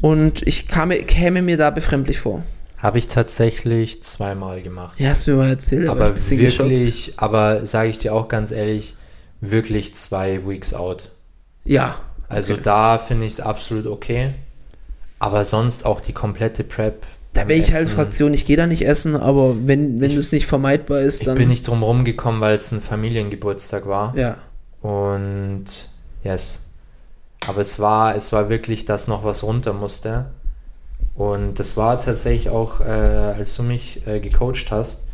[0.00, 2.42] und ich kam, käme mir da befremdlich vor.
[2.78, 5.00] Habe ich tatsächlich zweimal gemacht.
[5.00, 6.70] Ja, hast du mir mal erzählt, aber ich ein bisschen geschockt.
[6.70, 8.94] wirklich, aber sage ich dir auch ganz ehrlich,
[9.40, 11.10] wirklich zwei Weeks out.
[11.64, 11.98] Ja.
[12.28, 12.62] Also okay.
[12.64, 14.34] da finde ich es absolut okay.
[15.18, 17.06] Aber sonst auch die komplette Prep.
[17.32, 17.88] Da wäre ich halt.
[17.88, 21.38] Fraktion, ich gehe da nicht essen, aber wenn, wenn es nicht vermeidbar ist, Ich dann.
[21.38, 24.14] bin nicht drum rumgekommen, weil es ein Familiengeburtstag war.
[24.16, 24.36] Ja.
[24.82, 25.90] Und
[26.22, 26.63] yes.
[27.48, 30.26] Aber es war, es war wirklich, dass noch was runter musste.
[31.14, 35.04] Und das war tatsächlich auch, äh, als du mich äh, gecoacht hast,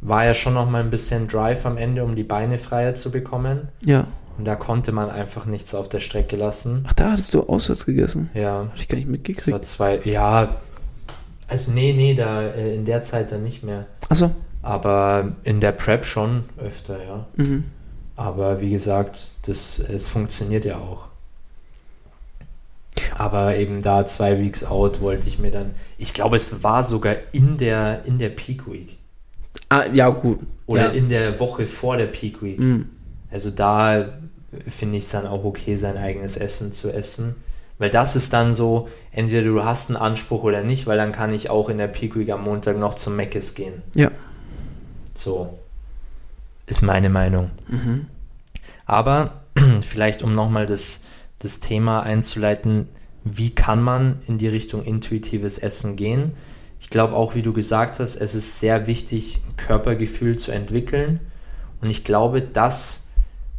[0.00, 3.10] war ja schon noch mal ein bisschen Drive am Ende, um die Beine freier zu
[3.10, 3.68] bekommen.
[3.84, 4.06] Ja.
[4.38, 6.84] Und da konnte man einfach nichts auf der Strecke lassen.
[6.88, 8.30] Ach, da hattest du auswärts gegessen.
[8.34, 9.64] Ja, Hab ich gar nicht das war mitgekriegt.
[9.66, 10.56] zwei, ja,
[11.48, 13.86] also nee, nee, da äh, in der Zeit dann nicht mehr.
[14.08, 14.30] Achso.
[14.62, 17.26] Aber in der Prep schon öfter, ja.
[17.36, 17.64] Mhm.
[18.16, 21.09] Aber wie gesagt, das, es funktioniert ja auch.
[23.16, 25.72] Aber eben da zwei Weeks out wollte ich mir dann.
[25.98, 28.98] Ich glaube, es war sogar in der, in der Peak Week.
[29.68, 30.40] Ah, ja, gut.
[30.66, 30.90] Oder ja.
[30.90, 32.58] in der Woche vor der Peak Week.
[32.58, 32.90] Mhm.
[33.30, 34.08] Also da
[34.66, 37.36] finde ich es dann auch okay, sein eigenes Essen zu essen.
[37.78, 41.32] Weil das ist dann so, entweder du hast einen Anspruch oder nicht, weil dann kann
[41.32, 43.82] ich auch in der Peak Week am Montag noch zum Meckes gehen.
[43.94, 44.10] Ja.
[45.14, 45.58] So
[46.70, 47.50] ist meine Meinung.
[48.86, 49.42] Aber
[49.80, 51.04] vielleicht um nochmal das,
[51.40, 52.88] das Thema einzuleiten,
[53.24, 56.32] wie kann man in die Richtung intuitives Essen gehen.
[56.80, 61.20] Ich glaube auch, wie du gesagt hast, es ist sehr wichtig, Körpergefühl zu entwickeln.
[61.80, 63.10] Und ich glaube, das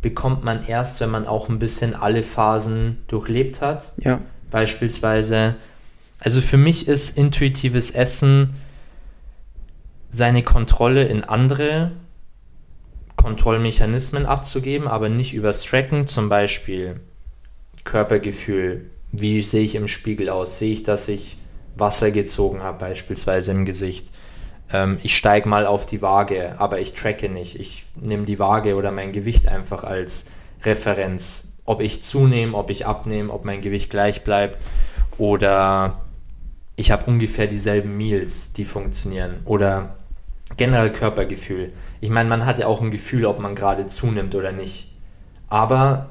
[0.01, 3.91] bekommt man erst, wenn man auch ein bisschen alle Phasen durchlebt hat.
[3.97, 4.19] Ja.
[4.49, 5.55] Beispielsweise,
[6.19, 8.55] also für mich ist intuitives Essen
[10.09, 11.91] seine Kontrolle in andere
[13.15, 16.99] Kontrollmechanismen abzugeben, aber nicht übers Tracken, zum Beispiel
[17.83, 21.37] Körpergefühl, wie sehe ich im Spiegel aus, sehe ich, dass ich
[21.75, 24.09] Wasser gezogen habe, beispielsweise im Gesicht.
[24.71, 27.59] Ähm, ich steige mal auf die Waage, aber ich tracke nicht.
[27.59, 30.25] Ich nehme die Waage oder mein Gewicht einfach als
[30.63, 31.47] Referenz.
[31.65, 34.57] Ob ich zunehme, ob ich abnehme, ob mein Gewicht gleich bleibt
[35.17, 36.01] oder
[36.75, 39.95] ich habe ungefähr dieselben Meals, die funktionieren oder
[40.57, 41.71] generell Körpergefühl.
[41.99, 44.91] Ich meine, man hat ja auch ein Gefühl, ob man gerade zunimmt oder nicht.
[45.47, 46.10] Aber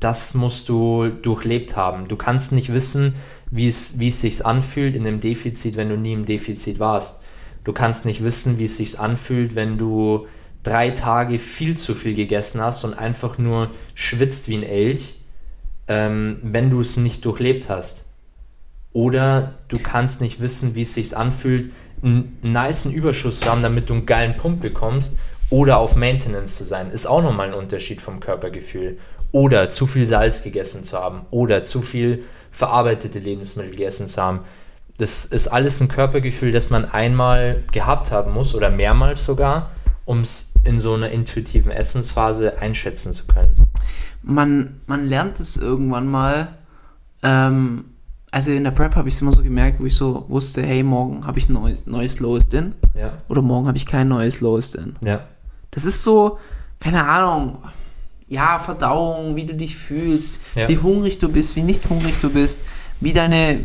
[0.00, 2.08] das musst du durchlebt haben.
[2.08, 3.14] Du kannst nicht wissen,
[3.50, 7.22] wie es, sich anfühlt in einem Defizit, wenn du nie im Defizit warst.
[7.64, 10.26] Du kannst nicht wissen, wie es sich anfühlt, wenn du
[10.62, 15.16] drei Tage viel zu viel gegessen hast und einfach nur schwitzt wie ein Elch,
[15.88, 18.06] ähm, wenn du es nicht durchlebt hast.
[18.92, 23.88] Oder du kannst nicht wissen, wie es sich anfühlt, einen niceen Überschuss zu haben, damit
[23.88, 25.16] du einen geilen Punkt bekommst.
[25.50, 26.90] Oder auf Maintenance zu sein.
[26.90, 28.98] Ist auch nochmal ein Unterschied vom Körpergefühl.
[29.32, 31.26] Oder zu viel Salz gegessen zu haben.
[31.30, 34.40] Oder zu viel verarbeitete Lebensmittel gegessen zu haben.
[34.98, 39.70] Das ist alles ein Körpergefühl, das man einmal gehabt haben muss oder mehrmals sogar,
[40.04, 43.54] um es in so einer intuitiven Essensphase einschätzen zu können.
[44.22, 46.48] Man, man lernt es irgendwann mal.
[47.22, 47.86] Ähm,
[48.30, 50.82] also in der Prep habe ich es immer so gemerkt, wo ich so wusste, hey,
[50.82, 52.74] morgen habe ich ein neues, neues Lowest In.
[52.94, 53.12] Ja.
[53.28, 54.96] Oder morgen habe ich kein neues Lowest In.
[55.04, 55.24] Ja.
[55.70, 56.38] Das ist so,
[56.78, 57.58] keine Ahnung,
[58.30, 60.68] ja, Verdauung, wie du dich fühlst, Ja.
[60.68, 62.60] wie hungrig du bist, wie nicht hungrig du bist,
[63.00, 63.58] wie deine,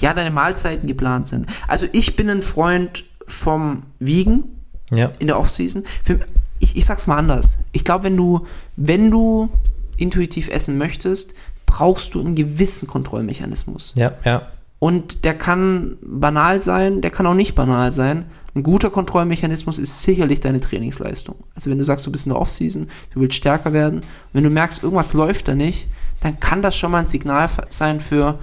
[0.00, 1.46] ja, deine Mahlzeiten geplant sind.
[1.68, 4.44] Also ich bin ein Freund vom Wiegen
[4.90, 5.10] Ja.
[5.18, 5.84] in der Offseason.
[6.04, 6.20] Für,
[6.60, 7.58] ich, ich sag's mal anders.
[7.72, 8.46] Ich glaube, wenn du,
[8.76, 9.48] wenn du
[9.96, 11.34] intuitiv essen möchtest,
[11.66, 13.94] brauchst du einen gewissen Kontrollmechanismus.
[13.96, 14.48] Ja, ja.
[14.82, 18.24] Und der kann banal sein, der kann auch nicht banal sein.
[18.56, 21.36] Ein guter Kontrollmechanismus ist sicherlich deine Trainingsleistung.
[21.54, 24.00] Also wenn du sagst, du bist in der Offseason, du willst stärker werden,
[24.32, 25.86] wenn du merkst, irgendwas läuft da nicht,
[26.18, 28.40] dann kann das schon mal ein Signal sein für,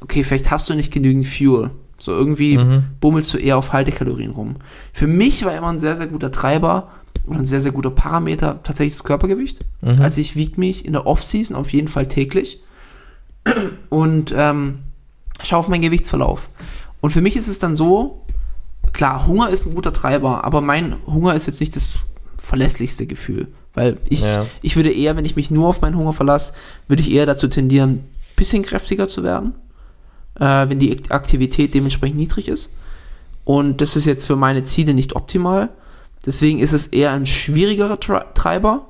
[0.00, 1.72] okay, vielleicht hast du nicht genügend Fuel.
[1.98, 2.56] So irgendwie
[2.98, 4.56] bummelst du eher auf Haltekalorien rum.
[4.94, 6.88] Für mich war immer ein sehr, sehr guter Treiber
[7.26, 9.66] oder ein sehr, sehr guter Parameter tatsächlich das Körpergewicht.
[10.00, 12.60] Also ich wiege mich in der Offseason auf jeden Fall täglich
[13.90, 14.78] und ähm,
[15.42, 16.50] schau auf meinen Gewichtsverlauf.
[17.00, 18.22] Und für mich ist es dann so,
[18.92, 22.06] klar, Hunger ist ein guter Treiber, aber mein Hunger ist jetzt nicht das
[22.38, 23.48] verlässlichste Gefühl.
[23.74, 24.44] Weil ich, Ja.
[24.60, 26.52] ich würde eher, wenn ich mich nur auf meinen Hunger verlasse,
[26.88, 29.54] würde ich eher dazu tendieren, ein bisschen kräftiger zu werden,
[30.38, 32.70] äh, wenn die Aktivität dementsprechend niedrig ist.
[33.44, 35.70] Und das ist jetzt für meine Ziele nicht optimal.
[36.26, 38.88] Deswegen ist es eher ein schwierigerer Tre- Treiber.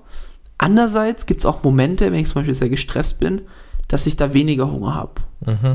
[0.59, 3.43] Andererseits gibt es auch Momente, wenn ich zum Beispiel sehr gestresst bin,
[3.93, 5.21] dass ich da weniger Hunger habe.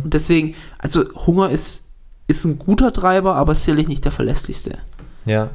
[0.04, 1.92] Und deswegen, also Hunger ist,
[2.26, 4.80] ist ein guter Treiber, aber sicherlich nicht der verlässlichste.
[5.28, 5.52] Ja.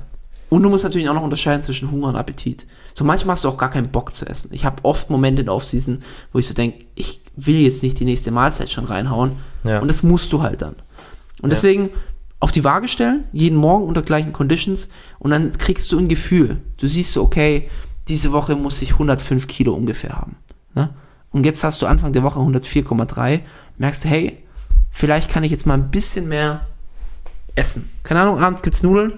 [0.48, 2.66] Und du musst natürlich auch noch unterscheiden zwischen Hunger und Appetit.
[2.94, 4.50] So manchmal hast du auch gar keinen Bock zu essen.
[4.52, 5.98] Ich habe oft Momente in der Offseason,
[6.32, 9.32] wo ich so denke, ich will jetzt nicht die nächste Mahlzeit schon reinhauen.
[9.64, 9.80] Ja.
[9.80, 10.76] Und das musst du halt dann.
[11.40, 11.90] Und deswegen
[12.38, 16.58] auf die Waage stellen, jeden Morgen unter gleichen Conditions und dann kriegst du ein Gefühl.
[16.76, 17.68] Du siehst so, okay,
[18.06, 20.36] diese Woche muss ich 105 Kilo ungefähr haben.
[20.76, 20.90] Ne?
[21.32, 23.40] Und jetzt hast du Anfang der Woche 104,3,
[23.78, 24.38] merkst du, hey,
[24.90, 26.66] vielleicht kann ich jetzt mal ein bisschen mehr
[27.54, 27.90] essen.
[28.02, 29.14] Keine Ahnung, abends gibt's Nudeln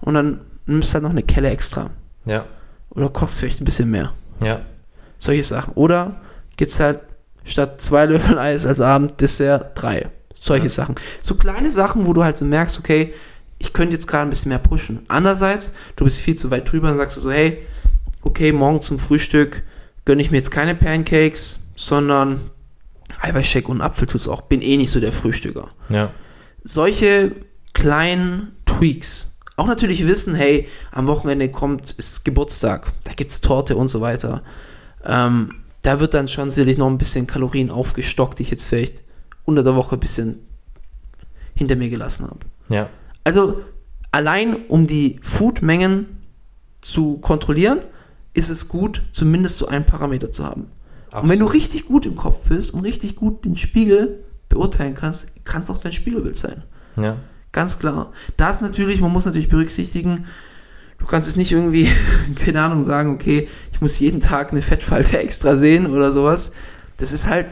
[0.00, 1.90] und dann nimmst du halt noch eine Kelle extra.
[2.24, 2.46] Ja.
[2.90, 4.12] Oder kochst vielleicht ein bisschen mehr.
[4.42, 4.62] Ja.
[5.18, 5.74] Solche Sachen.
[5.74, 6.16] Oder
[6.56, 7.00] gibt's halt
[7.44, 10.08] statt zwei Löffel Eis als Abenddessert drei.
[10.38, 10.96] Solche Sachen.
[11.20, 13.14] So kleine Sachen, wo du halt so merkst, okay,
[13.58, 15.04] ich könnte jetzt gerade ein bisschen mehr pushen.
[15.08, 17.64] Andererseits, du bist viel zu weit drüber und sagst du so, hey,
[18.22, 19.62] okay, morgen zum Frühstück
[20.04, 22.40] gönne ich mir jetzt keine Pancakes, sondern
[23.20, 24.42] Eiweißshake und Apfel tut's auch.
[24.42, 26.12] Bin eh nicht so der Frühstücker Ja.
[26.64, 27.32] solche
[27.74, 29.36] kleinen Tweaks.
[29.56, 34.42] Auch natürlich wissen, hey, am Wochenende kommt, ist Geburtstag, da gibt's Torte und so weiter.
[35.04, 39.02] Ähm, da wird dann schon sicherlich noch ein bisschen Kalorien aufgestockt, die ich jetzt vielleicht
[39.44, 40.38] unter der Woche ein bisschen
[41.54, 42.38] hinter mir gelassen habe.
[42.68, 42.88] Ja.
[43.24, 43.60] Also
[44.10, 46.22] allein um die Foodmengen
[46.80, 47.80] zu kontrollieren,
[48.34, 50.66] ist es gut, zumindest so einen Parameter zu haben.
[51.14, 55.44] Und wenn du richtig gut im Kopf bist und richtig gut den Spiegel beurteilen kannst,
[55.44, 56.62] kann es auch dein Spiegelbild sein.
[56.96, 57.18] Ja.
[57.52, 58.12] Ganz klar.
[58.38, 60.24] Das natürlich, man muss natürlich berücksichtigen,
[60.96, 61.88] du kannst es nicht irgendwie,
[62.34, 66.52] keine Ahnung, sagen, okay, ich muss jeden Tag eine Fettfalte extra sehen oder sowas.
[66.96, 67.46] Das ist halt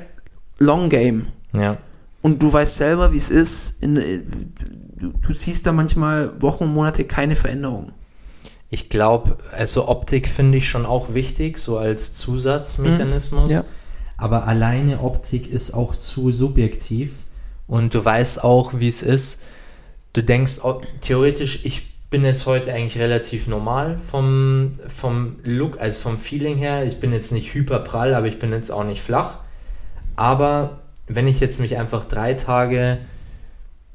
[0.59, 1.27] Long Game.
[1.53, 1.79] Ja.
[2.23, 3.83] Und du weißt selber, wie es ist.
[3.83, 7.93] In, du, du siehst da manchmal Wochen und Monate keine Veränderung.
[8.71, 13.51] Ich glaube, also Optik finde ich schon auch wichtig, so als Zusatzmechanismus.
[13.51, 13.55] Mhm.
[13.55, 13.65] Ja.
[14.17, 17.25] Aber alleine Optik ist auch zu subjektiv.
[17.67, 19.43] Und du weißt auch, wie es ist.
[20.13, 26.01] Du denkst, oh, theoretisch, ich bin jetzt heute eigentlich relativ normal vom, vom Look, also
[26.01, 26.85] vom Feeling her.
[26.85, 29.39] Ich bin jetzt nicht hyperprall, aber ich bin jetzt auch nicht flach.
[30.17, 32.99] Aber wenn ich jetzt mich einfach drei Tage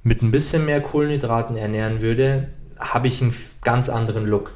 [0.04, 2.48] mit ein bisschen mehr Kohlenhydraten ernähren würde,
[2.80, 4.55] habe ich einen ganz anderen Look.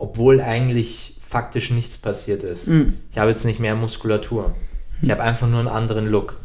[0.00, 2.66] Obwohl eigentlich faktisch nichts passiert ist.
[3.12, 4.56] Ich habe jetzt nicht mehr Muskulatur.
[5.02, 6.40] Ich habe einfach nur einen anderen Look.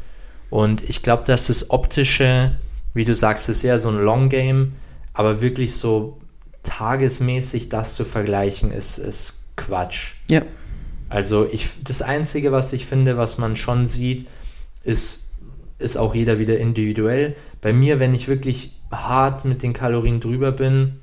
[0.50, 2.56] Und ich glaube, dass das Optische,
[2.94, 4.74] wie du sagst, ist eher so ein Long Game,
[5.14, 6.20] aber wirklich so
[6.64, 10.14] tagesmäßig das zu vergleichen, ist, ist Quatsch.
[10.30, 10.42] Ja.
[11.10, 14.28] Also ich, das Einzige, was ich finde, was man schon sieht,
[14.84, 15.32] ist,
[15.80, 17.36] ist auch jeder wieder individuell.
[17.62, 21.00] Bei mir, wenn ich wirklich hart mit den Kalorien drüber bin,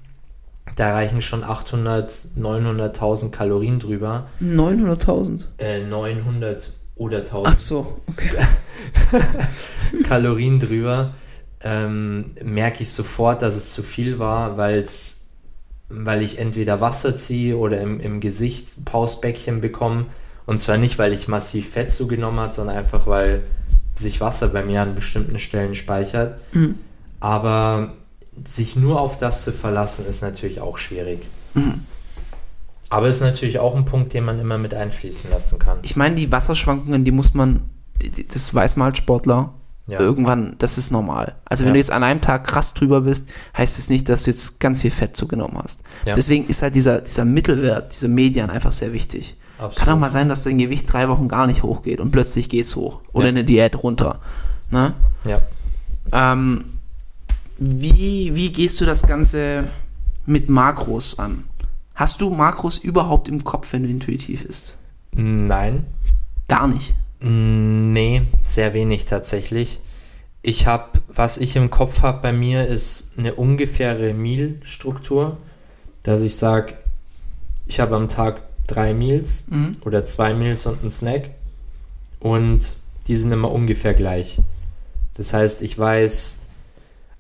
[0.77, 4.29] da reichen schon 800, 900.000 Kalorien drüber.
[4.41, 5.45] 900.000.
[5.59, 8.31] Äh, 900 oder 1000 Ach so, okay.
[10.05, 11.13] Kalorien drüber,
[11.63, 15.27] ähm, merke ich sofort, dass es zu viel war, weil's,
[15.89, 20.07] weil ich entweder Wasser ziehe oder im, im Gesicht Pausbäckchen bekomme.
[20.47, 23.39] Und zwar nicht, weil ich massiv Fett zugenommen habe, sondern einfach, weil
[23.95, 26.41] sich Wasser bei mir an bestimmten Stellen speichert.
[27.21, 27.93] Aber
[28.45, 31.27] sich nur auf das zu verlassen, ist natürlich auch schwierig.
[32.89, 35.79] Aber ist natürlich auch ein Punkt, den man immer mit einfließen lassen kann.
[35.83, 37.63] Ich meine, die Wasserschwankungen, die muss man,
[38.33, 39.55] das weiß man als Sportler,
[39.87, 39.99] Ja.
[39.99, 41.35] irgendwann, das ist normal.
[41.45, 41.73] Also wenn Ja.
[41.75, 44.83] du jetzt an einem Tag krass drüber bist, heißt es nicht, dass du jetzt ganz
[44.83, 45.83] viel Fett zugenommen hast.
[46.05, 46.15] Ja.
[46.15, 49.35] Deswegen ist halt dieser, dieser Mittelwert, dieser Median einfach sehr wichtig.
[49.59, 49.77] Absolut.
[49.77, 52.77] Kann auch mal sein, dass dein Gewicht drei Wochen gar nicht hochgeht und plötzlich geht's
[52.77, 53.01] hoch.
[53.13, 54.21] Oder eine Diät runter.
[54.71, 54.95] Ne?
[55.27, 55.41] Ja.
[56.13, 56.65] Ähm,
[57.59, 59.69] wie, wie gehst du das Ganze
[60.27, 61.45] mit Makros an?
[61.95, 64.79] Hast du Makros überhaupt im Kopf, wenn du intuitiv isst?
[65.13, 65.85] Nein,
[66.49, 66.95] Gar nicht.
[67.21, 69.81] Mm, Nee, sehr wenig tatsächlich.
[70.43, 75.39] Ich habe, was ich im Kopf habe bei mir, ist eine ungefähre Meal-Struktur,
[76.03, 76.75] dass ich sage,
[77.67, 79.45] ich habe am Tag drei Meals
[79.85, 81.31] oder zwei Meals und einen Snack
[82.21, 82.77] und
[83.07, 84.41] die sind immer ungefähr gleich.
[85.15, 86.39] Das heißt, ich weiß,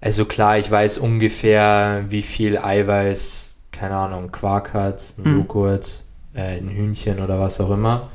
[0.03, 6.03] also klar, ich weiß ungefähr, wie viel Eiweiß, keine Ahnung, Quark hat, ein Joghurt,
[6.35, 8.11] äh, ein Hühnchen oder was auch immer.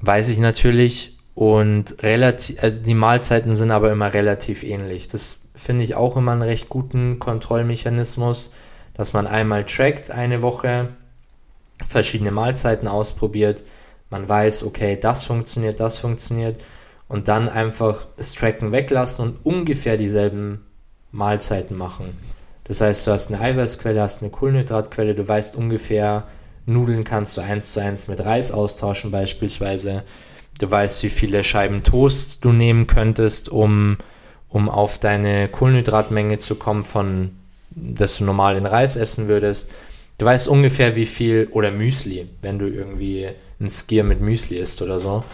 [0.00, 1.18] Weiß ich natürlich.
[1.34, 5.08] Und relativ, also die Mahlzeiten sind aber immer relativ ähnlich.
[5.08, 8.52] Das finde ich auch immer einen recht guten Kontrollmechanismus,
[8.94, 10.90] dass man einmal trackt eine Woche,
[11.84, 13.64] verschiedene Mahlzeiten ausprobiert,
[14.08, 16.62] man weiß, okay, das funktioniert, das funktioniert
[17.08, 20.65] und dann einfach das Tracken weglassen und ungefähr dieselben
[21.16, 22.16] Mahlzeiten machen.
[22.64, 26.24] Das heißt, du hast eine Eiweißquelle, hast eine Kohlenhydratquelle, du weißt ungefähr,
[26.66, 30.02] Nudeln kannst du eins zu eins mit Reis austauschen beispielsweise.
[30.58, 33.98] Du weißt, wie viele Scheiben Toast du nehmen könntest, um,
[34.48, 37.30] um auf deine Kohlenhydratmenge zu kommen, von
[37.76, 39.70] dass du normal in Reis essen würdest.
[40.18, 43.28] Du weißt ungefähr, wie viel, oder Müsli, wenn du irgendwie
[43.60, 45.24] ein Skier mit Müsli isst oder so.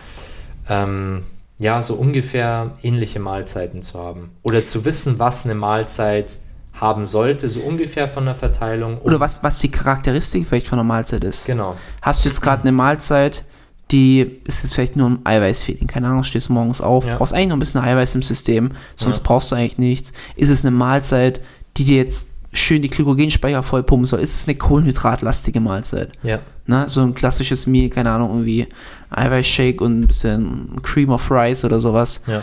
[0.69, 1.23] Ähm,
[1.59, 4.31] ja, so ungefähr ähnliche Mahlzeiten zu haben.
[4.43, 6.39] Oder zu wissen, was eine Mahlzeit
[6.74, 8.99] haben sollte, so ungefähr von der Verteilung.
[9.03, 11.47] Oder was, was die Charakteristik vielleicht von einer Mahlzeit ist.
[11.47, 11.77] Genau.
[12.01, 13.45] Hast du jetzt gerade eine Mahlzeit,
[13.91, 15.87] die ist jetzt vielleicht nur ein Eiweißfeeling.
[15.87, 17.16] Keine Ahnung, stehst du morgens auf, Ja.
[17.19, 19.23] brauchst eigentlich noch ein bisschen Eiweiß im System, sonst Ja.
[19.24, 20.12] brauchst du eigentlich nichts.
[20.35, 21.43] Ist es eine Mahlzeit,
[21.77, 24.20] die dir jetzt schön die Glykogenspeicher vollpumpen soll?
[24.20, 26.11] Ist es eine kohlenhydratlastige Mahlzeit?
[26.23, 26.41] Ja.
[26.66, 26.85] Ne?
[26.89, 28.69] So ein klassisches Meal, keine Ahnung, irgendwie
[29.11, 32.20] Eiweißshake und ein bisschen Cream of Rice oder sowas.
[32.27, 32.43] Ja.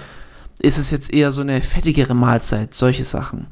[0.60, 2.74] Ist es jetzt eher so eine fettigere Mahlzeit?
[2.74, 3.48] Solche Sachen.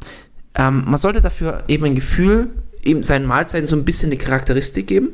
[0.56, 2.50] Ähm, man sollte dafür eben ein Gefühl,
[2.84, 5.10] eben seinen Mahlzeiten so ein bisschen eine Charakteristik geben,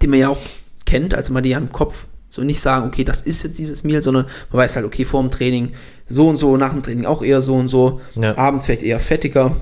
[0.00, 0.38] die man ja auch
[0.86, 3.82] kennt, also man die ja im Kopf so nicht sagen, okay, das ist jetzt dieses
[3.82, 5.72] Meal, sondern man weiß halt, okay, vor dem Training
[6.08, 8.38] so und so, nach dem Training auch eher so und so, Ja.
[8.38, 9.56] abends vielleicht eher fettiger.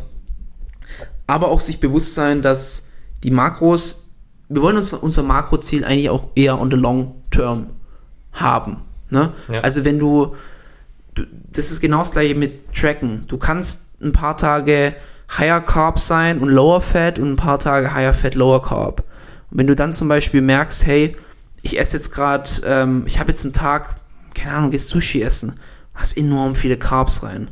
[1.29, 2.91] Aber auch sich bewusst sein, dass
[3.23, 4.11] die Makros,
[4.49, 7.69] wir wollen uns unser Makroziel eigentlich auch eher on the long term
[8.33, 8.79] haben.
[9.11, 9.33] Ne?
[9.53, 9.61] Ja.
[9.61, 10.35] Also wenn du,
[11.15, 11.23] du,
[11.53, 13.25] das ist genau das gleiche mit Tracken.
[13.29, 14.95] Du kannst ein paar Tage
[15.37, 19.05] higher Carb sein und lower Fat und ein paar Tage higher Fat, lower Carb.
[19.51, 21.17] Und wenn du dann zum Beispiel merkst, hey,
[21.63, 23.97] ich esse jetzt gerade, ähm, ich habe jetzt einen Tag,
[24.35, 25.59] keine Ahnung, gehst Sushi essen,
[25.95, 27.51] hast enorm viele Carbs rein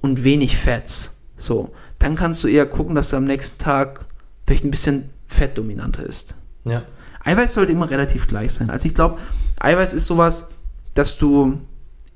[0.00, 1.20] und wenig Fats.
[1.36, 4.06] So, dann kannst du eher gucken, dass du am nächsten Tag
[4.46, 6.36] vielleicht ein bisschen fettdominanter ist.
[6.64, 6.82] Ja.
[7.24, 8.70] Eiweiß sollte immer relativ gleich sein.
[8.70, 9.18] Also ich glaube,
[9.60, 10.50] Eiweiß ist sowas,
[10.94, 11.60] dass du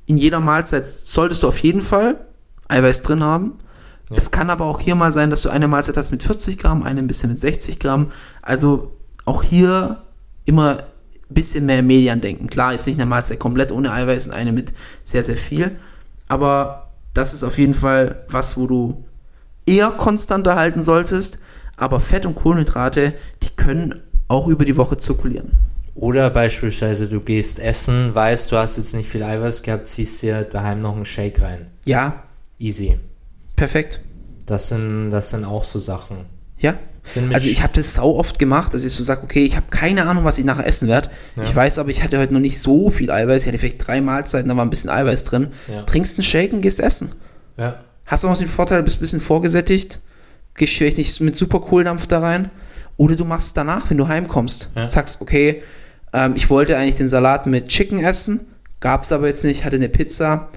[0.07, 2.27] in jeder Mahlzeit solltest du auf jeden Fall
[2.69, 3.55] Eiweiß drin haben.
[4.15, 6.83] Es kann aber auch hier mal sein, dass du eine Mahlzeit hast mit 40 Gramm,
[6.83, 8.11] eine ein bisschen mit 60 Gramm.
[8.43, 8.93] Also
[9.25, 10.03] auch hier
[10.45, 12.49] immer ein bisschen mehr Medien denken.
[12.49, 15.79] Klar ist nicht eine Mahlzeit komplett ohne Eiweiß und eine mit sehr, sehr viel.
[16.29, 19.05] Aber das ist auf jeden Fall was, wo du
[19.67, 21.39] eher konstanter halten solltest.
[21.77, 25.53] Aber Fett und Kohlenhydrate, die können auch über die Woche zirkulieren.
[25.95, 30.43] Oder beispielsweise du gehst essen, weißt, du hast jetzt nicht viel Eiweiß gehabt, ziehst dir
[30.43, 31.67] daheim noch einen Shake rein.
[31.85, 32.23] Ja,
[32.59, 32.99] Easy.
[33.57, 34.01] perfekt.
[34.47, 36.27] Das sind, das sind auch so Sachen.
[36.59, 36.77] Ja.
[37.33, 40.07] Also ich habe das sau oft gemacht, dass ich so sage, okay, ich habe keine
[40.07, 41.11] Ahnung, was ich nachher essen werde.
[41.43, 43.43] Ich weiß aber, ich hatte heute noch nicht so viel Eiweiß.
[43.43, 45.49] Ich hatte vielleicht drei Mahlzeiten, da war ein bisschen Eiweiß drin.
[45.69, 45.83] Ja.
[45.83, 47.11] Trinkst einen Shake und gehst essen.
[47.57, 47.81] Ja.
[48.13, 49.99] Hast auch noch den Vorteil, du bist ein bisschen vorgesättigt.
[50.55, 52.51] Gehst vielleicht nicht mit super Kohldampf da rein.
[52.99, 54.69] Oder du machst es danach, wenn du heimkommst.
[54.77, 54.85] Ja.
[54.87, 55.63] Sagst, okay,
[56.13, 58.43] ähm, ich wollte eigentlich den Salat mit Chicken essen,
[58.81, 60.51] gab es aber jetzt nicht, hatte eine Pizza.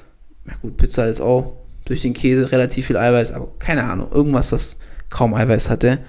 [0.43, 1.53] Na gut, Pizza ist auch
[1.85, 4.75] durch den Käse relativ viel Eiweiß, aber keine Ahnung, irgendwas, was
[5.09, 5.99] kaum Eiweiß hatte.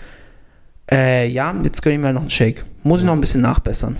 [0.91, 2.65] Äh, ja, jetzt gönne ich mir noch einen Shake.
[2.83, 3.97] Muss ich noch ein bisschen nachbessern.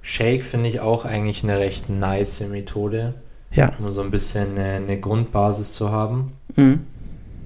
[0.00, 3.12] Shake finde ich auch eigentlich eine recht nice Methode,
[3.52, 3.70] Ja.
[3.78, 6.32] um so ein bisschen eine, eine Grundbasis zu haben.
[6.56, 6.80] Mhm.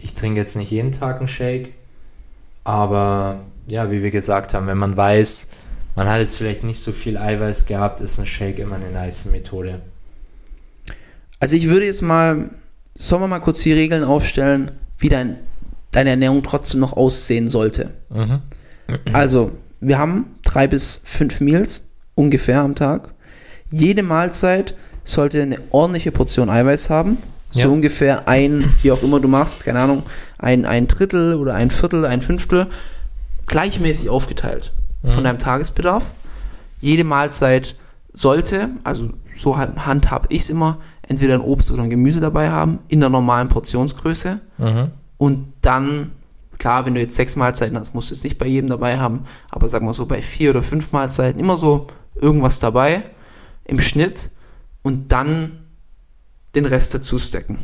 [0.01, 1.74] Ich trinke jetzt nicht jeden Tag einen Shake,
[2.65, 5.51] aber ja, wie wir gesagt haben, wenn man weiß,
[5.97, 9.27] man hat jetzt vielleicht nicht so viel Eiweiß gehabt, ist ein Shake immer eine nice
[9.27, 9.82] Methode.
[11.39, 12.51] Also ich würde jetzt mal,
[12.95, 15.37] sollen wir mal kurz die Regeln aufstellen, wie dein,
[15.91, 17.91] deine Ernährung trotzdem noch aussehen sollte.
[19.12, 21.82] Also, wir haben drei bis fünf Meals
[22.15, 23.15] ungefähr am Tag.
[23.70, 24.74] Jede Mahlzeit
[25.05, 27.19] sollte eine ordentliche Portion Eiweiß haben.
[27.51, 27.68] So Ja.
[27.68, 30.05] ungefähr ein, wie auch immer du machst, keine Ahnung,
[30.39, 32.66] ein, ein Drittel oder ein Viertel, ein Fünftel,
[33.47, 34.72] gleichmäßig aufgeteilt
[35.05, 36.12] von deinem Tagesbedarf.
[36.81, 37.77] Jede Mahlzeit
[38.12, 42.51] sollte, also so hand- handhab ich es immer, entweder ein Obst oder ein Gemüse dabei
[42.51, 44.40] haben, in der normalen Portionsgröße.
[45.18, 46.12] Und dann,
[46.59, 49.24] klar, wenn du jetzt sechs Mahlzeiten hast, musst du es nicht bei jedem dabei haben,
[49.51, 53.02] aber sagen wir so bei vier oder fünf Mahlzeiten immer so irgendwas dabei
[53.64, 54.31] im Schnitt
[54.82, 55.59] und dann
[56.55, 57.59] den Rest dazu stacken.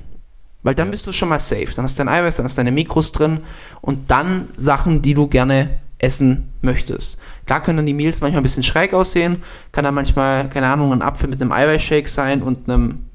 [0.62, 1.68] Weil dann bist du schon mal safe.
[1.74, 3.40] Dann hast du dein Eiweiß, dann hast du deine Mikros drin
[3.80, 7.18] und dann Sachen, die du gerne essen möchtest.
[7.46, 9.42] Klar können dann die Meals manchmal ein bisschen schräg aussehen,
[9.72, 13.06] kann dann manchmal, keine Ahnung, ein Apfel mit einem Eiweißshake sein und einem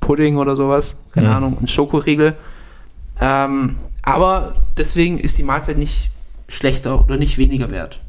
[0.00, 1.34] Pudding oder sowas, keine Mhm.
[1.34, 2.36] Ahnung, ein Schokoriegel.
[3.20, 6.10] Ähm, aber deswegen ist die Mahlzeit nicht
[6.48, 8.00] schlechter oder nicht weniger wert.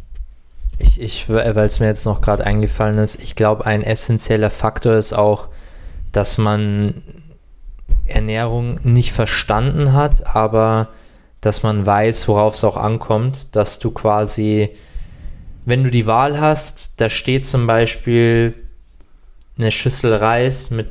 [0.77, 4.95] Ich, ich weil es mir jetzt noch gerade eingefallen ist, ich glaube, ein essentieller Faktor
[4.95, 5.47] ist auch,
[6.15, 7.03] dass man
[8.05, 10.89] Ernährung nicht verstanden hat, aber
[11.41, 14.69] dass man weiß, worauf es auch ankommt, dass du quasi,
[15.65, 18.53] wenn du die Wahl hast, da steht zum Beispiel
[19.57, 20.89] eine Schüssel Reis mit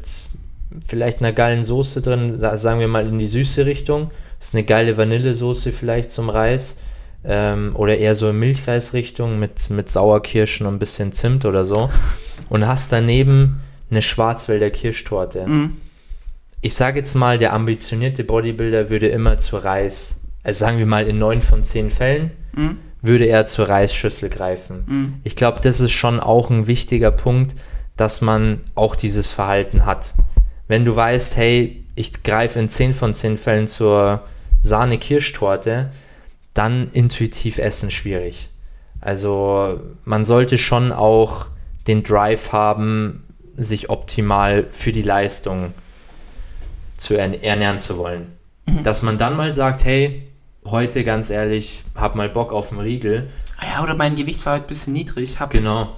[0.87, 4.11] vielleicht einer geilen Soße drin, sa- sagen wir mal in die süße Richtung,
[4.41, 6.79] ist eine geile Vanillesoße vielleicht zum Reis
[7.25, 11.91] ähm, oder eher so in Milchreisrichtung mit, mit Sauerkirschen und ein bisschen Zimt oder so.
[12.49, 13.61] Und hast daneben
[13.95, 15.47] eine Schwarzwälder Kirschtorte.
[16.61, 21.07] Ich sage jetzt mal, der ambitionierte Bodybuilder würde immer zu Reis, also sagen wir mal
[21.07, 22.31] in neun von zehn Fällen,
[23.03, 25.21] würde er zur Reisschüssel greifen.
[25.25, 27.55] Ich glaube, das ist schon auch ein wichtiger Punkt,
[27.97, 30.15] dass man auch dieses Verhalten hat.
[30.67, 34.23] Wenn du weißt, hey, ich greife in 10 von 10 Fällen zur
[34.63, 35.91] Sahne-Kirschtorte,
[36.55, 38.49] dann intuitiv essen schwierig.
[39.01, 41.47] Also man sollte schon auch
[41.87, 43.25] den Drive haben,
[43.57, 45.73] sich optimal für die Leistung
[46.97, 48.27] zu ern ernähren zu wollen.
[48.83, 50.27] Dass man dann mal sagt, hey,
[50.65, 53.29] heute ganz ehrlich, hab mal Bock auf einen Riegel.
[53.59, 55.91] Ah Ja, oder mein Gewicht war halt ein bisschen niedrig, hab Genau, jetzt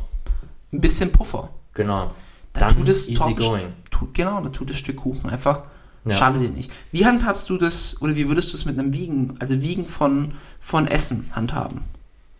[0.73, 1.51] ein bisschen Puffer.
[1.75, 2.09] genau.
[2.53, 3.73] Da Dann tut es easy going.
[3.91, 5.63] Tut, genau, da tut das Stück Kuchen einfach.
[6.07, 6.17] Ja.
[6.17, 6.71] Schadet dir nicht.
[6.91, 10.33] Wie handhabst du das, oder wie würdest du es mit einem Wiegen, also Wiegen von,
[10.61, 11.83] von Essen handhaben?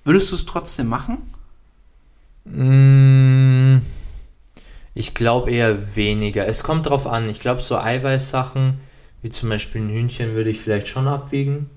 [0.05, 1.19] Würdest du es trotzdem machen?
[2.45, 3.79] Mm,
[4.97, 6.49] Ich glaube eher weniger.
[6.49, 7.29] Es kommt drauf an.
[7.29, 8.81] Ich glaube, so Eiweißsachen,
[9.21, 11.69] wie zum Beispiel ein Hühnchen, würde ich vielleicht schon abwiegen.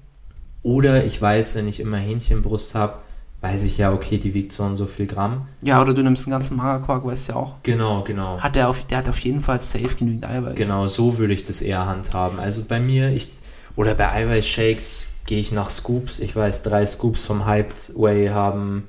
[0.63, 2.99] Oder ich weiß, wenn ich immer Hähnchenbrust habe,
[3.41, 5.49] weiß ich ja, okay, die wiegt so und so viel Gramm.
[5.61, 7.55] Ja, oder du nimmst einen ganzen Magerquark, weißt ja auch.
[7.63, 8.39] Genau, genau.
[8.39, 10.55] Hat der, auf, der hat auf jeden Fall safe genügend Eiweiß.
[10.55, 12.39] Genau, so würde ich das eher handhaben.
[12.39, 13.27] Also bei mir, ich,
[13.75, 16.19] oder bei Eiweißshakes gehe ich nach Scoops.
[16.19, 18.87] Ich weiß, drei Scoops vom Hyped Whey haben,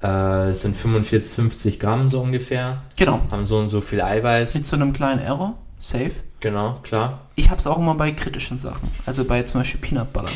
[0.00, 2.82] äh, sind 45, 50 Gramm so ungefähr.
[2.96, 3.20] Genau.
[3.30, 4.54] Haben so und so viel Eiweiß.
[4.54, 6.12] Mit so einem kleinen Error, safe.
[6.40, 7.20] Genau, klar.
[7.34, 8.90] Ich hab's auch immer bei kritischen Sachen.
[9.06, 10.32] Also bei zum Beispiel Peanut Butter.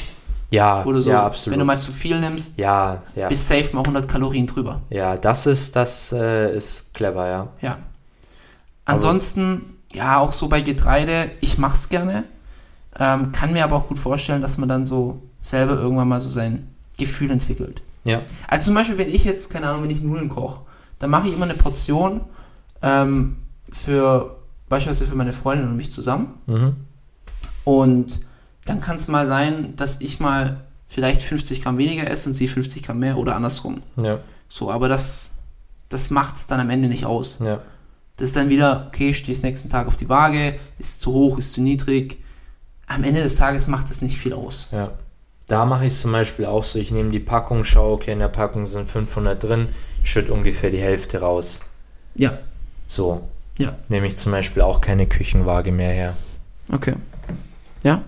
[0.50, 1.10] Ja, Oder so.
[1.10, 1.52] ja, absolut.
[1.52, 3.28] Wenn du mal zu viel nimmst, ja, ja.
[3.28, 4.80] bist safe mal 100 Kalorien drüber.
[4.90, 7.48] ja, das ist, das äh, ist clever, ja.
[7.60, 7.78] Ja.
[8.84, 12.24] Ansonsten ja, auch so bei Getreide, ich mach's gerne.
[12.98, 16.28] Ähm, kann mir aber auch gut vorstellen, dass man dann so selber irgendwann mal so
[16.28, 17.82] sein Gefühl entwickelt.
[18.04, 18.22] Ja.
[18.48, 20.62] Also zum Beispiel, wenn ich jetzt, keine Ahnung, wenn ich Nudeln koche,
[20.98, 22.22] dann mache ich immer eine Portion
[22.82, 23.36] ähm,
[23.70, 24.36] für
[24.68, 26.34] beispielsweise für meine Freundin und mich zusammen.
[26.46, 26.76] Mhm.
[27.64, 28.20] Und
[28.64, 32.48] dann kann es mal sein, dass ich mal vielleicht 50 Gramm weniger esse und sie
[32.48, 33.82] 50 Gramm mehr oder andersrum.
[34.00, 34.20] Ja.
[34.48, 35.38] So, aber das,
[35.88, 37.38] das macht es dann am Ende nicht aus.
[37.44, 37.60] Ja.
[38.16, 41.52] Das ist dann wieder, okay, stehst nächsten Tag auf die Waage, ist zu hoch, ist
[41.52, 42.18] zu niedrig.
[42.86, 44.68] Am Ende des Tages macht es nicht viel aus.
[44.72, 44.92] Ja.
[45.50, 48.28] Da mache ich zum Beispiel auch so, ich nehme die Packung, schaue, okay, in der
[48.28, 49.68] Packung sind 500 drin,
[50.04, 51.58] schütte ungefähr die Hälfte raus.
[52.14, 52.38] Ja,
[52.86, 53.28] So.
[53.58, 56.16] ja, Nehme ich zum Beispiel auch keine Küchenwaage mehr her.
[56.72, 56.94] okay.
[57.82, 58.02] Ja.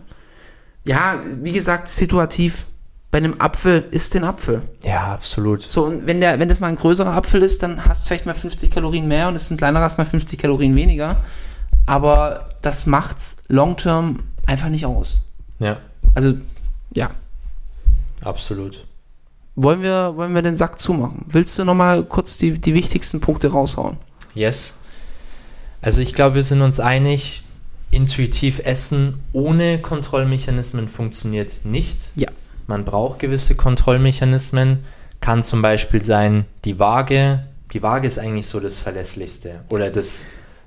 [0.85, 2.66] Ja, wie gesagt, situativ.
[3.10, 4.62] Bei einem Apfel ist den Apfel.
[4.85, 5.62] Ja, absolut.
[5.62, 8.24] So, und wenn, der, wenn das mal ein größerer Apfel ist, dann hast du vielleicht
[8.27, 11.16] mal 50 Kalorien mehr und es ist ein kleinerer, hast mal 50 Kalorien weniger.
[11.86, 15.23] Aber das macht's long term einfach nicht aus.
[15.59, 15.78] Ja,
[16.14, 16.35] Also,
[16.94, 17.10] ja.
[18.23, 18.86] Absolut.
[19.55, 21.24] Wollen wir, wollen wir den Sack zumachen?
[21.28, 23.99] Willst du nochmal kurz die, die wichtigsten Punkte raushauen?
[24.35, 24.77] Yes.
[25.82, 27.43] Also ich glaube, wir sind uns einig,
[27.90, 32.12] intuitiv essen ohne Kontrollmechanismen funktioniert nicht.
[32.15, 32.28] Ja.
[32.66, 34.85] Man braucht gewisse Kontrollmechanismen.
[35.20, 37.44] Kann zum Beispiel sein, die Waage.
[37.73, 40.24] Die Waage ist eigentlich so das Verlässlichste oder das,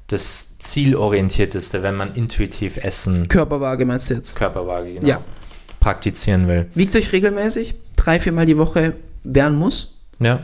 [0.08, 4.36] das Zielorientierteste, wenn man intuitiv Essen, Körperwaage meinst du jetzt?
[4.36, 5.22] Körperwaage, genau, Ja.
[5.86, 6.66] Praktizieren will.
[6.74, 10.00] Wiegt euch regelmäßig, drei, viermal die Woche werden muss.
[10.20, 10.44] Ja,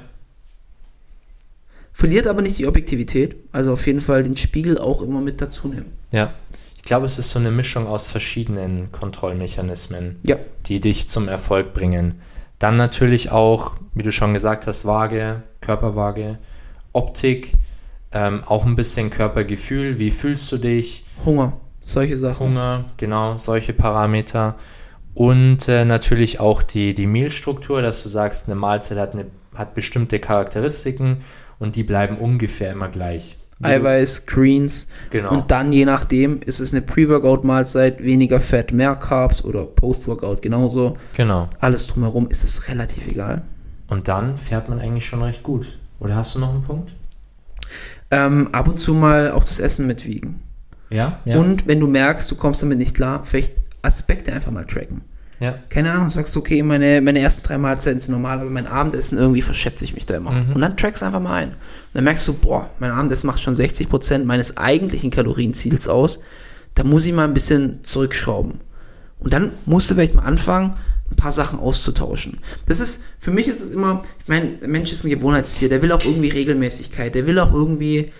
[1.94, 3.36] Verliert aber nicht die Objektivität.
[3.52, 5.92] Also auf jeden Fall den Spiegel auch immer mit dazu nehmen.
[6.12, 6.34] ja.
[6.78, 10.20] Ich glaube, es ist so eine Mischung aus verschiedenen Kontrollmechanismen.
[10.26, 10.38] Ja.
[10.66, 12.22] die dich zum Erfolg bringen.
[12.58, 16.40] Dann natürlich auch, wie du schon gesagt hast, Waage, Körperwaage,
[16.92, 17.54] Optik,
[18.12, 22.48] ähm, auch ein bisschen Körpergefühl, wie fühlst du dich, Hunger, solche Sachen.
[22.48, 24.56] Hunger, genau, solche Parameter.
[25.14, 29.26] Und äh, natürlich auch die, die Mehlstruktur, dass du sagst, eine Mahlzeit hat, eine,
[29.56, 31.18] hat bestimmte Charakteristiken
[31.60, 33.38] und die bleiben ungefähr immer gleich.
[33.64, 34.88] Eiweiß, Greens.
[35.12, 35.32] Genau.
[35.32, 40.98] Und dann, je nachdem, ist es eine Pre-Workout-Mahlzeit, weniger Fett, mehr Carbs oder Post-Workout genauso.
[41.16, 41.48] Genau.
[41.60, 43.44] Alles drumherum ist es relativ egal.
[43.88, 45.68] Und dann fährt man eigentlich schon recht gut.
[46.00, 46.92] Oder hast du noch einen Punkt?
[48.10, 50.42] Ähm, ab und zu mal auch das Essen mitwiegen.
[50.90, 51.20] Ja?
[51.26, 51.38] ja.
[51.38, 55.02] Und wenn du merkst, du kommst damit nicht klar, vielleicht Aspekte einfach mal tracken.
[55.40, 55.56] ja.
[55.70, 59.18] Keine Ahnung, sagst du, okay, meine, meine ersten drei Mahlzeiten sind normal, aber mein Abendessen
[59.18, 60.32] irgendwie verschätze ich mich da immer.
[60.53, 61.49] Und dann trackst einfach mal ein.
[61.49, 61.58] Und
[61.94, 66.20] dann merkst du, boah, mein Abendessen macht schon 60% meines eigentlichen Kalorienziels aus.
[66.76, 68.60] Da muss ich mal ein bisschen zurückschrauben.
[69.20, 70.76] Und dann musst du vielleicht mal anfangen,
[71.10, 72.38] ein paar Sachen auszutauschen.
[72.66, 75.82] Das ist, für mich ist es immer, ich meine, der Mensch ist ein Gewohnheitstier, der
[75.82, 78.12] will auch irgendwie Regelmäßigkeit, der will auch irgendwie,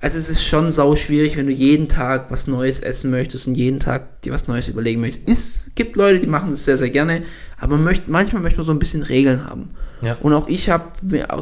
[0.00, 3.54] also es ist schon sau schwierig, wenn du jeden Tag was Neues essen möchtest und
[3.54, 5.28] jeden Tag dir was Neues überlegen möchtest.
[5.28, 7.22] Es gibt Leute, die machen das sehr, sehr gerne,
[7.58, 9.70] aber man möchte, manchmal möchte man so ein bisschen Regeln haben.
[10.00, 10.16] Ja.
[10.20, 10.84] Und auch ich habe,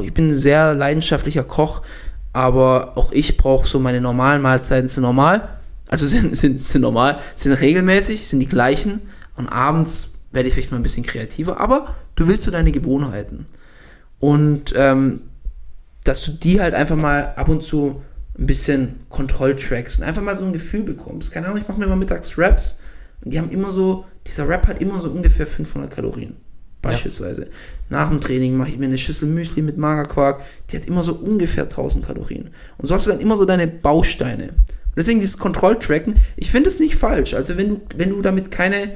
[0.03, 1.81] ich bin ein sehr leidenschaftlicher Koch,
[2.33, 5.49] aber auch ich brauche so meine normalen Mahlzeiten sind normal,
[5.87, 9.01] also sind, sind, sind normal, sind regelmäßig, sind die gleichen
[9.37, 13.45] und abends werde ich vielleicht mal ein bisschen kreativer, aber du willst so deine Gewohnheiten.
[14.19, 15.21] Und ähm,
[16.03, 18.01] dass du die halt einfach mal ab und zu
[18.39, 21.31] ein bisschen Kontrolltracks und einfach mal so ein Gefühl bekommst.
[21.31, 22.79] Keine Ahnung, ich mache mir mal mittags Raps
[23.23, 26.37] und die haben immer so, dieser Rap hat immer so ungefähr 500 Kalorien.
[26.81, 27.49] Beispielsweise.
[27.89, 31.13] Nach dem Training mache ich mir eine Schüssel Müsli mit Magerquark, die hat immer so
[31.15, 32.51] ungefähr 1000 Kalorien.
[32.77, 34.49] Und so hast du dann immer so deine Bausteine.
[34.49, 37.33] Und deswegen dieses Kontrolltracken, ich finde es nicht falsch.
[37.33, 38.95] Also wenn du, wenn du damit keine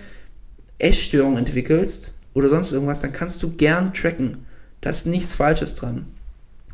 [0.78, 4.46] Essstörung entwickelst oder sonst irgendwas, dann kannst du gern tracken.
[4.80, 6.06] Da ist nichts Falsches dran.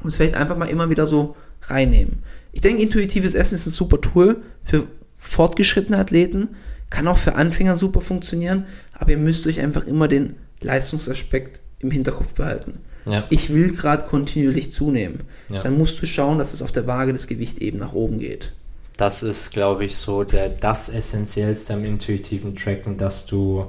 [0.01, 2.23] Und es vielleicht einfach mal immer wieder so reinnehmen.
[2.51, 6.49] Ich denke, intuitives Essen ist ein super Tool für fortgeschrittene Athleten,
[6.89, 11.91] kann auch für Anfänger super funktionieren, aber ihr müsst euch einfach immer den Leistungsaspekt im
[11.91, 12.73] Hinterkopf behalten.
[13.05, 13.26] Ja.
[13.30, 15.23] Ich will gerade kontinuierlich zunehmen.
[15.51, 15.61] Ja.
[15.61, 18.53] Dann musst du schauen, dass es auf der Waage das Gewicht eben nach oben geht.
[18.97, 23.67] Das ist, glaube ich, so der, das Essentiellste am intuitiven Tracken, dass du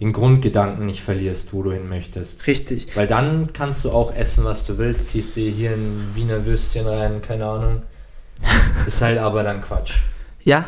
[0.00, 2.46] den Grundgedanken nicht verlierst, wo du hin möchtest.
[2.46, 2.96] Richtig.
[2.96, 5.08] Weil dann kannst du auch essen, was du willst.
[5.08, 7.82] Ziehst dir hier ein Wiener Würstchen rein, keine Ahnung.
[8.86, 9.94] Ist halt aber dann Quatsch.
[10.42, 10.66] Ja,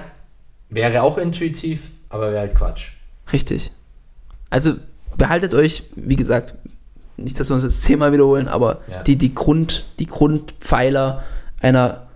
[0.68, 2.88] Wäre auch intuitiv, aber wäre halt Quatsch.
[3.32, 3.70] Richtig.
[4.50, 4.74] Also
[5.16, 6.54] behaltet euch, wie gesagt,
[7.16, 9.02] nicht, dass wir uns das zehnmal wiederholen, aber Ja.
[9.04, 11.22] die, die, Grund, die Grundpfeiler
[11.60, 12.08] einer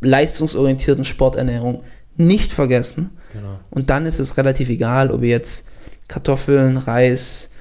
[0.00, 1.82] leistungsorientierten Sporternährung
[2.16, 3.10] nicht vergessen.
[3.32, 3.58] Genau.
[3.70, 5.68] Und dann ist es relativ egal, ob ihr jetzt
[6.08, 7.52] Kartoffeln, Reis,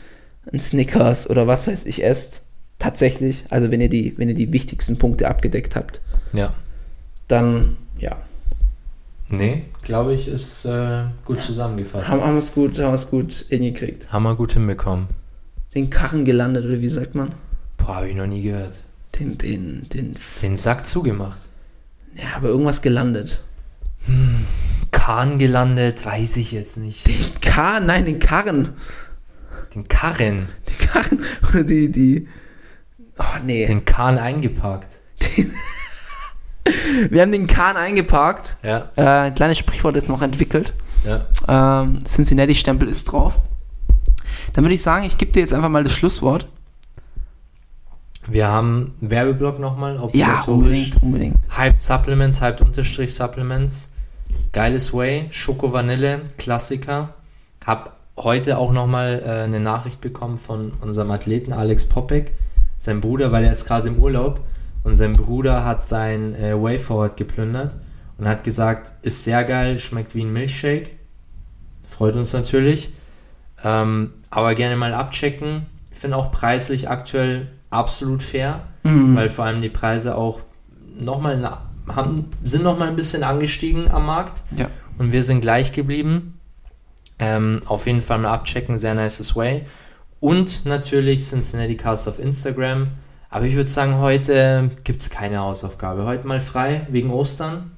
[0.51, 2.41] ein Snickers oder was weiß ich esst.
[2.79, 6.01] Tatsächlich, also wenn ihr die, wenn ihr die wichtigsten Punkte abgedeckt habt,
[6.33, 6.53] Ja.
[7.27, 8.17] Dann ja.
[9.29, 12.09] Nee, glaube ich, ist äh, gut zusammengefasst.
[12.09, 14.11] Haben, haben wir es gut, haben wir's gut hingekriegt.
[14.11, 15.07] Haben wir gut hinbekommen.
[15.73, 17.33] Den Karren gelandet, oder wie sagt man?
[17.77, 18.83] Boah, habe ich noch nie gehört.
[19.17, 21.39] Den, den, den, Den Sack zugemacht.
[22.13, 23.43] ja, aber irgendwas gelandet.
[24.91, 27.07] Kahn gelandet, weiß ich jetzt nicht.
[27.07, 28.69] Den Karren, nein, den Karren.
[29.73, 30.47] Den Karren.
[30.69, 31.19] Den Karren,
[31.49, 32.27] oder die, die,
[33.17, 33.65] oh nee.
[33.65, 34.97] Den Kahn eingeparkt.
[37.09, 38.57] Wir haben den Karren eingeparkt.
[38.63, 40.73] Ja, Äh, ein kleines Sprichwort jetzt noch entwickelt.
[41.05, 41.25] ja.
[41.81, 43.41] Ähm, Cincinnati-Stempel ist drauf.
[44.53, 46.47] Dann würde ich sagen, ich gebe dir jetzt einfach mal das Schlusswort.
[48.27, 49.99] Wir haben einen Werbeblock nochmal.
[50.13, 51.37] Ja, unbedingt, unbedingt.
[51.55, 53.91] Hyped Supplements, Hyped Unterstrich Supplements.
[54.51, 57.09] Geiles Way, Schoko Vanille, Klassiker.
[57.65, 62.31] Hab heute auch nochmal äh, eine Nachricht bekommen von unserem Athleten Alex Popek,
[62.79, 64.39] sein Bruder, weil er ist gerade im Urlaub
[64.85, 67.75] und sein Bruder hat sein äh, Way Forward geplündert
[68.17, 70.91] und hat gesagt, ist sehr geil, schmeckt wie ein Milchshake.
[71.85, 72.91] Freut uns natürlich.
[73.63, 75.65] Ähm, aber gerne mal abchecken.
[75.91, 80.39] Ich finde auch preislich aktuell absolut fair, weil vor allem die Preise auch
[80.99, 81.57] nochmal
[81.87, 84.69] haben, sind nochmal ein bisschen angestiegen am Markt Ja.
[84.99, 86.39] und wir sind gleich geblieben.
[87.17, 89.65] Ähm, auf jeden Fall mal abchecken, sehr nices Way.
[90.19, 92.89] Und natürlich Cincinnati Cast auf Instagram.
[93.35, 96.05] Aber ich würde sagen, heute gibt es keine Hausaufgabe.
[96.05, 97.69] Heute mal frei wegen Ostern.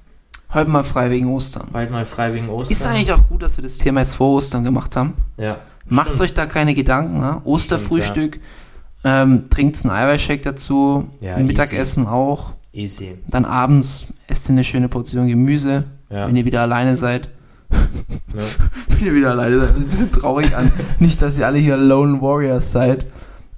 [0.54, 1.70] Heute mal frei wegen Ostern.
[1.74, 2.78] Heute mal frei wegen Ostern.
[2.78, 5.16] Ist eigentlich auch gut, dass wir das Thema jetzt vor Ostern gemacht haben.
[5.40, 5.58] Ja.
[5.88, 6.22] Macht Stimmt.
[6.22, 7.20] euch da keine Gedanken.
[7.22, 7.42] Ne?
[7.44, 8.38] Osterfrühstück,
[9.04, 12.54] ähm, trinkt einen Eiweißshake dazu, Ja, Mittagessen auch.
[12.72, 13.16] Easy.
[13.28, 16.28] Dann abends esst ihr eine schöne Portion Gemüse, Ja.
[16.28, 17.30] wenn ihr wieder alleine seid.
[17.72, 17.80] Ja.
[18.90, 19.76] wenn ihr wieder alleine seid.
[19.76, 20.72] Ein bisschen traurig an.
[21.00, 23.08] Nicht, dass ihr alle hier Lone Warriors seid,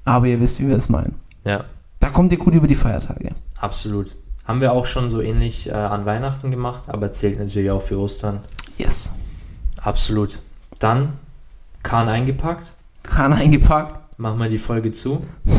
[0.06, 1.16] aber ihr wisst, wie wir es meinen.
[1.46, 1.66] ja,
[2.00, 3.30] Da kommt ihr gut über die Feiertage.
[3.60, 4.16] absolut.
[4.46, 8.00] Haben wir auch schon so ähnlich äh, an Weihnachten gemacht, aber zählt natürlich auch für
[8.00, 8.40] Ostern.
[8.80, 9.14] Yes.
[9.80, 10.42] Absolut.
[10.80, 11.14] Dann
[11.84, 12.74] Kahn eingepackt.
[13.04, 14.00] Kahn eingepackt.
[14.18, 15.22] Machen wir die Folge zu.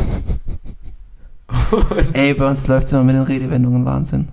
[2.14, 4.28] Ey, bei uns läuft es immer mit den Redewendungen Wahnsinn.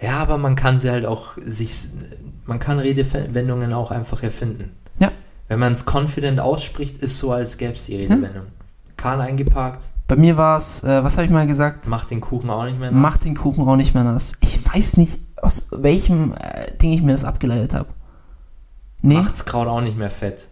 [0.00, 1.88] Ja, aber man kann sie halt auch sich,
[2.46, 4.70] man kann Redewendungen auch einfach erfinden.
[4.98, 5.10] Ja.
[5.48, 8.46] Wenn man es confident ausspricht, ist so, als gäbe es die Redewendung.
[9.04, 11.88] Kahn eingeparkt, Bei mir war es, äh, was habe ich mal gesagt?
[11.88, 13.02] macht den Kuchen auch nicht mehr nass.
[13.02, 14.32] Macht den Kuchen auch nicht mehr nass.
[14.40, 17.88] Ich weiß nicht, aus welchem äh, Ding ich mir das abgeleitet habe.
[19.02, 20.48] Nee, Macht's Kraut auch nicht mehr fett.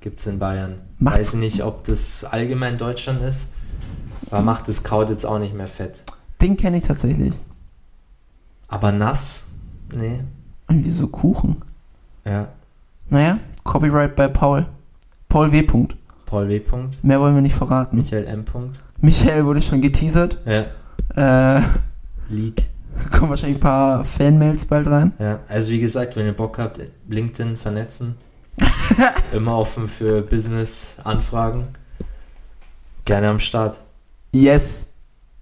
[0.00, 0.78] Gibt's in Bayern.
[0.98, 3.50] Macht's- Weiß nicht, ob das allgemein Deutschland ist,
[4.30, 6.02] aber macht das Kraut jetzt auch nicht mehr fett.
[6.40, 7.34] den kenne ich tatsächlich.
[8.68, 9.48] Aber nass?
[9.94, 10.20] Nee.
[10.68, 11.62] Und wieso Kuchen?
[12.24, 12.48] Ja.
[13.10, 14.64] Naja, Copyright bei Paul.
[15.28, 15.62] Paul W.
[15.64, 15.96] Punkt.
[16.30, 16.60] Paul W.
[16.60, 17.02] Punkt.
[17.02, 17.96] Mehr wollen wir nicht verraten.
[17.96, 18.44] Michael M.
[18.44, 18.78] Punkt.
[19.00, 20.38] Michael wurde schon geteasert.
[20.46, 21.56] Ja.
[21.56, 21.62] Äh,
[22.28, 22.70] Leak.
[23.10, 25.12] kommen wahrscheinlich ein paar Fanmails bald rein.
[25.18, 28.14] Ja, also wie gesagt, wenn ihr Bock habt, LinkedIn vernetzen.
[29.32, 31.66] Immer offen für Business-Anfragen.
[33.06, 33.82] Gerne am Start.
[34.32, 34.94] Yes.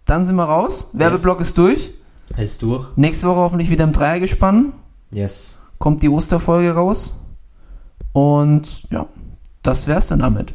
[0.07, 0.89] Dann sind wir raus.
[0.95, 1.93] Werbeblock ist durch.
[2.39, 2.87] Ist durch?
[2.97, 4.73] Nächste Woche hoffentlich wieder im Dreiergespann.
[5.13, 5.59] Yes.
[5.79, 7.21] Kommt die Osterfolge raus.
[8.13, 9.07] Und ja,
[9.63, 10.55] das wär's dann damit.